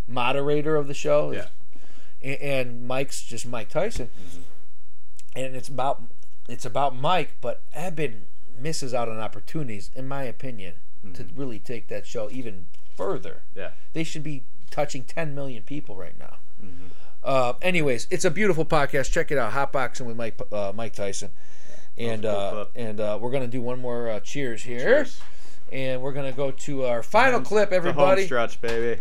[0.07, 1.33] moderator of the show.
[1.33, 1.47] Yeah.
[2.23, 4.11] And, and Mike's just Mike Tyson.
[5.35, 6.03] And it's about
[6.49, 8.25] it's about Mike, but Eben
[8.59, 10.75] misses out on opportunities, in my opinion,
[11.15, 12.67] to really take that show even
[12.97, 13.43] further.
[13.55, 13.71] Yeah.
[13.93, 16.37] They should be touching 10 million people right now.
[17.25, 19.11] Uh, anyways, it's a beautiful podcast.
[19.13, 21.31] Check it out, Hotboxin' with Mike uh, Mike Tyson,
[21.97, 25.21] and uh, and uh, we're gonna do one more uh, cheers here, Cheers.
[25.73, 27.71] and we're gonna go to our final And clip.
[27.71, 29.01] the home Everybody, stretch, baby.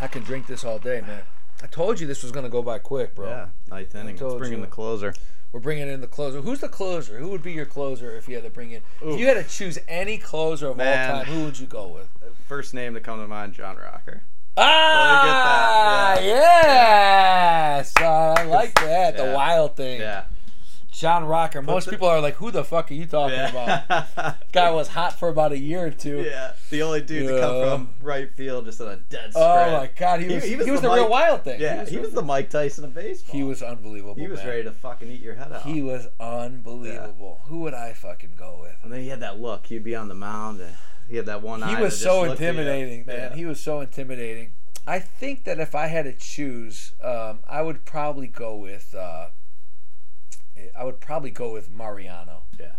[0.00, 1.22] I can drink this all day, man.
[1.62, 3.28] I told you this was gonna go by quick, bro.
[3.28, 3.46] Yeah.
[3.70, 4.16] Ninth inning.
[4.16, 5.14] Let's bring in the closer.
[5.52, 6.40] We're bringing in the closer.
[6.40, 7.18] Who's the closer?
[7.18, 8.80] Who would be your closer if you had to bring in?
[9.04, 9.12] Ooh.
[9.14, 11.10] If you had to choose any closer of Man.
[11.10, 12.08] all time, who would you go with?
[12.48, 14.22] First name to come to mind, John Rocker.
[14.56, 19.16] Ah, get yes, Uh, I like that.
[19.16, 20.00] The wild thing.
[20.00, 20.24] Yeah.
[20.92, 21.62] John Rocker.
[21.62, 25.28] Most people are like, "Who the fuck are you talking about?" Guy was hot for
[25.28, 26.20] about a year or two.
[26.22, 26.52] yeah.
[26.70, 29.36] The only dude to come from right field just on a dead sprint.
[29.36, 31.60] Oh my god, he was he, was, the, real Mike- wild thing.
[31.60, 33.34] Yeah, he was, the Mike Tyson of baseball.
[33.34, 34.14] he was unbelievable.
[34.14, 34.48] He was man.
[34.48, 35.64] ready to fucking eat your head off.
[35.64, 37.40] He was unbelievable.
[37.46, 38.76] Who would I fucking go with?
[38.82, 39.66] and then he had that look.
[39.66, 40.60] He'd be on the mound.
[40.60, 40.76] And
[41.08, 41.74] he had that one eye.
[41.74, 42.48] He was so looked at you.
[42.50, 43.30] intimidating, man.
[43.30, 43.36] Yeah.
[43.36, 44.52] He was so intimidating.
[44.86, 48.94] I think that if I had to choose, um, I would probably go with.
[48.94, 49.28] Uh,
[50.78, 52.44] I would probably go with Mariano.
[52.58, 52.72] Yeah.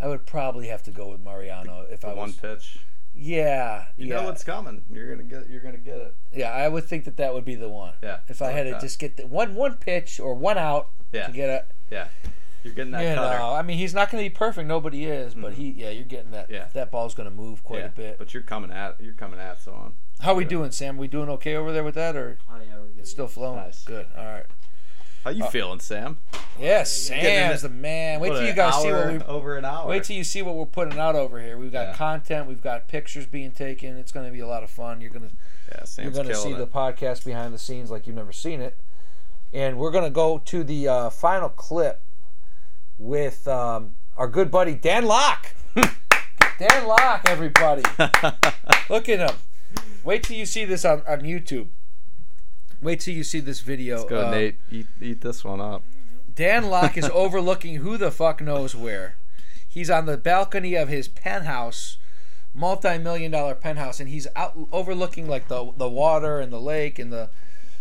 [0.00, 2.36] I would probably have to go with Mariano if The I one was.
[2.36, 2.78] pitch.
[3.14, 4.82] Yeah, You yeah, know what's coming.
[4.90, 5.48] You're gonna get.
[5.50, 6.14] You're gonna get it.
[6.32, 6.50] yeah.
[6.50, 7.92] I would think that that would be the one.
[8.02, 8.20] Yeah.
[8.28, 8.80] If I, like had to that.
[8.80, 11.26] just get the one one pitch or one out Yeah.
[11.26, 11.70] to get it.
[11.90, 12.08] Yeah.
[12.64, 13.38] You're getting that You cutter.
[13.38, 14.68] know, I mean, he's not going to be perfect.
[14.68, 15.60] Nobody is, but mm-hmm.
[15.60, 16.48] he, yeah, you're getting that.
[16.48, 16.68] Yeah.
[16.74, 17.86] That ball's going to move quite yeah.
[17.86, 18.18] a bit.
[18.18, 19.00] But you're coming at.
[19.00, 19.94] You're coming at someone.
[20.20, 20.96] How we doing, Sam?
[20.96, 23.00] We doing okay over there with that, or Oh yeah, we're good.
[23.00, 23.56] it's still flowing?
[23.56, 23.82] Nice.
[23.84, 24.06] Good.
[24.16, 24.44] All right.
[25.24, 26.18] How you feeling, Sam?
[26.58, 28.18] Yes, Getting in Sam's the man.
[28.20, 29.18] Wait What, till you an guys see what we.
[29.20, 29.86] over an hour.
[29.88, 31.56] Wait till you see what we're putting out over here.
[31.56, 31.94] We've got Yeah.
[31.94, 32.48] content.
[32.48, 33.96] We've got pictures being taken.
[33.96, 35.00] It's going to be a lot of fun.
[35.00, 35.30] You're gonna
[35.70, 36.58] yeah, you're going to see it.
[36.58, 38.76] the podcast behind the scenes like you've never seen it.
[39.52, 42.02] And we're going to go to the uh, final clip
[42.98, 45.54] with um, our good buddy Dan Lok.
[46.58, 47.82] Dan Lok, everybody.
[48.90, 49.36] Look at him.
[50.04, 51.68] Wait till you see this on, on YouTube.
[52.82, 53.98] Wait till you see this video.
[53.98, 54.58] Let's go, Um, Nate.
[54.70, 55.82] Eat, eat this one up.
[56.34, 59.16] Dan Lok is overlooking who the fuck knows where.
[59.68, 61.96] He's on the balcony of his penthouse,
[62.52, 67.12] multi-million dollar penthouse, and he's out overlooking like the the water and the lake and
[67.12, 67.30] the.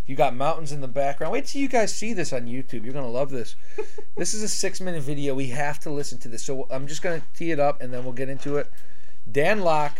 [0.08, 1.32] You got mountains in the background.
[1.32, 2.84] Wait till you guys see this on YouTube.
[2.84, 3.56] You're gonna love this.
[4.18, 5.34] this is a six minute video.
[5.34, 6.44] We have to listen to this.
[6.44, 8.70] So I'm just gonna tee it up and then we'll get into it.
[9.32, 10.00] Dan Lok,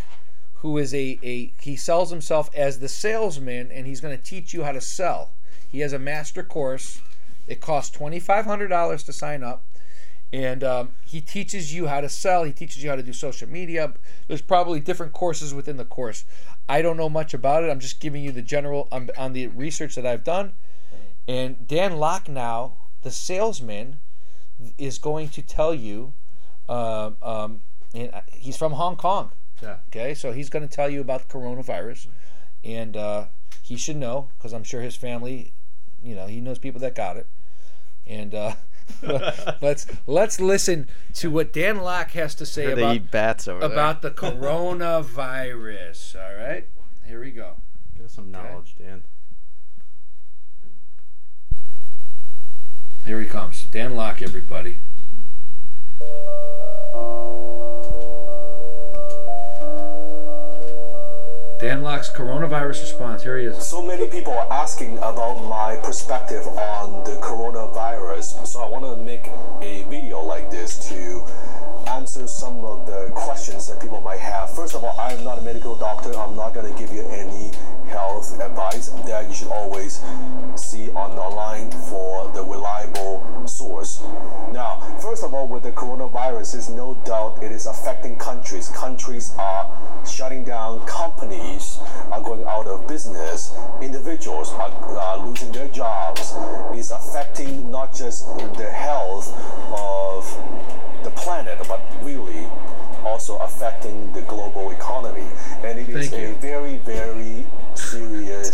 [0.62, 4.54] who is a, a he sells himself as the salesman, and he's going to teach
[4.54, 5.32] you how to sell.
[5.70, 7.00] He has a master course.
[7.48, 9.64] It costs twenty five hundred dollars to sign up,
[10.32, 12.44] and um, he teaches you how to sell.
[12.44, 13.92] He teaches you how to do social media.
[14.28, 16.24] There's probably different courses within the course.
[16.68, 17.70] I don't know much about it.
[17.70, 20.52] I'm just giving you the general on, on the research that I've done.
[21.26, 23.98] And Dan Lok now, the salesman,
[24.78, 26.12] is going to tell you.
[26.68, 27.60] Um, um,
[27.92, 29.32] and uh, he's from Hong Kong.
[29.62, 29.76] Yeah.
[29.88, 32.08] Okay, so he's going to tell you about the coronavirus,
[32.64, 33.26] and uh,
[33.62, 35.52] he should know because I'm sure his family,
[36.02, 37.28] you know, he knows people that got it.
[38.04, 38.54] And uh,
[39.60, 44.02] let's let's listen to what Dan Lok has to say about eat bats over about
[44.02, 46.16] the coronavirus.
[46.16, 46.66] All right,
[47.06, 47.56] here we go.
[47.96, 49.04] Get us some knowledge, Dan.
[53.06, 54.78] Here he comes, Dan Lok, everybody.
[61.62, 63.22] Dan Lok's coronavirus response.
[63.22, 63.64] Here he is.
[63.64, 68.44] So many people are asking about my perspective on the coronavirus.
[68.48, 69.28] So I want to make
[69.60, 71.24] a video like this to
[71.86, 74.52] answer some of the questions that people might have.
[74.52, 76.12] First of all, I'm not a medical doctor.
[76.18, 77.52] I'm not going to give you any
[77.86, 80.02] health advice that you should always
[80.56, 84.02] see on online for the reliable source.
[84.52, 88.68] Now, first of all, with the coronavirus, there's no doubt it is affecting countries.
[88.70, 89.66] Countries are
[90.06, 91.78] shutting down, companies
[92.10, 96.34] are going out of business, individuals are, are losing their jobs.
[96.72, 99.28] It's affecting not just the health
[99.72, 100.24] of
[101.04, 102.46] the planet, but really
[103.04, 105.26] also affecting the global economy.
[105.64, 108.51] And it is a very, very serious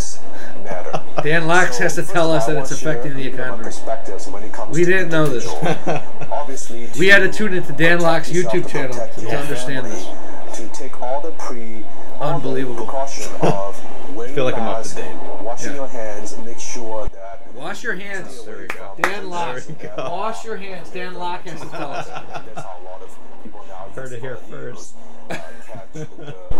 [1.19, 1.29] matter.
[1.29, 3.63] Dan Lok has to tell us that it's affecting the a bit of my economy.
[3.63, 5.45] perspectives when it comes We didn't know this.
[6.97, 10.05] We had to tune into Dan Lok's yourself, YouTube to channel to your understand this.
[10.57, 11.83] To take all the pre,
[12.19, 12.83] all the Unbelievable.
[12.85, 15.15] precaution of wearing Feel like I'm up to date.
[15.41, 15.75] washing Yeah.
[15.75, 18.45] your hands, make sure that Wash your hands.
[18.45, 18.93] There we go.
[19.01, 19.61] Dan Lok.
[19.97, 20.89] Wash your hands.
[20.91, 22.07] Dan Lok has to tell us.
[22.07, 22.25] That's
[22.55, 24.95] how a lot of people now Heard it here first.
[25.29, 26.05] catch the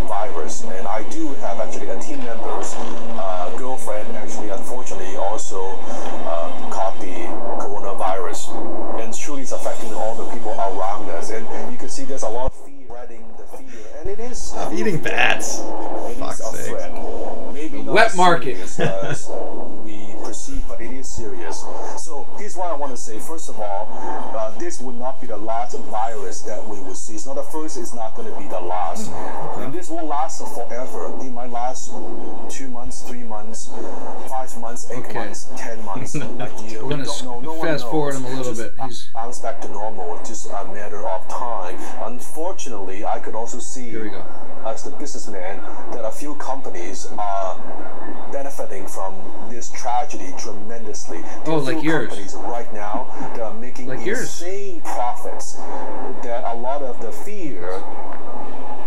[0.07, 0.63] virus.
[0.65, 4.18] And I do have actually a team member's uh, girlfriend actually unfortunately
[5.51, 5.79] also
[6.27, 7.25] uh, caught the
[7.63, 8.99] coronavirus.
[9.01, 11.31] And truly it's affecting all the people around us.
[11.31, 13.67] And you can see there's a lot of fear spreading the fear.
[13.99, 15.59] And it is I'm eating bats.
[15.59, 16.67] it is Fuck's a sakes.
[16.67, 17.53] threat.
[17.53, 18.67] Maybe Wet as market.
[18.67, 19.27] serious as
[19.83, 21.61] we perceive, but it is serious.
[21.97, 23.17] So here's what I want to say.
[23.19, 23.87] First of all,
[24.37, 27.15] uh, this would not be the last virus that we will see.
[27.15, 27.77] It's not the first.
[27.77, 29.09] It's not going to be the last.
[29.59, 31.05] And this will last forever.
[31.25, 31.89] It might last
[32.49, 33.69] two months, three months,
[34.29, 35.13] five months, eight Okay.
[35.17, 36.19] months, ten months, a
[36.69, 36.85] year.
[36.85, 37.39] We're don't know.
[37.41, 38.73] No fast forward him a little Just bit.
[38.85, 40.19] He's- bounce back to normal.
[40.19, 41.75] It's just a matter of time.
[42.03, 44.23] Unfortunately, I could also see Here we go.
[44.65, 45.57] as the businessman
[45.93, 47.57] that a few companies are
[48.31, 49.15] benefiting from
[49.49, 49.69] this
[50.37, 51.21] tremendously.
[51.45, 52.09] Oh, like yours.
[52.09, 54.43] companies right now that are making Like yours.
[54.83, 55.53] profits.
[56.23, 57.81] That a lot of the fear,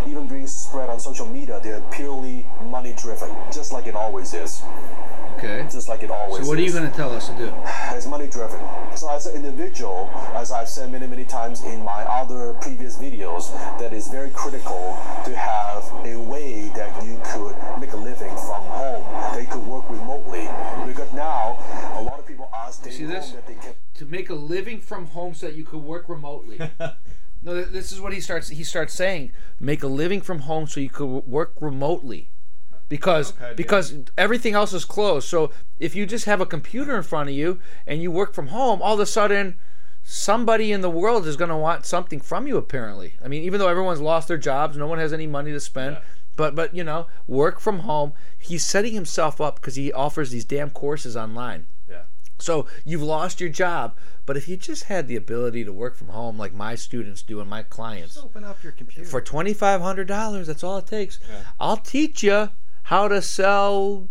[0.06, 4.62] even being spread on social media, they're purely money driven, just like it always is.
[5.38, 5.66] Okay.
[5.72, 6.46] Just like it always is.
[6.46, 7.52] So what are you going to tell us to do?
[7.96, 8.60] it's money driven.
[8.94, 13.50] So as an individual, as I've said many, many times in my other previous videos,
[13.80, 18.62] that it's very critical to have a way that you could make a living from
[18.70, 19.02] home,
[19.34, 20.11] that you could work remotely.
[21.22, 23.30] Because now, a lot of people are staying see home this?
[23.32, 26.58] that they can To make a living from home so that you could work remotely.
[27.42, 28.48] no, this is what he starts.
[28.48, 32.28] He starts saying, make a living from home so you could work remotely.
[32.88, 35.26] Because Okay, because everything else is closed.
[35.28, 38.48] So if you just have a computer in front of you and you work from
[38.48, 39.58] home, all of a sudden
[40.02, 43.14] somebody in the world is going to want something from you apparently.
[43.24, 45.98] I mean, even though everyone's lost their jobs, no one has any money to spend.
[46.36, 48.12] But but you know, work from home.
[48.38, 51.66] He's setting himself up because he offers these damn courses online.
[51.88, 52.02] Yeah.
[52.38, 53.94] So you've lost your job,
[54.26, 57.40] but if you just had the ability to work from home like my students do
[57.40, 59.08] and my clients, Open up your computer.
[59.08, 61.20] for twenty five hundred dollars, that's all it takes.
[61.28, 61.42] Yeah.
[61.60, 62.48] I'll teach you
[62.84, 64.08] how to sell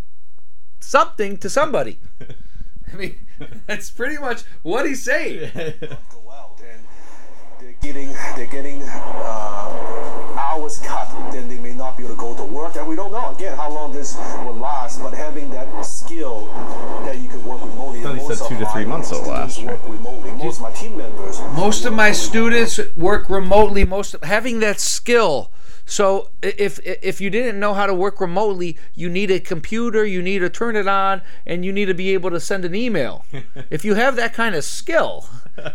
[0.80, 2.00] something to somebody.
[2.94, 3.16] I mean,
[3.68, 5.52] that's pretty much what he's saying.
[5.56, 6.82] go out and
[7.60, 11.48] they're getting they're getting uh, hours cut then
[13.02, 14.16] don't know again how long this
[14.46, 16.46] will last but having that skill
[17.06, 19.12] that you can work remotely thought he most said of two to three my months
[19.12, 22.14] it'll students last, work remotely most of my team members Most of work my remotely.
[22.14, 23.86] students work remotely.
[23.86, 25.52] Most having that skill
[25.92, 30.22] So if if you didn't know how to work remotely, you need a computer, you
[30.22, 33.26] need to turn it on, and you need to be able to send an email.
[33.70, 35.28] if you have that kind of skill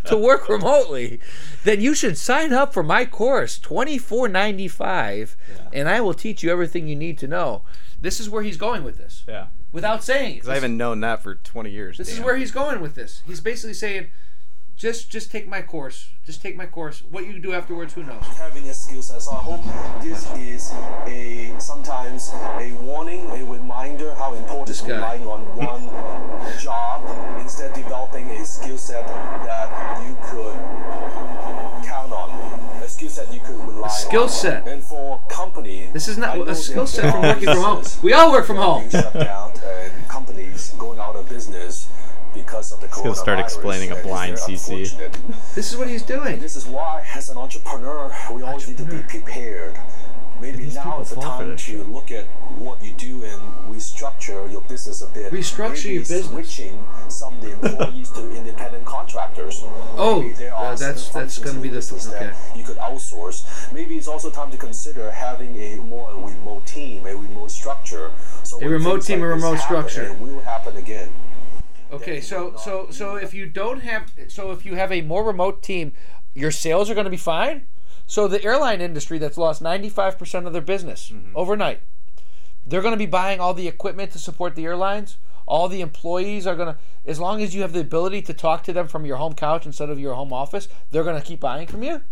[0.06, 1.20] to work remotely,
[1.64, 5.36] then you should sign up for my course, twenty four ninety five,
[5.70, 7.64] and I will teach you everything you need to know.
[8.00, 9.22] This is where he's going with this.
[9.28, 9.48] Yeah.
[9.70, 10.34] Without saying it.
[10.36, 11.98] Because I haven't known that for 20 years.
[11.98, 13.22] This is where he's going with this.
[13.26, 14.08] He's basically saying,
[14.76, 16.08] just just take my course.
[16.26, 17.02] Just take my course.
[17.10, 18.24] What you do afterwards, who knows?
[18.36, 19.22] having a skill set.
[19.22, 19.62] So I hope
[20.02, 20.72] this is
[21.06, 24.96] a sometimes a warning, a reminder how important This is guy.
[24.96, 25.84] relying on one
[26.60, 26.98] job
[27.40, 29.68] instead developing a skill set that
[30.06, 30.56] you could
[31.86, 32.30] count on.
[32.82, 33.90] A skill set you could rely on.
[33.90, 34.66] skill set.
[34.68, 37.84] And for company, This is not a skill set from working from home.
[38.02, 38.80] We all work from home.
[38.80, 41.65] being shut down and companies going out of business
[42.36, 44.90] because of the He's gonna start explaining a blind CC.
[45.54, 46.38] This is what he's doing.
[46.38, 49.76] This is why, as an entrepreneur, we always need to be prepared.
[50.38, 52.26] Maybe now is the time this to look at
[52.58, 53.40] what you do and
[53.74, 55.32] restructure your business a bit.
[55.32, 56.26] Restructure Maybe your business.
[56.26, 59.62] Switching some of the employees to independent contractors.
[59.96, 62.32] Oh, there are uh, that's- that's gonna be the- business that okay.
[62.54, 63.72] You could outsource.
[63.72, 68.10] Maybe it's also time to consider having a more a remote team, a remote structure.
[68.42, 70.02] So A remote team, like a remote structure.
[70.02, 71.08] and it will happen again.
[71.92, 75.62] Okay, so so so if you don't have so if you have a more remote
[75.62, 75.92] team,
[76.34, 77.66] your sales are going to be fine.
[78.06, 81.80] So the airline industry that's lost 95% of their business overnight.
[82.64, 85.18] They're going to be buying all the equipment to support the airlines.
[85.46, 88.64] All the employees are going to as long as you have the ability to talk
[88.64, 91.40] to them from your home couch instead of your home office, they're going to keep
[91.40, 92.02] buying from you.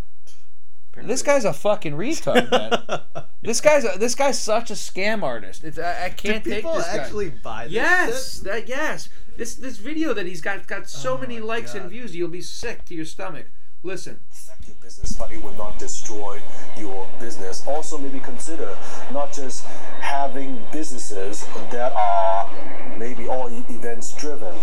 [1.02, 3.24] This guy's a fucking retard, man.
[3.42, 5.64] this guy's a, this guy's such a scam artist.
[5.64, 6.96] It's I, I can't take people this guy.
[6.96, 9.08] actually buy this Yes, that yes.
[9.36, 12.40] This this video that he's got got so oh many likes and views, you'll be
[12.40, 13.46] sick to your stomach.
[13.82, 14.20] Listen.
[14.30, 16.40] affect your business, but it will not destroy
[16.78, 17.66] your business.
[17.66, 18.76] Also, maybe consider
[19.12, 19.64] not just
[20.00, 22.48] having businesses that are
[22.96, 24.54] maybe all events driven,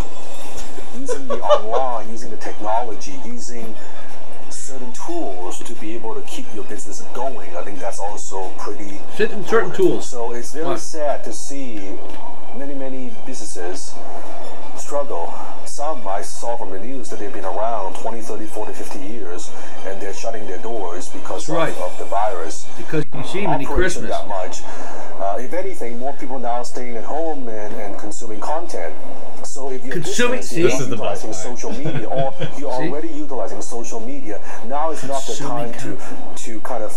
[0.98, 3.76] using the online, using the technology, using
[4.48, 7.54] certain tools to be able to keep your business going.
[7.56, 10.08] I think that's also pretty Certain certain tools.
[10.08, 10.80] So it's very What?
[10.80, 11.76] sad to see
[12.56, 13.94] many, many businesses
[14.92, 15.32] struggle.
[15.64, 19.50] Some I saw from the news that they've been around 20, 30, 40, 50 years
[19.86, 21.74] and they're shutting their doors because of, Right.
[21.78, 22.66] of the virus.
[22.76, 24.10] Because you see him in the Operation Christmas.
[24.10, 24.60] that much.
[25.18, 28.94] Uh, if anything, more people now staying at home and, and consuming content.
[29.44, 30.60] So if you're Consuming- business, see?
[30.60, 34.90] you're This is the best utilizing social media or you're already utilizing social media, now
[34.90, 35.96] is not the time to
[36.44, 36.92] to kind of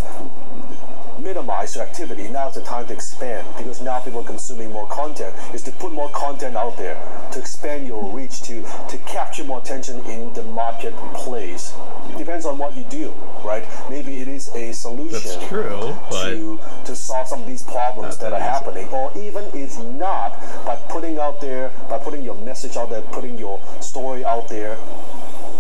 [1.20, 2.28] minimize your activity.
[2.28, 5.34] Now is the time to expand because now people are consuming more content.
[5.54, 6.96] Is to put more content out there
[7.34, 11.74] to expand your reach to to capture more attention in the marketplace.
[12.18, 13.14] Depends on what you do,
[13.44, 13.66] right?
[13.90, 18.18] Maybe it is a solution That's true, but to to solve some of these problems
[18.18, 22.78] that are happening, or even it's not by putting out there, by putting your message
[22.78, 24.78] out there, putting your story out there.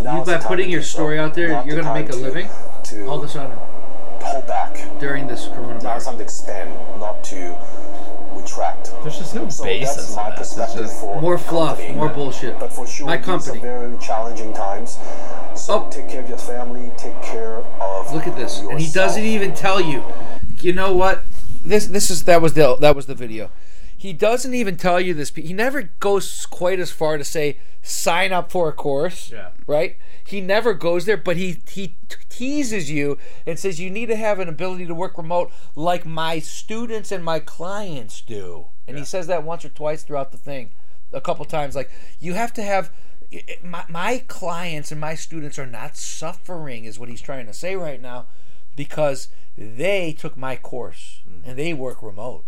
[0.03, 2.17] Now You is the by putting your story out there, you're gonna make a to-
[2.19, 2.49] living.
[2.85, 3.57] To All of a sudden,
[4.25, 4.99] hold back.
[4.99, 6.05] during this Now it's coronavirus.
[6.05, 6.69] time to expand,
[6.99, 7.55] not to
[8.35, 8.91] retract.
[9.03, 10.39] there's just no So basis that's in my this.
[10.39, 11.95] It's perspective just for More fluff, company.
[11.95, 12.59] more bullshit.
[12.59, 13.59] But for sure, My these company.
[13.59, 14.97] are very challenging times.
[15.55, 15.89] So Oh.
[15.89, 16.91] take care of your family.
[16.97, 18.13] Take care of.
[18.13, 20.03] Look at this, and he doesn't even tell you.
[20.59, 21.23] You know what?
[21.63, 23.49] This this is that was the that was the video.
[23.97, 25.31] He doesn't even tell you this.
[25.33, 29.31] He never goes quite as far to say sign up for a course.
[29.31, 29.49] Yeah.
[29.65, 29.95] Right.
[30.25, 31.97] He never goes there, but he he
[32.29, 36.39] teases you and says you need to have an ability to work remote like my
[36.39, 38.67] students and my clients do.
[38.87, 40.71] And he says that once or twice throughout the thing,
[41.13, 41.75] a couple times.
[41.75, 42.91] Like you have to have
[43.63, 47.75] my, my clients and my students are not suffering is what he's trying to say
[47.75, 48.27] right now
[48.75, 51.41] because they took my course mm.
[51.45, 52.45] and they work remote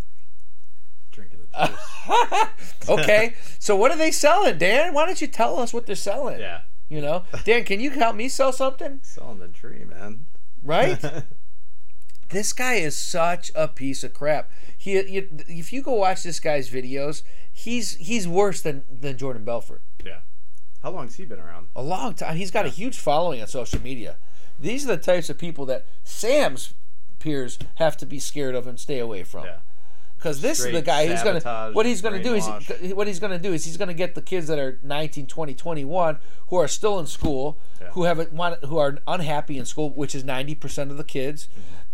[1.12, 2.90] drinking the juice.
[2.90, 6.40] okay so what are they selling dan why don't you tell us what they're selling
[6.40, 10.26] yeah, you know dan can you help me sell something selling the tree, man.
[10.64, 11.04] right
[12.30, 16.40] this guy is such a piece of crap he you, if you go watch this
[16.40, 20.20] guy's videos he's he's worse than than jordan belfort yeah.
[20.84, 21.68] How long's he been around?
[21.76, 22.38] a long time.
[22.38, 24.18] He's got a huge following on social media.
[24.60, 26.74] These are the types of people that Sam's
[27.20, 29.46] peers have to be scared of and stay away from.
[29.46, 29.58] Yeah.
[30.18, 32.48] Because this is the guy who's gonna what he's gonna do is
[32.94, 36.18] what he's gonna do is he's gonna get the kids that are 19, 20, 21
[36.48, 37.90] who are still in school, Yeah.
[37.92, 41.48] who haven't want who are unhappy in school, which is ninety percent of the kids,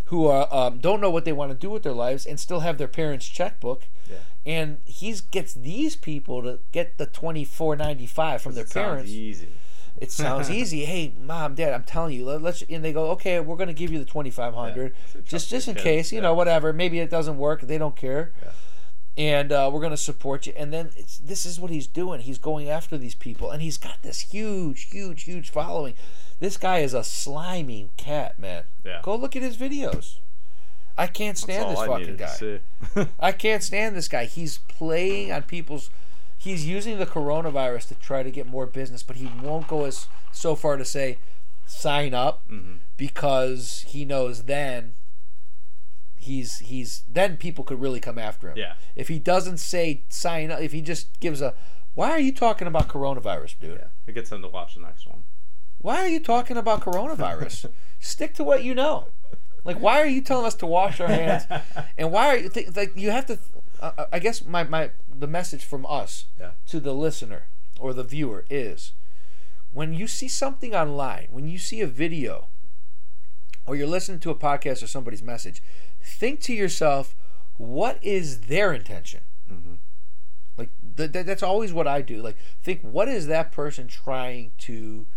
[0.05, 2.61] who are um, don't know what they want to do with their lives and still
[2.61, 3.87] have their parents' checkbook.
[4.09, 4.17] Yeah.
[4.45, 9.11] And he gets these people to get the twenty four ninety five from their parents
[9.11, 9.47] Easy.
[9.97, 10.85] It sounds easy.
[10.85, 12.25] Hey, mom, dad, I'm telling you.
[12.25, 14.93] Let, let's and they go, okay, we're gonna give you the twenty five hundred,
[15.23, 16.23] just just in kids, case, you yeah.
[16.23, 16.73] know, whatever.
[16.73, 17.61] Maybe it doesn't work.
[17.61, 18.33] They don't care.
[19.15, 20.53] And uh, we're gonna support you.
[20.57, 22.21] And then it's, this is what he's doing.
[22.21, 25.93] He's going after these people, and he's got this huge, huge, huge following.
[26.39, 28.63] This guy is a slimy cat, man.
[28.83, 29.01] Yeah.
[29.03, 30.15] Go look at his videos.
[30.97, 32.61] I can't stand this I fucking to
[32.95, 33.07] guy.
[33.19, 34.25] I can't stand this guy.
[34.25, 35.89] He's playing on people's.
[36.43, 40.07] He's using the coronavirus to try to get more business, but he won't go as
[40.31, 41.17] so far to say
[41.65, 42.73] sign up Mm-hmm.
[42.97, 44.93] because he knows then
[46.17, 48.57] he's he's then people could really come after him.
[48.57, 48.73] Yeah.
[48.95, 51.53] If he doesn't say sign up, if he just gives a,
[51.95, 53.77] why are you talking about coronavirus, dude?
[53.79, 55.23] Yeah, it gets him to watch the next one.
[55.79, 57.69] Why are you talking about coronavirus?
[57.99, 59.07] Stick to what you know.
[59.65, 61.43] Like, why are you telling us to wash our hands?
[61.97, 63.39] And why are you th- like you have to?
[63.81, 66.51] I guess my my the message from us Yeah.
[66.67, 67.47] to the listener
[67.79, 68.93] or the viewer is
[69.71, 72.47] when you see something online, when you see a video,
[73.65, 75.61] or you're listening to a podcast or somebody's message,
[76.01, 77.15] think to yourself,
[77.57, 79.21] what is their intention?
[79.51, 79.73] Mm-hmm.
[80.57, 82.21] Like th- th- that's always what I do.
[82.21, 85.07] Like think, what is that person trying to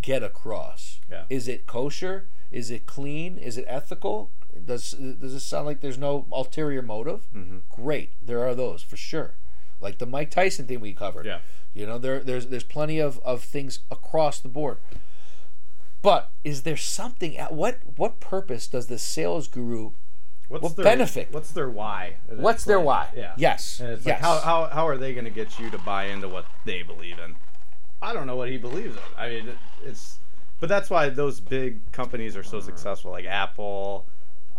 [0.00, 1.00] get across?
[1.10, 1.24] Yeah.
[1.30, 2.26] Is it kosher?
[2.50, 3.38] Is it clean?
[3.38, 4.30] Is it ethical?
[4.64, 7.26] Does does it sound like there's no ulterior motive?
[7.34, 7.58] Mm-hmm.
[7.70, 9.34] Great, there are those for sure.
[9.80, 11.26] Like the Mike Tyson thing we covered.
[11.26, 11.38] Yeah.
[11.72, 14.78] You know, there there's there's plenty of, of things across the board.
[16.02, 19.92] But is there something at what what purpose does the sales guru
[20.48, 21.28] What's what their benefit?
[21.30, 22.16] What's their why?
[22.28, 23.08] What's their like- why?
[23.16, 23.34] Yeah.
[23.36, 23.78] Yes.
[23.80, 24.20] And it's yes.
[24.20, 26.82] like how, how how are they going to get you to buy into what they
[26.82, 27.36] believe in?
[28.02, 29.02] I don't know what he believes in.
[29.16, 30.18] I mean, it- it's
[30.58, 34.06] but that's why those big companies are so successful, like Apple.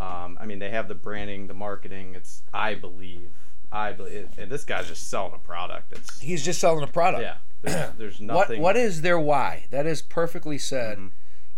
[0.01, 2.15] Um, I mean, they have the branding, the marketing.
[2.15, 3.29] It's I believe,
[3.71, 5.91] I believe, and this guy's just selling a product.
[5.93, 7.21] It's He's just selling a product.
[7.23, 7.37] yeah.
[7.61, 8.61] There's, there's What nothing.
[8.61, 9.65] what is their why?
[9.69, 10.97] That is perfectly said.
[10.97, 11.07] Mm-hmm.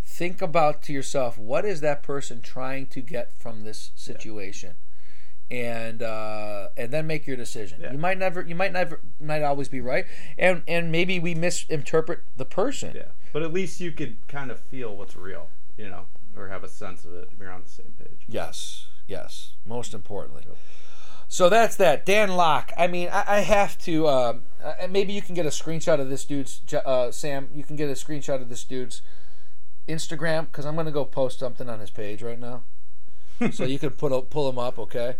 [0.06, 4.76] Think about to yourself, what is that person trying to get from this situation?
[5.50, 7.82] And uh, and then make your decision.
[7.92, 10.06] You might never you might never might always be right.
[10.38, 12.94] And and maybe we misinterpret the person.
[12.96, 16.06] Yeah, but at least you could kind of feel what's real, you know,
[16.36, 18.22] or have a sense of it you're on the same page.
[18.28, 19.54] Yes, yes.
[19.66, 20.44] Most importantly.
[21.28, 22.06] So that's that.
[22.06, 22.72] Dan Lok.
[22.78, 24.08] I mean, I, I have to.
[24.08, 26.62] Um, uh, maybe you can get a screenshot of this dude's.
[26.86, 29.02] Uh, Sam, you can get a screenshot of this dude's
[29.88, 32.64] Instagram because I'm gonna go post something on his page right now.
[33.52, 35.16] so you could put a, pull him up, okay?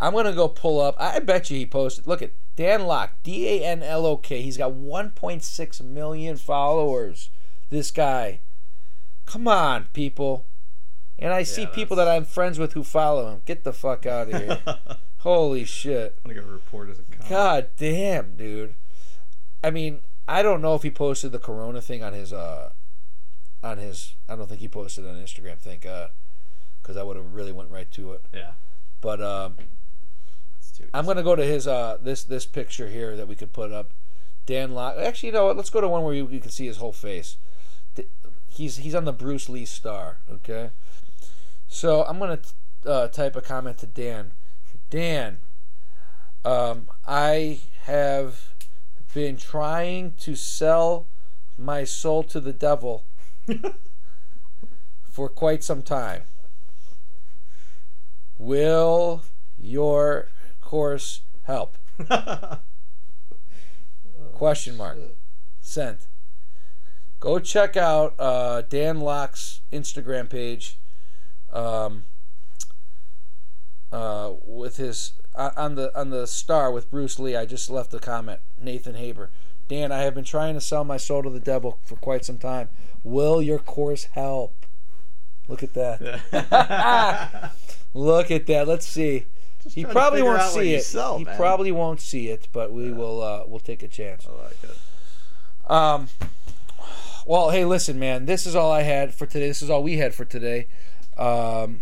[0.00, 0.94] I'm gonna go pull up.
[0.98, 2.06] I bet you he posted.
[2.06, 4.42] Look at Dan Lok, D A N L O K.
[4.42, 7.30] He's got 1.6 million followers.
[7.70, 8.40] This guy.
[9.28, 10.46] Come on, people.
[11.18, 13.42] And I see people that I'm friends with who follow him.
[13.44, 14.58] Get the fuck out of here.
[15.18, 16.16] Holy shit.
[16.24, 17.28] I'm gonna go report his account.
[17.28, 18.74] God damn, dude.
[19.62, 22.70] I mean, I don't know if he posted the corona thing on his uh
[23.62, 26.10] on his I don't think he posted it on Instagram, thank God.
[26.82, 28.24] Cuz I would have really went right to it.
[28.32, 28.52] Yeah,
[29.02, 29.56] But um.
[30.94, 33.92] I'm gonna go to his uh this this picture here that we could put up.
[34.46, 34.96] Dan Lok.
[34.96, 35.56] Actually, you know what?
[35.58, 37.36] Let's go to one where you, you can see his whole face.
[38.46, 40.18] He's he's on the Bruce Lee star.
[40.30, 40.70] Okay.
[41.66, 42.40] So I'm gonna
[42.84, 44.32] uh, type a comment to Dan.
[44.90, 45.38] Dan,
[46.44, 48.54] um, I have
[49.12, 51.06] been trying to sell
[51.58, 53.04] my soul to the devil
[55.02, 56.22] for quite some time.
[58.38, 59.22] Will
[59.58, 60.28] your
[60.60, 61.76] course help?
[64.32, 64.98] Question mark.
[65.60, 66.06] Sent.
[67.20, 70.78] Go check out uh, Dan Lok's Instagram page.
[71.52, 72.04] Um,
[73.90, 77.36] uh, with his on the on the star with Bruce Lee.
[77.36, 78.40] I just left a comment.
[78.60, 79.30] Nathan Haber.
[79.68, 82.38] Dan, I have been trying to sell my soul to the devil for quite some
[82.38, 82.70] time.
[83.04, 84.66] Will your course help?
[85.46, 87.52] Look at that.
[87.94, 88.66] Look at that.
[88.66, 89.26] Let's see.
[89.68, 90.84] he probably won't see it.
[90.84, 91.36] sell, he man.
[91.36, 93.22] probably won't see it, but we will.
[93.22, 94.26] Uh, we'll take a chance.
[94.26, 95.70] I like it.
[95.70, 96.08] Um.
[97.28, 98.24] Well, hey, listen, man.
[98.24, 99.48] This is all I had for today.
[99.48, 100.66] This is all we had for today.
[101.18, 101.80] Um,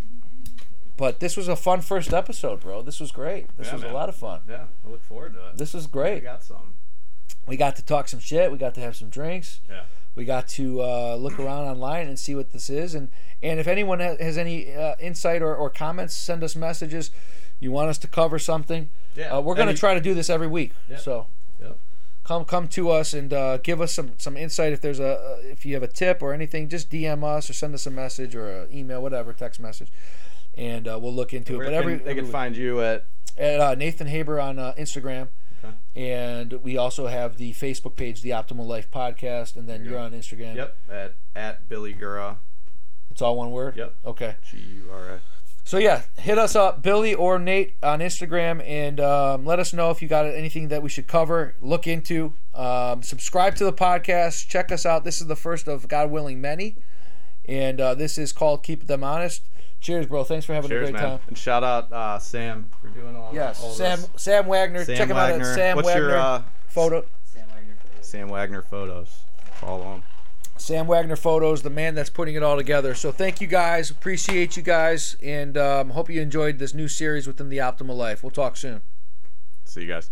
[0.97, 2.83] but this was a fun first episode, bro.
[2.83, 3.57] This was great.
[3.57, 3.93] This Yeah, was man.
[3.93, 4.41] a lot of fun.
[4.49, 5.57] Yeah, I look forward to it.
[5.57, 6.15] This was great.
[6.17, 6.75] We got some.
[7.47, 8.51] We got to talk some shit.
[8.51, 9.61] We got to have some drinks.
[9.69, 9.83] Yeah.
[10.17, 12.97] We got to uh, look around online and see what this is.
[12.97, 13.09] And
[13.41, 17.13] and if anyone has any uh, insight or, or comments, send us messages.
[17.61, 18.91] You want us to cover something?
[19.15, 19.37] Yeah.
[19.37, 20.73] Uh, we're gonna try to do this every week.
[20.91, 20.97] Yeah.
[20.97, 21.29] So.
[22.27, 25.37] Come come to us and uh, give us some some insight if there's a uh,
[25.43, 28.35] if you have a tip or anything just dm us or send us a message
[28.35, 29.91] or an email whatever text message
[30.57, 32.33] and uh, we'll look into it but every they every can week.
[32.33, 33.05] find you at
[33.39, 35.29] at uh, nathan haber on uh, instagram
[35.97, 40.13] And we also have the Facebook page, the Optimal Life Podcast, and then you're on
[40.13, 40.55] Instagram.
[40.55, 40.77] Yep.
[40.89, 42.37] At at Billy Gura.
[43.11, 43.77] It's all one word.
[43.77, 43.95] Yep.
[44.05, 44.37] Okay.
[44.49, 45.21] G U R A.
[45.67, 49.91] So yeah, hit us up, Billy or Nate, on Instagram, and um, let us know
[49.91, 52.35] if you got anything that we should cover, look into.
[52.55, 54.47] Um, subscribe to the podcast.
[54.47, 55.03] Check us out.
[55.03, 56.77] This is the first of God willing many,
[57.47, 59.43] and uh, this is called Keep Them Honest.
[59.81, 60.23] Cheers, bro.
[60.23, 61.19] Thanks for having Cheers, a great man.
[61.19, 61.27] time.
[61.27, 64.23] And shout out uh, Sam for doing all Yes, all Sam this.
[64.23, 64.85] Sam Wagner.
[64.85, 65.49] Sam Check him out Wagner.
[65.51, 67.05] at Sam What's Wagner your uh, photo.
[68.03, 69.09] Sam Wagner photos?
[69.55, 70.03] Follow him.
[70.59, 72.95] Sam Wagner Photos, the man that's putting it all together.
[72.95, 73.91] So thank you guys.
[73.91, 78.23] Appreciate you guys, and um, hope you enjoyed this new series within the Optimal Life.
[78.23, 78.83] We'll talk soon.
[79.65, 80.11] See you guys.